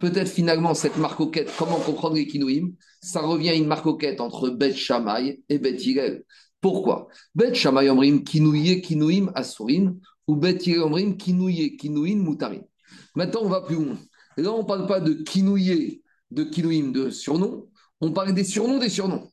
peut-être 0.00 0.28
finalement 0.28 0.74
cette 0.74 0.96
marcoquette, 0.96 1.50
comment 1.58 1.78
comprendre 1.80 2.14
les 2.14 2.26
Kinouim 2.26 2.70
Ça 3.00 3.20
revient 3.20 3.50
à 3.50 3.54
une 3.54 3.66
marcoquette 3.66 4.20
entre 4.20 4.50
Bet 4.50 4.74
Shammai 4.74 5.42
et 5.48 5.58
Bet 5.58 5.76
Hillel. 5.76 6.24
Pourquoi? 6.60 7.08
Bet 7.34 7.54
Shammai 7.54 7.90
omrim 7.90 8.22
kinouye 8.22 8.80
kinouim 8.80 9.32
asurin 9.34 9.96
ou 10.28 10.36
Bet 10.36 10.58
Hillel 10.64 10.82
omrim 10.82 11.16
kinouye 11.16 11.76
kinouim 11.76 12.22
mutarin. 12.22 12.62
Maintenant, 13.16 13.40
on 13.42 13.48
va 13.48 13.60
plus 13.60 13.76
loin. 13.76 13.98
Là, 14.36 14.52
on 14.52 14.62
ne 14.62 14.66
parle 14.66 14.86
pas 14.86 15.00
de 15.00 15.12
kinouye, 15.12 16.02
de 16.30 16.44
kinouim, 16.44 16.92
de 16.92 17.10
surnom, 17.10 17.68
on 18.00 18.12
parle 18.12 18.32
des 18.32 18.44
surnoms 18.44 18.78
des 18.78 18.88
surnoms. 18.88 19.28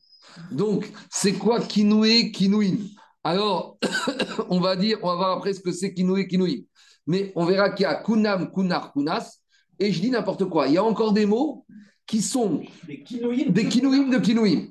Donc, 0.50 0.90
c'est 1.10 1.32
quoi 1.32 1.60
Kinoué, 1.60 2.32
Kinouim? 2.32 2.78
Alors, 3.24 3.78
on 4.48 4.60
va 4.60 4.76
dire, 4.76 4.98
on 5.02 5.08
va 5.08 5.14
voir 5.14 5.38
après 5.38 5.54
ce 5.54 5.60
que 5.60 5.72
c'est 5.72 5.94
Kinoué, 5.94 6.26
Kinouim. 6.26 6.62
Mais 7.06 7.32
on 7.34 7.44
verra 7.44 7.70
qu'il 7.70 7.84
y 7.84 7.86
a 7.86 7.94
Kunam, 7.96 8.52
Kunar, 8.52 8.92
Kunas. 8.92 9.38
Et 9.78 9.92
je 9.92 10.00
dis 10.00 10.10
n'importe 10.10 10.44
quoi. 10.46 10.68
Il 10.68 10.74
y 10.74 10.78
a 10.78 10.84
encore 10.84 11.12
des 11.12 11.26
mots 11.26 11.64
qui 12.06 12.22
sont 12.22 12.62
des 12.86 13.02
Kinouim 13.02 14.08
de 14.08 14.18
Kinouim. 14.18 14.68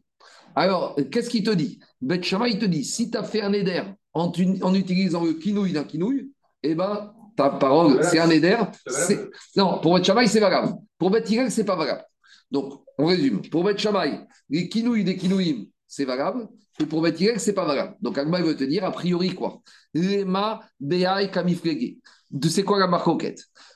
Alors, 0.56 0.98
qu'est-ce 1.12 1.30
qu'il 1.30 1.44
te 1.44 1.52
dit? 1.52 1.80
Bet 2.02 2.18
il 2.18 2.60
te 2.60 2.66
dit 2.66 2.84
si 2.84 3.10
tu 3.10 3.18
as 3.18 3.24
fait 3.24 3.42
un 3.42 3.54
éder 3.54 3.84
en, 4.14 4.32
utilisant 4.74 5.24
le 5.24 5.34
Kinouï 5.34 5.72
d'un 5.72 5.86
Kinouï, 5.86 6.30
eh 6.64 6.76
bien, 6.76 7.14
ta 7.36 7.50
parole, 7.50 8.04
c'est 8.04 8.20
un 8.20 8.30
éder. 8.30 8.58
Non, 9.56 9.80
pour 9.80 9.98
Bet 9.98 10.28
c'est 10.28 10.40
valable. 10.40 10.74
Pour 10.98 11.10
Bet 11.10 11.26
ce 11.26 11.50
c'est 11.50 11.66
pas 11.66 11.76
valable. 11.76 12.04
Donc, 12.50 12.84
on 12.98 13.06
résume. 13.06 13.42
Pour 13.50 13.64
Bet 13.64 13.76
les 14.50 14.68
kinouïs 14.68 15.06
des 15.06 15.16
kinouïm, 15.16 15.68
c'est 15.92 16.06
valable. 16.06 16.48
Et 16.80 16.86
pour 16.86 17.02
Bet 17.02 17.18
ce 17.18 17.38
c'est 17.38 17.54
pas 17.54 17.66
valable. 17.66 17.98
Donc, 18.02 18.18
Agma 18.18 18.42
veut 18.42 18.56
te 18.56 18.64
dire, 18.64 18.86
a 18.86 18.92
priori, 18.92 19.36
quoi 19.36 19.62
Lema, 19.94 20.62
Beaï, 20.80 21.30
Kamiflege. 21.30 21.98
C'est 22.50 22.64
quoi 22.64 22.80
la 22.80 22.88
marque 22.88 23.10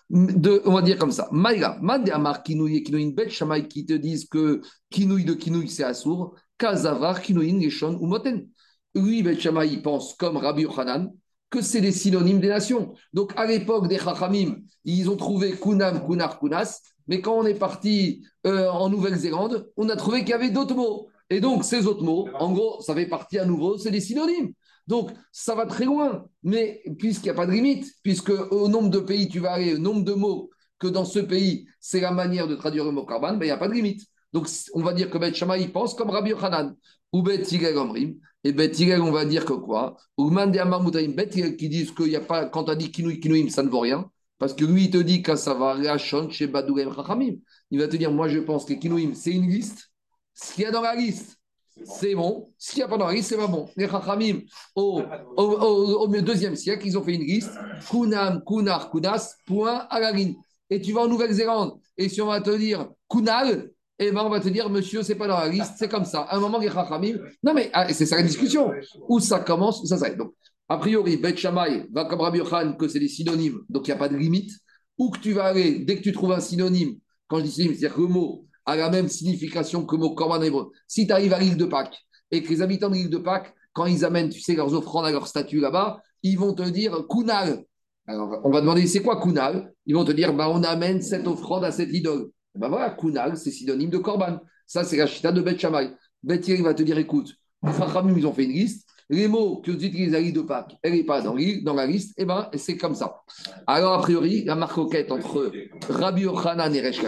de, 0.10 0.62
on 0.66 0.74
va 0.74 0.82
dire 0.82 0.98
comme 0.98 1.12
ça. 1.12 1.28
Maïga, 1.32 1.78
Mande 1.82 2.10
Amar 2.10 2.42
Kinouï 2.42 2.78
et 2.78 2.84
Kinouïn 2.84 3.12
Bet 3.12 3.30
Shamay 3.30 3.68
qui 3.68 3.86
te 3.86 3.94
disent 3.94 4.30
que 4.30 4.62
Kinouï 4.92 5.26
de 5.26 5.34
Kinouï 5.34 5.68
c'est 5.68 5.84
Assour, 5.84 6.36
Kazavrar, 6.58 7.22
Kinouïn, 7.22 7.60
Geshon 7.60 7.98
ou 8.00 8.06
Moten. 8.06 8.48
Lui, 8.94 9.24
Bet 9.24 9.40
pense 9.84 10.14
comme 10.14 10.38
Rabbi 10.38 10.62
Yochanan 10.62 11.12
que 11.50 11.62
c'est 11.62 11.82
les 11.82 11.92
synonymes 11.92 12.40
des 12.40 12.48
nations. 12.48 12.94
Donc 13.14 13.34
à 13.36 13.46
l'époque 13.46 13.88
des 13.88 13.98
Chachamim, 13.98 14.58
ils 14.86 15.10
ont 15.10 15.18
trouvé 15.18 15.52
Kunam, 15.52 16.06
Kunar, 16.06 16.40
Kunas, 16.40 16.82
mais 17.08 17.20
quand 17.20 17.34
on 17.34 17.46
est 17.46 17.56
parti 17.56 18.26
euh, 18.46 18.70
en 18.70 18.90
Nouvelle-Zélande, 18.90 19.70
on 19.76 19.90
a 19.90 19.96
trouvé 19.96 20.20
qu'il 20.20 20.30
y 20.30 20.34
avait 20.34 20.50
d'autres 20.50 20.76
mots. 20.76 21.10
Et 21.30 21.40
donc, 21.40 21.64
ces 21.64 21.88
autres 21.88 22.04
mots, 22.04 22.28
en 22.40 22.52
gros, 22.52 22.82
ça 22.82 22.94
fait 22.94 23.08
partie 23.08 23.40
à 23.40 23.46
nouveau, 23.46 23.78
c'est 23.78 23.92
des 23.92 24.02
synonymes. 24.02 24.54
Donc, 24.88 25.12
ça 25.32 25.56
va 25.56 25.66
très 25.66 25.86
loin. 25.86 26.26
Mais 26.44 26.84
puisqu'il 27.00 27.26
n'y 27.26 27.32
a 27.32 27.34
pas 27.34 27.48
de 27.48 27.52
limite, 27.52 27.92
puisque 28.04 28.30
au 28.30 28.68
nombre 28.68 28.90
de 28.90 29.00
pays 29.00 29.28
tu 29.28 29.40
vas 29.40 29.54
aller, 29.54 29.76
au 29.76 29.80
nombre 29.80 30.04
de 30.04 30.14
mots 30.14 30.50
que 30.78 30.88
dans 30.88 31.06
ce 31.06 31.20
pays, 31.20 31.68
c'est 31.80 32.02
la 32.02 32.12
manière 32.12 32.48
de 32.48 32.56
traduire 32.56 32.86
le 32.86 32.92
mot 32.92 33.06
karban, 33.06 33.34
ben, 33.34 33.46
il 33.46 33.48
n'y 33.48 33.52
a 33.52 33.58
pas 33.58 33.68
de 33.68 33.74
limite. 33.74 34.06
Donc, 34.34 34.48
on 34.74 34.82
va 34.82 34.94
dire 34.94 35.10
que 35.10 35.18
Bet 35.18 35.34
Shammai, 35.34 35.62
il 35.62 35.72
pense 35.72 35.94
comme 35.94 36.10
Rabbi 36.10 36.32
Yochanan. 36.32 36.76
Ou 37.14 37.24
Bet 37.24 37.44
Yigel 37.44 37.78
Omrim. 37.78 38.16
Et 38.44 38.52
Bet 38.52 38.74
Yigel, 38.74 39.02
on 39.02 39.12
va 39.12 39.26
dire 39.26 39.46
que 39.46 39.54
quoi? 39.54 39.96
Ou 40.18 40.30
Mande 40.30 40.58
Amar 40.58 40.84
Bet 40.84 41.30
Yigel 41.34 41.56
qui 41.56 41.70
disent 41.70 41.92
qu'il 41.92 42.08
n'y 42.08 42.16
a 42.18 42.22
pas, 42.22 42.46
quand 42.46 42.66
tu 42.66 42.72
as 42.72 42.76
dit 42.76 42.92
Kinouï, 42.92 43.20
Kinouïm, 43.20 43.50
ça 43.50 43.64
ne 43.64 43.70
vaut 43.70 43.80
rien. 43.80 44.12
Parce 44.38 44.54
que 44.54 44.66
lui, 44.66 44.86
il 44.86 44.90
te 44.92 44.98
dit 44.98 45.24
que 45.24 45.36
ça 45.36 45.54
va 45.54 45.74
réachon 45.74 46.30
chez 46.30 46.48
Badouem 46.48 46.94
Chachamim. 46.94 47.36
Il 47.72 47.80
va 47.80 47.88
te 47.88 47.96
dire, 47.96 48.12
moi, 48.12 48.28
je 48.28 48.40
pense 48.40 48.66
que 48.66 48.74
Kinouim, 48.74 49.14
c'est 49.14 49.32
une 49.32 49.50
liste. 49.50 49.90
Ce 50.36 50.54
qu'il 50.54 50.64
y 50.64 50.68
a 50.68 50.72
dans 50.72 50.82
la 50.82 50.96
liste, 50.96 51.38
c'est 51.84 52.14
bon. 52.14 52.52
Ce 52.58 52.72
qu'il 52.72 52.80
n'y 52.80 52.84
a 52.84 52.88
pas 52.88 52.98
dans 52.98 53.08
la 53.08 53.14
liste, 53.14 53.30
c'est 53.30 53.38
pas 53.38 53.48
bon. 53.48 53.68
Les 53.76 53.88
Chachamim, 53.90 54.42
au, 54.76 55.02
au, 55.38 56.08
deuxième 56.08 56.56
siècle, 56.56 56.86
ils 56.86 56.98
ont 56.98 57.04
fait 57.04 57.16
une 57.16 57.24
liste. 57.24 57.52
Kunam, 57.90 58.44
Kunar, 58.46 58.92
Kunas, 58.92 59.36
point 59.48 59.88
à 59.90 60.00
la 60.00 60.12
ligne. 60.12 60.36
Et 60.70 60.82
tu 60.82 60.94
vas 60.94 61.02
en 61.02 61.08
Nouvelle-Zélande, 61.08 61.80
et 61.98 62.10
si 62.10 62.22
on 62.22 62.28
va 62.28 62.42
te 62.42 62.56
dire 62.56 62.90
Kunal, 63.10 63.70
eh 63.98 64.12
ben 64.12 64.22
on 64.24 64.30
va 64.30 64.40
te 64.40 64.50
dire, 64.50 64.70
monsieur, 64.70 65.04
c'est 65.04 65.16
pas 65.16 65.28
dans 65.28 65.40
la 65.40 65.48
liste, 65.48 65.74
c'est 65.78 65.88
comme 65.88 66.06
ça. 66.06 66.22
À 66.22 66.36
un 66.36 66.40
moment, 66.40 66.60
les 66.60 66.70
Chachamim. 66.70 67.18
Non, 67.44 67.54
mais 67.54 67.70
ah, 67.74 67.92
c'est 67.94 68.06
ça 68.06 68.18
la 68.18 68.24
discussion. 68.24 68.72
Où 69.08 69.20
ça 69.20 69.40
commence, 69.40 69.82
où 69.82 69.86
ça 69.86 69.98
s'arrête. 69.98 70.18
Donc, 70.18 70.34
a 70.68 70.78
priori, 70.78 71.18
Bet 71.18 71.38
Shammai 71.38 71.88
va 71.92 72.06
comme 72.06 72.22
Rabbi 72.22 72.40
Yochan 72.40 72.74
que 72.74 72.88
c'est 72.88 73.00
des 73.00 73.08
synonymes, 73.08 73.62
donc 73.70 73.88
il 73.88 73.92
n'y 73.92 73.96
a 73.96 73.98
pas 73.98 74.10
de 74.10 74.18
limite. 74.18 74.52
Où 74.98 75.10
que 75.12 75.20
tu 75.20 75.34
vas 75.34 75.46
aller, 75.46 75.80
dès 75.80 75.98
que 75.98 76.02
tu 76.02 76.12
trouves 76.12 76.32
un 76.32 76.40
synonyme, 76.40 76.98
quand 77.28 77.38
je 77.38 77.44
dis 77.44 77.52
synonyme, 77.52 77.76
c'est-à-dire 77.76 77.96
que 77.96 78.02
le 78.02 78.08
mot 78.08 78.48
a 78.66 78.76
la 78.76 78.90
même 78.90 79.08
signification 79.08 79.86
que 79.86 79.96
mot 79.96 80.16
Korban 80.16 80.42
hébreu. 80.42 80.72
Si 80.88 81.06
tu 81.08 81.14
arrives 81.14 81.34
à 81.34 81.40
l'île 81.40 81.58
de 81.58 81.66
Pâques 81.66 81.98
et 82.32 82.42
que 82.42 82.50
les 82.50 82.62
habitants 82.62 82.90
de 82.90 82.96
l'île 82.96 83.10
de 83.10 83.18
Pâques, 83.18 83.54
quand 83.74 83.86
ils 83.86 84.06
amènent, 84.06 84.30
tu 84.30 84.40
sais, 84.40 84.56
leurs 84.56 84.74
offrandes 84.74 85.06
à 85.06 85.12
leur 85.12 85.28
statue 85.28 85.60
là-bas, 85.60 86.02
ils 86.24 86.40
vont 86.40 86.54
te 86.54 86.64
dire 86.64 87.06
Kunal. 87.10 87.64
Alors, 88.08 88.42
on 88.44 88.52
va 88.52 88.62
demander 88.62 88.88
c'est 88.88 89.02
quoi 89.02 89.22
Kunal? 89.22 89.74
Ils 89.86 89.96
vont 89.96 90.06
te 90.06 90.12
dire 90.12 90.34
bah, 90.34 90.50
on 90.50 90.64
amène 90.64 91.02
cette 91.02 91.28
offrande 91.28 91.64
à 91.64 91.72
cette 91.72 91.94
idole. 91.94 92.30
Ben 92.56 92.70
voilà, 92.70 92.92
Kunal, 92.92 93.38
c'est 93.38 93.52
synonyme 93.52 93.90
de 93.90 93.98
Korban. 93.98 94.40
Ça, 94.66 94.84
c'est 94.84 94.98
la 94.98 95.08
chita 95.08 95.32
de 95.32 95.42
Bet 95.42 95.58
Shammai. 95.58 95.92
Va 96.24 96.38
te 96.38 96.82
dire 96.84 96.98
écoute, 96.98 97.36
les 97.64 97.72
ils 98.18 98.28
ont 98.28 98.34
fait 98.34 98.46
une 98.46 98.52
liste 98.52 98.88
les 99.10 99.28
mots 99.28 99.58
que 99.58 99.72
tu 99.72 99.88
utilises 99.88 100.16
à 100.16 100.20
l'île 100.20 100.34
de 100.34 100.42
Pâques, 100.42 100.76
elle 100.82 100.94
n'est 100.94 101.04
pas 101.04 101.22
dans, 101.22 101.36
la 101.36 101.86
liste, 101.86 102.18
et 102.18 102.24
eh 102.24 102.26
bien 102.26 102.50
c'est 102.56 102.78
comme 102.78 102.96
ça. 102.96 103.22
Alors, 103.68 103.94
a 103.94 104.02
priori, 104.02 104.44
la 104.44 104.56
marcoquette 104.56 105.12
entre 105.12 105.52
Rabbi 105.90 106.24
Yochanan 106.24 106.74
et 106.74 106.82
Resh 106.82 107.02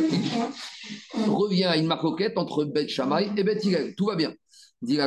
revient 1.28 1.66
à 1.66 1.78
une 1.78 1.88
marcoquette 1.88 2.38
entre 2.38 2.66
Bet 2.66 2.88
Shammai 2.88 3.32
et 3.36 3.44
Bet 3.44 3.60
Hillel. 3.64 3.96
Tout 3.96 4.06
va 4.06 4.16
bien. 4.16 4.34
Dit 4.82 4.98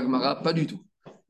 pas 0.43 0.53
du 0.53 0.67
tout. 0.67 0.81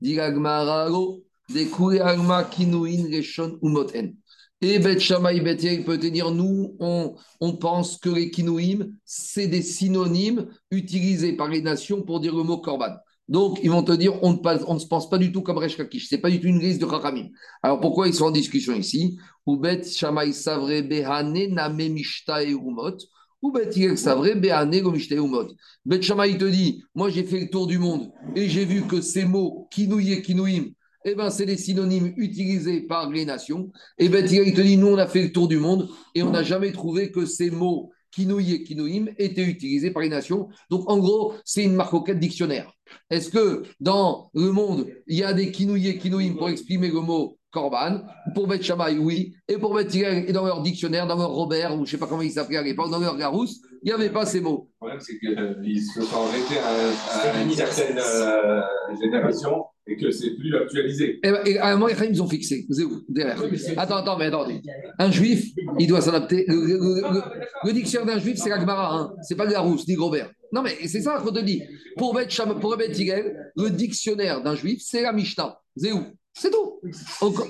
Dit 0.01 0.15
l'Agmara, 0.15 0.89
de 0.89 2.01
Agma 2.01 2.45
Kinouin 2.45 3.11
Reshon 3.13 3.59
Umoten. 3.63 4.15
Et 4.63 4.79
Bet 4.79 4.99
Shammai, 4.99 5.41
Bet 5.41 5.57
Hillel 5.57 5.85
peut 5.85 5.99
dire, 5.99 6.31
nous, 6.31 6.75
on, 6.81 7.15
on 7.41 7.57
pense 7.57 7.99
que 7.99 8.09
les 8.09 8.31
Kinouim, 8.31 8.93
c'est 9.05 9.47
des 9.47 9.63
synonymes 9.63 10.49
utilisés 10.71 11.35
par 11.35 11.49
les 11.49 11.61
nations 11.61 12.03
pour 12.03 12.21
dire 12.21 12.35
le 12.35 12.45
mot 12.45 12.59
Korban. 12.59 12.97
Donc, 13.31 13.61
ils 13.63 13.71
vont 13.71 13.85
te 13.85 13.93
dire, 13.93 14.21
on 14.25 14.33
ne, 14.33 14.79
se 14.81 14.87
pense 14.89 15.09
pas 15.09 15.17
du 15.17 15.31
tout 15.31 15.41
comme 15.43 15.59
Resh 15.59 15.77
Kakish. 15.77 16.09
Ce 16.09 16.17
n'est 16.17 16.21
pas 16.21 16.31
du 16.31 16.41
tout 16.41 16.49
une 16.49 16.59
liste 16.59 16.83
de 16.83 16.89
Chachamim. 16.91 17.29
Alors, 17.63 17.79
pourquoi 17.79 18.09
ils 18.09 18.15
sont 18.15 18.25
en 18.25 18.31
discussion 18.33 18.75
ici? 18.75 19.17
Oubet 19.47 19.85
Shamay 19.85 20.33
Savre 20.33 20.81
Behane 20.81 21.47
Name 21.55 21.77
Mishta 21.77 22.43
et 22.43 22.51
Umot. 22.51 22.97
Oubet 23.41 23.71
Savre 23.97 24.35
Behane 24.35 24.81
Go 24.81 24.91
Mishta 24.91 25.15
et 25.15 25.19
Umot. 25.19 25.47
Bet 25.85 26.03
Shamay 26.03 26.37
te 26.39 26.45
dit, 26.45 26.83
moi 26.93 27.09
j'ai 27.09 27.23
fait 27.23 27.39
le 27.39 27.49
tour 27.49 27.69
du 27.69 27.79
monde 27.79 28.11
et 28.35 28.49
j'ai 28.49 28.65
vu 28.65 28.83
que 28.83 29.01
ces 29.01 29.25
mots, 29.25 29.69
Kinouye 29.71 30.21
Kinouim, 30.23 30.73
eh 31.05 31.15
ben, 31.15 31.31
c'est 31.31 31.47
les 31.47 31.57
synonymes 31.57 32.13
utilisés 32.17 32.83
par 32.83 33.09
les 33.11 33.25
nations. 33.25 33.71
Et 33.97 34.07
Hillel, 34.07 34.49
il 34.49 34.55
te 34.55 34.61
dit, 34.61 34.77
nous, 34.77 34.89
on 34.89 34.99
a 34.99 35.07
fait 35.07 35.23
le 35.23 35.33
tour 35.33 35.47
du 35.47 35.57
monde 35.57 35.89
et 36.17 36.25
on 36.25 36.31
n'a 36.31 36.43
jamais 36.43 36.73
trouvé 36.73 37.13
que 37.13 37.25
ces 37.27 37.51
mots 37.51 37.93
Kinouï 38.11 39.15
et 39.19 39.25
étaient 39.25 39.45
utilisés 39.45 39.93
par 39.93 40.03
les 40.03 40.09
nations. 40.09 40.49
Donc, 40.69 40.91
en 40.91 40.99
gros, 40.99 41.35
c'est 41.45 41.63
une 41.63 41.75
marcoquette 41.75 42.19
dictionnaire. 42.19 42.73
Est-ce 43.11 43.31
que 43.31 43.63
dans 43.81 44.31
le 44.35 44.53
monde, 44.53 44.87
il 45.07 45.19
y 45.19 45.25
a 45.25 45.33
des 45.33 45.51
Kinouï 45.51 45.89
et 45.89 45.99
Kinouïm 45.99 46.37
pour 46.37 46.49
exprimer 46.49 46.89
le 46.89 47.01
mot 47.01 47.37
Korban? 47.51 48.03
Pour 48.35 48.47
Bet 48.47 48.63
Shammai, 48.63 48.99
oui. 48.99 49.35
Et 49.49 49.59
pour 49.59 49.75
Bet 49.75 49.89
Hillel, 49.93 50.25
et 50.29 50.33
dans 50.33 50.47
leur 50.47 50.63
dictionnaire, 50.63 51.07
dans 51.07 51.17
leur 51.17 51.31
Robert, 51.31 51.75
ou 51.75 51.79
je 51.79 51.81
ne 51.81 51.87
sais 51.87 51.99
pas 51.99 52.07
comment 52.07 52.23
il 52.23 52.31
s'appelait 52.31 52.59
à 52.59 52.63
l'époque, 52.63 52.91
dans 52.91 53.01
leur 53.01 53.17
Larousse, 53.17 53.61
il 53.83 53.87
n'y 53.87 53.93
avait 53.93 54.11
pas 54.11 54.27
ces 54.27 54.41
mots. 54.41 54.69
Le 54.75 54.77
problème, 54.79 55.01
c'est 55.01 55.19
qu'ils 55.19 55.83
se 55.83 56.03
sont 56.03 56.17
arrêtés 56.17 56.59
à, 56.59 57.39
à 57.39 57.43
une 57.43 57.51
certaine 57.51 57.99
euh, 57.99 58.61
génération 59.01 59.65
et 59.91 59.97
que 59.97 60.11
c'est 60.11 60.31
plus 60.37 60.55
actualisé. 60.57 61.19
Et, 61.23 61.31
ben, 61.33 61.41
et 61.47 61.59
à 61.59 61.69
un 61.69 61.77
moment, 61.77 61.89
ils 62.09 62.23
ont 62.23 62.29
fixé. 62.29 62.67
C'est 62.71 62.85
où 62.85 63.03
Derrière. 63.09 63.43
Attends, 63.77 63.97
attends, 63.97 64.17
mais 64.19 64.27
attendez. 64.27 64.61
Un 64.99 65.11
juif, 65.11 65.47
il 65.79 65.87
doit 65.89 66.01
s'adapter. 66.01 66.45
Le, 66.49 66.55
le- 66.55 66.79
le- 67.13 67.23
le- 67.65 67.73
dictionnaire 67.73 68.15
d'un 68.15 68.21
juif, 68.21 68.37
c'est 68.39 68.51
la 68.51 68.61
Gemara, 68.61 68.95
hein. 68.97 69.13
c'est 69.23 69.35
pas 69.37 69.45
Larousse, 69.47 69.87
ni 69.89 69.97
Robert. 69.97 70.31
Non, 70.53 70.63
mais 70.63 70.71
c'est 70.87 71.01
ça 71.01 71.21
qu'on 71.25 71.33
te 71.33 71.41
dit. 71.41 71.63
Pour 71.97 72.15
Bet 72.15 72.29
Sham- 72.29 72.59
pour 72.61 72.77
Bet 72.77 72.93
Hillel, 72.93 73.53
le 73.57 73.71
dictionnaire 73.71 74.43
d'un 74.43 74.55
juif, 74.55 74.81
c'est 74.85 75.03
la 75.03 75.13
Mishnah. 75.13 75.59
C'est 75.77 75.93
où 75.93 76.01
C'est 76.33 76.51
tout. 76.51 76.81
Encore- 77.21 77.47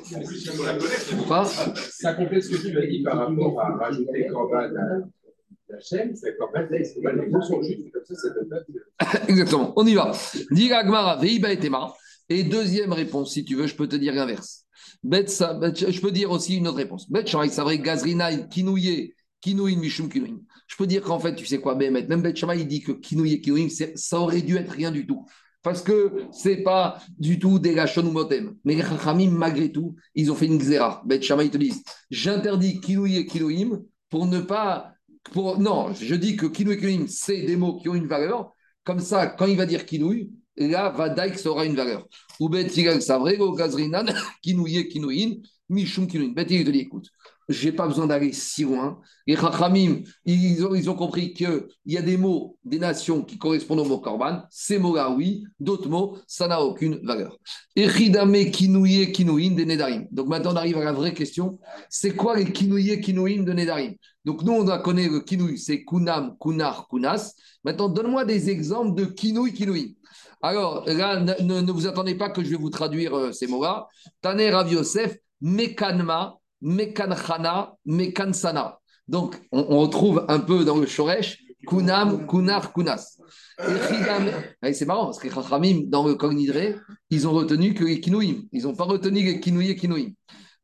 Quoi 1.26 1.45
Ça 1.45 2.14
complète 2.14 2.45
ce 2.45 2.51
que 2.51 2.68
tu 2.68 2.78
as 2.78 2.86
dit 2.86 3.03
par 3.03 3.18
rapport 3.18 3.61
à 3.61 3.76
rajouter 3.76 4.26
Corban 4.32 4.57
à 4.59 4.68
la 4.68 5.80
chaîne. 5.80 6.14
C'est 6.16 6.36
Corban, 6.36 6.61
là, 6.61 6.66
c'est 6.82 6.95
sont 6.95 7.01
comme 7.01 7.43
ça, 7.43 8.28
de- 8.28 9.28
Exactement. 9.28 9.72
On 9.76 9.86
y 9.86 9.95
va. 9.95 10.12
Dit 10.51 10.68
la 10.68 10.84
Gemara, 10.84 11.16
Veiba 11.20 11.53
et 11.53 11.59
Tema. 11.59 11.93
Et 12.31 12.45
deuxième 12.45 12.93
réponse, 12.93 13.33
si 13.35 13.45
tu 13.45 13.57
veux, 13.57 13.66
je 13.66 13.74
peux 13.74 13.89
te 13.89 13.97
dire 13.97 14.14
l'inverse. 14.14 14.64
Je 15.03 16.01
peux 16.01 16.12
dire 16.12 16.31
aussi 16.31 16.57
une 16.57 16.68
autre 16.68 16.76
réponse. 16.76 17.09
C'est 17.12 17.61
vrai, 17.61 17.78
Gazrinaï, 17.81 18.49
Kinouye, 18.49 19.12
Kinouin, 19.41 19.76
Mishum, 19.76 20.09
Kinouin. 20.09 20.39
Je 20.68 20.76
peux 20.76 20.87
dire 20.87 21.03
qu'en 21.03 21.18
fait, 21.18 21.35
tu 21.35 21.45
sais 21.45 21.59
quoi, 21.59 21.74
Bémet, 21.74 22.07
même 22.07 22.22
Bet 22.22 22.35
il 22.35 22.68
dit 22.68 22.83
que 22.83 22.93
Kinouye, 22.93 23.41
Kinouin, 23.41 23.66
ça 23.97 24.20
aurait 24.20 24.43
dû 24.43 24.57
être 24.57 24.70
rien 24.70 24.93
du 24.93 25.07
tout. 25.07 25.26
Parce 25.62 25.83
que 25.83 26.26
c'est 26.31 26.59
pas 26.59 27.03
du 27.18 27.39
tout 27.39 27.59
des 27.59 27.74
Gachon 27.74 28.07
ou 28.07 28.12
Motem. 28.12 28.55
Mais 28.64 28.76
les 28.76 28.83
Chachamim, 28.83 29.31
malgré 29.31 29.70
tout, 29.72 29.97
ils 30.14 30.31
ont 30.31 30.37
fait 30.37 30.47
une 30.47 30.57
xéra. 30.57 31.03
Bet 31.05 31.18
ils 31.18 31.51
te 31.51 31.59
disent 31.59 31.83
j'interdis 32.11 32.81
Kinouye, 32.81 33.26
Kinouim 33.26 33.83
pour 34.09 34.26
ne 34.26 34.41
pas. 34.41 34.95
Pour, 35.33 35.59
non, 35.59 35.93
je 35.93 36.14
dis 36.14 36.37
que 36.37 36.47
Kinouye, 36.47 36.78
Kinouim, 36.78 37.07
c'est 37.09 37.43
des 37.43 37.57
mots 37.57 37.76
qui 37.76 37.89
ont 37.89 37.95
une 37.95 38.07
valeur. 38.07 38.53
Comme 38.85 39.01
ça, 39.01 39.26
quand 39.26 39.47
il 39.47 39.57
va 39.57 39.66
dire 39.66 39.85
Kinouï, 39.85 40.31
là, 40.68 40.90
Vadaïk, 40.90 41.38
ça 41.38 41.50
aura 41.50 41.64
une 41.64 41.76
valeur. 41.76 42.06
Ou 42.38 42.48
Bet 42.48 42.68
Yigal 42.68 43.02
Savrego, 43.02 43.52
Gazrinan, 43.52 44.06
Kinouye, 44.42 44.88
Kinouin, 44.88 45.36
Mishum, 45.68 46.06
Kinouin. 46.06 46.32
Bet 46.32 46.46
il 46.50 46.64
te 46.64 46.70
dit 46.70 46.80
écoute, 46.80 47.11
j'ai 47.48 47.72
pas 47.72 47.86
besoin 47.86 48.06
d'aller 48.06 48.32
si 48.32 48.62
loin. 48.62 49.00
Les 49.26 49.36
Chachamim, 49.36 50.02
ils 50.24 50.64
ont, 50.64 50.74
ils 50.74 50.88
ont 50.88 50.94
compris 50.94 51.32
qu'il 51.32 51.66
y 51.84 51.96
a 51.96 52.02
des 52.02 52.16
mots, 52.16 52.56
des 52.64 52.78
nations 52.78 53.22
qui 53.22 53.38
correspondent 53.38 53.80
au 53.80 53.84
mot 53.84 53.98
Korban. 53.98 54.42
Ces 54.50 54.78
mots-là, 54.78 55.11
oui. 55.11 55.44
D'autres 55.58 55.88
mots, 55.88 56.16
ça 56.26 56.46
n'a 56.46 56.62
aucune 56.62 57.00
valeur. 57.02 57.36
Echidame, 57.74 58.50
Kinouye, 58.50 59.11
Kinouin, 59.11 59.50
des 59.50 59.64
Nedarim. 59.64 60.06
Donc 60.12 60.28
maintenant, 60.28 60.52
on 60.52 60.56
arrive 60.56 60.78
à 60.78 60.84
la 60.84 60.92
vraie 60.92 61.12
question. 61.12 61.58
C'est 61.88 62.14
quoi 62.14 62.36
les 62.36 62.52
Kinouye, 62.52 63.00
Kinouin 63.00 63.42
de 63.42 63.52
Nedarim? 63.52 63.94
Donc 64.25 64.43
nous, 64.43 64.53
on 64.53 64.68
a 64.68 64.79
connaît 64.79 65.09
le 65.09 65.21
Kinouï, 65.21 65.59
c'est 65.59 65.85
Kunam, 65.85 66.37
Kunar, 66.39 66.89
Kunas. 66.89 67.35
Maintenant, 67.64 67.89
donne-moi 67.89 68.25
des 68.25 68.51
exemples 68.51 68.95
de 68.95 69.07
Kinouï, 69.07 69.53
Kinouï. 69.53 69.97
Alors, 70.43 70.85
là, 70.87 71.21
ne, 71.21 71.73
vous 71.73 71.87
attendez 71.87 72.14
pas 72.14 72.31
que 72.31 72.43
je 72.43 72.51
vais 72.51 72.57
vous 72.57 72.71
traduire 72.71 73.16
euh, 73.16 73.33
ces 73.33 73.47
mots-là. 73.47 73.87
Taner 74.21 74.51
Rav 74.51 74.73
Yosef, 74.73 75.16
Mekanma, 75.41 76.37
Mekanchana, 76.62 77.75
Mekansana. 77.87 78.79
Donc, 79.09 79.41
on, 79.53 79.81
retrouve 79.81 80.25
un 80.29 80.39
peu 80.39 80.64
dans 80.64 80.77
le 80.77 80.87
Shoresh, 80.87 81.43
Kunam, 81.66 82.27
Kunar, 82.27 82.73
Kunas. 82.73 83.18
Et 83.59 84.62
Ouais, 84.62 84.73
c'est 84.73 84.87
marrant 84.87 85.07
parce 85.07 85.18
que 85.18 85.31
Chachamim, 85.31 85.83
dans 85.87 86.07
le 86.07 86.14
Kognidré, 86.14 86.77
ils 87.11 87.27
ont 87.27 87.33
retenu 87.33 87.75
que 87.75 87.85
les 87.85 88.01
Kinouïm. 88.01 88.45
Ils 88.53 88.62
n'ont 88.64 88.75
pas 88.75 88.85
retenu 88.85 89.23
les 89.23 89.41
Kinouï 89.41 89.71
et 89.71 89.77
Kinouïm. 89.77 90.14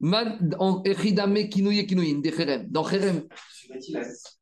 Dans 0.00 0.82
Cherem, 2.84 3.22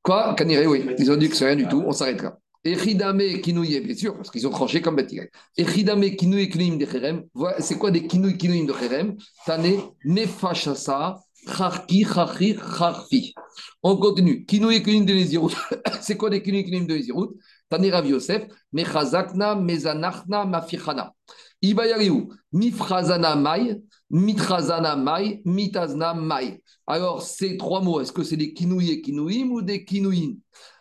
Quoi 0.03 0.35
Kaniré, 0.35 0.67
oui. 0.67 0.87
Ils 0.99 1.11
ont 1.11 1.17
dit 1.17 1.29
que 1.29 1.37
c'est 1.37 1.47
rien 1.47 1.57
du 1.57 1.69
tout. 1.69 1.83
On 1.87 1.93
s'arrête 1.93 2.23
là. 2.23 2.39
Echidame 2.65 3.41
kinouye, 3.43 3.81
bien 3.81 3.95
sûr, 3.95 4.17
parce 4.17 4.31
qu'ils 4.31 4.47
ont 4.47 4.51
tranché 4.51 4.81
comme 4.81 4.97
Bethilel. 4.97 5.29
Echidame 5.57 6.17
kinouye 6.17 6.49
kinouim 6.49 6.79
de. 6.79 7.29
Voilà, 7.35 7.61
C'est 7.61 7.77
quoi 7.77 7.91
des 7.91 8.07
kinouy 8.07 8.39
kinouim 8.39 8.65
de 8.65 8.73
Cherem 8.73 9.17
Tane 9.45 9.81
nefashasa 10.05 11.21
charki 11.47 12.05
charki 12.05 12.57
charfi. 12.57 13.35
On 13.83 13.99
continue. 13.99 14.47
Kinouye 14.47 14.83
kinouim 14.83 15.05
de 15.05 15.13
Nézirut. 15.13 15.53
C'est 16.01 16.17
quoi 16.17 16.31
des 16.31 16.43
kinouye 16.43 16.65
kinouim 16.65 16.87
de 16.87 16.95
Nézirut 16.95 17.29
Tane 17.69 17.91
Rav 17.91 18.07
Yosef. 18.07 18.45
Mechazakna 18.73 19.57
mezanachna 19.57 20.47
mafichana. 20.47 21.13
Ibayariou. 21.61 22.33
Mifrazana 22.51 23.37
mai. 23.37 23.79
Mitrazana 24.15 24.97
mai. 24.97 25.43
Mitazna 25.45 26.15
mai. 26.15 26.63
Alors, 26.87 27.23
ces 27.23 27.59
trois 27.59 27.83
mots, 27.83 28.01
est-ce 28.01 28.13
que 28.13 28.23
c'est 28.23 28.37
des 28.37 28.55
kinouye 28.55 29.03
kinouim 29.03 29.51
ou 29.51 29.61
des 29.61 29.85
kinouim 29.85 30.37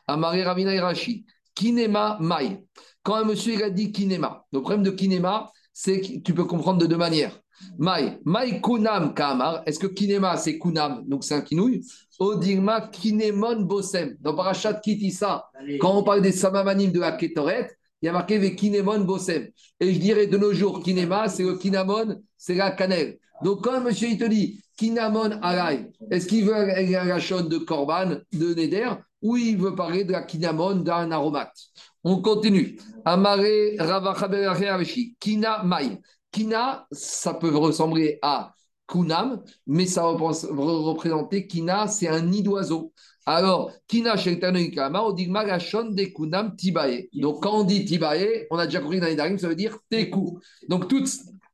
Amaré 0.08 0.44
Ravina 0.44 0.74
et 0.74 0.80
Rashi. 0.80 1.26
Kinema 1.56 2.18
Mai. 2.20 2.64
Quand 3.04 3.16
un 3.16 3.26
monsieur 3.26 3.54
il 3.54 3.64
a 3.64 3.70
dit 3.70 3.92
Kinema, 3.92 4.46
le 4.52 4.62
problème 4.62 4.84
de 4.84 4.92
Kinema, 4.92 5.52
c'est 5.72 6.02
que 6.02 6.20
tu 6.20 6.34
peux 6.34 6.46
comprendre 6.46 6.80
de 6.80 6.86
deux 6.86 6.98
manières. 6.98 7.40
Mai, 7.78 8.20
Mai 8.26 8.60
Kunam 8.62 9.14
Kamar. 9.14 9.62
Est-ce 9.66 9.80
que 9.80 9.88
Kinema 9.88 10.36
c'est 10.38 10.58
Kunam, 10.58 11.04
donc 11.08 11.24
c'est 11.24 11.36
un 11.36 11.42
kinouille 11.42 11.82
Odigma 12.20 12.90
Kinemon 12.92 13.62
Bosem. 13.62 14.18
Dans 14.20 14.36
Parashat 14.36 14.76
Kitissa, 14.76 15.50
quand 15.80 15.98
on 15.98 16.04
parle 16.04 16.22
des 16.22 16.32
Samamanim 16.32 16.92
de 16.92 17.00
la 17.00 17.14
Ketoret, 17.14 17.70
il 18.02 18.08
y 18.08 18.10
a 18.10 18.12
marqué 18.12 18.56
Kinemon 18.56 19.02
Bosem. 19.02 19.48
Et 19.80 19.94
je 19.94 20.00
dirais 20.00 20.28
de 20.28 20.38
nos 20.38 20.54
jours, 20.54 20.82
Kinema, 20.82 21.30
c'est 21.30 21.44
le 21.44 21.58
Kinamon, 21.58 22.22
c'est 22.38 22.56
la 22.56 22.72
cannelle. 22.72 23.20
Donc 23.42 23.64
quand 23.64 23.74
un 23.74 23.80
monsieur 23.80 24.10
il 24.10 24.18
te 24.18 24.26
dit 24.26 24.62
Kinamon 24.78 25.40
Alay, 25.42 25.92
est-ce 26.12 26.28
qu'il 26.28 26.46
veut 26.46 26.52
la 26.54 27.20
chaîne 27.20 27.48
de 27.48 27.58
Korban, 27.58 28.18
de 28.32 28.54
Neder, 28.54 28.90
ou 29.22 29.38
il 29.38 29.58
veut 29.58 29.76
parler 29.76 30.04
de 30.04 30.12
la 30.12 30.22
Kinamon 30.22 30.76
d'un 30.76 31.12
aromate? 31.12 31.56
On 32.04 32.22
continue. 32.22 32.78
Amare 33.06 33.78
Ravachaberechi, 33.80 35.16
Kina 35.20 35.64
Mai. 35.64 36.00
Kina, 36.32 36.88
ça 36.92 37.34
peut 37.34 37.56
ressembler 37.56 38.20
à 38.22 38.54
Kunam, 38.88 39.42
mais 39.68 39.86
ça 39.86 40.04
représente- 40.04 40.52
représenter 40.52 41.48
Kina, 41.48 41.88
c'est 41.88 42.08
un 42.08 42.22
nid 42.22 42.44
d'oiseau. 42.44 42.92
Alors, 43.26 43.72
Kina 43.88 44.18
Sheltanoikama, 44.18 45.02
on 45.02 45.14
dit 45.14 45.28
Magashon 45.28 45.92
de 45.92 46.04
Kunam 46.06 46.56
Tibae. 46.58 47.08
Donc, 47.14 47.42
quand 47.42 47.60
on 47.60 47.64
dit 47.64 47.86
Tibae, 47.86 48.48
on 48.52 48.58
a 48.58 48.66
déjà 48.66 48.82
compris 48.82 49.00
dans 49.00 49.06
les 49.06 49.16
Darim, 49.16 49.38
ça 49.38 49.48
veut 49.48 49.56
dire 49.56 49.78
Teku. 49.90 50.40
Donc, 50.68 50.90
toutes 50.90 51.10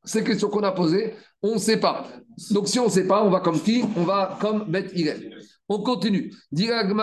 ces 0.09 0.23
questions 0.23 0.49
qu'on 0.49 0.63
a 0.63 0.71
posées, 0.71 1.13
on 1.43 1.53
ne 1.55 1.59
sait 1.59 1.77
pas. 1.79 2.07
Donc, 2.51 2.67
si 2.67 2.79
on 2.79 2.85
ne 2.85 2.89
sait 2.91 3.05
pas, 3.07 3.23
on 3.23 3.29
va 3.29 3.39
comme 3.41 3.59
qui? 3.61 3.83
On 3.95 4.03
va 4.03 4.37
comme 4.41 4.65
Bet 4.69 4.87
Hillel. 4.93 5.35
On 5.67 5.83
continue. 5.83 6.33
Dira 6.51 6.83
nous- 6.83 6.93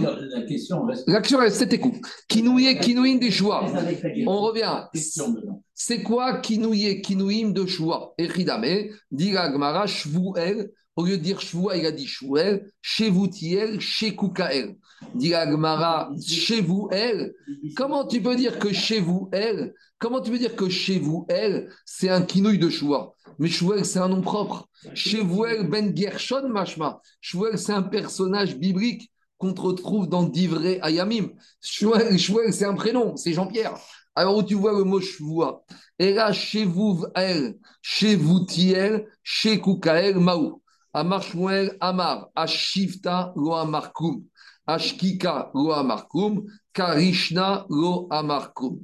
La 0.00 0.42
question 0.42 0.84
reste. 0.84 1.08
l'action 1.08 1.38
reste 1.38 1.56
c'est 1.56 1.68
Teku. 1.68 1.92
Kinouye, 2.28 2.78
Kinouin 2.80 3.16
des 3.16 3.30
choix. 3.30 3.64
On 4.26 4.40
revient. 4.40 4.84
C'est 5.72 6.02
quoi 6.02 6.38
kinouye, 6.38 7.00
kinouim 7.00 7.50
de 7.52 7.64
choua? 7.66 8.14
Echidame, 8.18 8.88
dit 9.10 9.32
la 9.32 9.52
Gemara, 9.52 9.86
shvuel, 9.86 10.70
au 10.96 11.04
lieu 11.04 11.16
de 11.16 11.22
dire 11.22 11.40
shvua, 11.40 11.76
il 11.76 11.86
a 11.86 11.92
dit 11.92 12.06
shvuel, 12.06 12.70
shevutiel, 12.82 13.80
shekukael. 13.80 14.76
Dit 15.14 15.30
la 15.30 15.50
Gemara, 15.50 16.10
shevuel. 16.20 17.34
Comment 17.76 18.06
tu 18.06 18.20
peux 18.20 18.36
dire 18.36 18.58
que 18.58 18.72
shevuel, 18.72 19.74
comment 19.98 20.20
tu 20.20 20.30
peux 20.30 20.38
dire 20.38 20.56
que 20.56 20.68
shevuel, 20.68 21.70
c'est 21.84 22.08
un 22.08 22.22
kinouille 22.22 22.58
de 22.58 22.68
choua 22.68 23.14
Mais 23.38 23.48
shvuel, 23.48 23.84
c'est 23.84 23.98
un 23.98 24.08
nom 24.08 24.22
propre. 24.22 24.68
Shevuel 24.94 25.68
ben 25.68 25.96
Gershon 25.96 26.48
mashma. 26.48 27.00
Shvuel, 27.20 27.58
c'est 27.58 27.72
un 27.72 27.82
personnage 27.82 28.56
biblique 28.56 29.10
qu'on 29.38 29.54
retrouve 29.54 30.08
dans 30.08 30.24
Divré 30.24 30.78
Ayamim. 30.82 31.30
Shvuel, 31.60 32.52
c'est 32.52 32.64
un 32.64 32.74
prénom, 32.74 33.16
c'est 33.16 33.32
Jean-Pierre. 33.32 33.74
Alors, 34.16 34.36
où 34.36 34.42
tu 34.42 34.54
vois 34.54 34.72
le 34.72 34.84
mot 34.84 35.00
shvua 35.00 35.64
Et 35.98 36.12
là, 36.12 36.32
chez 36.32 36.64
vous, 36.64 37.04
elle, 37.16 37.56
chez 37.82 38.14
vous, 38.14 38.46
tiel, 38.46 39.08
chez 39.22 39.60
Koukael, 39.60 40.18
Maou. 40.18 40.62
Amar 40.92 41.22
Shmuel, 41.22 41.76
Amar, 41.80 42.28
Ashifta, 42.36 43.32
lo 43.34 43.54
Amarkoum. 43.54 44.22
Ashkika 44.66 45.50
lo 45.54 45.72
amarkum, 45.72 46.44
Karishna 46.72 47.66
lo 47.68 48.06
amarkum. 48.10 48.80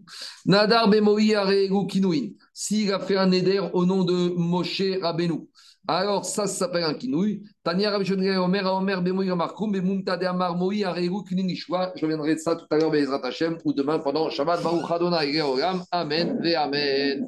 Nadar 0.46 0.88
bemoi 0.88 1.34
aregu 1.34 1.86
kinuin. 1.86 2.34
S'il 2.52 2.92
a 2.92 3.00
fait 3.00 3.16
un 3.16 3.30
éder 3.32 3.60
au 3.72 3.86
nom 3.86 4.04
de 4.04 4.34
Moshe 4.36 4.82
Rabbeinu, 5.00 5.48
alors 5.88 6.24
ça, 6.24 6.46
ça 6.46 6.66
s'appelle 6.66 6.84
un 6.84 6.94
kinouï. 6.94 7.42
Tania 7.64 7.90
Rabbi 7.90 8.12
Omer, 8.12 8.66
Omer 8.66 9.02
bemoi 9.02 9.30
amarkum, 9.30 9.72
bemumta 9.72 10.16
de 10.16 10.26
amar 10.26 10.56
moi 10.56 10.72
aregu 10.84 11.24
kinishwa. 11.24 11.92
Je 11.96 12.04
reviendrai 12.04 12.34
de 12.34 12.40
ça 12.40 12.54
tout 12.54 12.66
à 12.70 12.76
l'heure, 12.76 12.90
Bezrat 12.90 13.24
Hashem, 13.24 13.58
ou 13.64 13.72
demain 13.72 13.98
pendant 13.98 14.28
Shabbat 14.30 14.62
Baruch 14.62 14.90
Adonai 14.90 15.40
Amen 15.90 16.38
ve 16.40 16.54
Amen. 16.54 17.26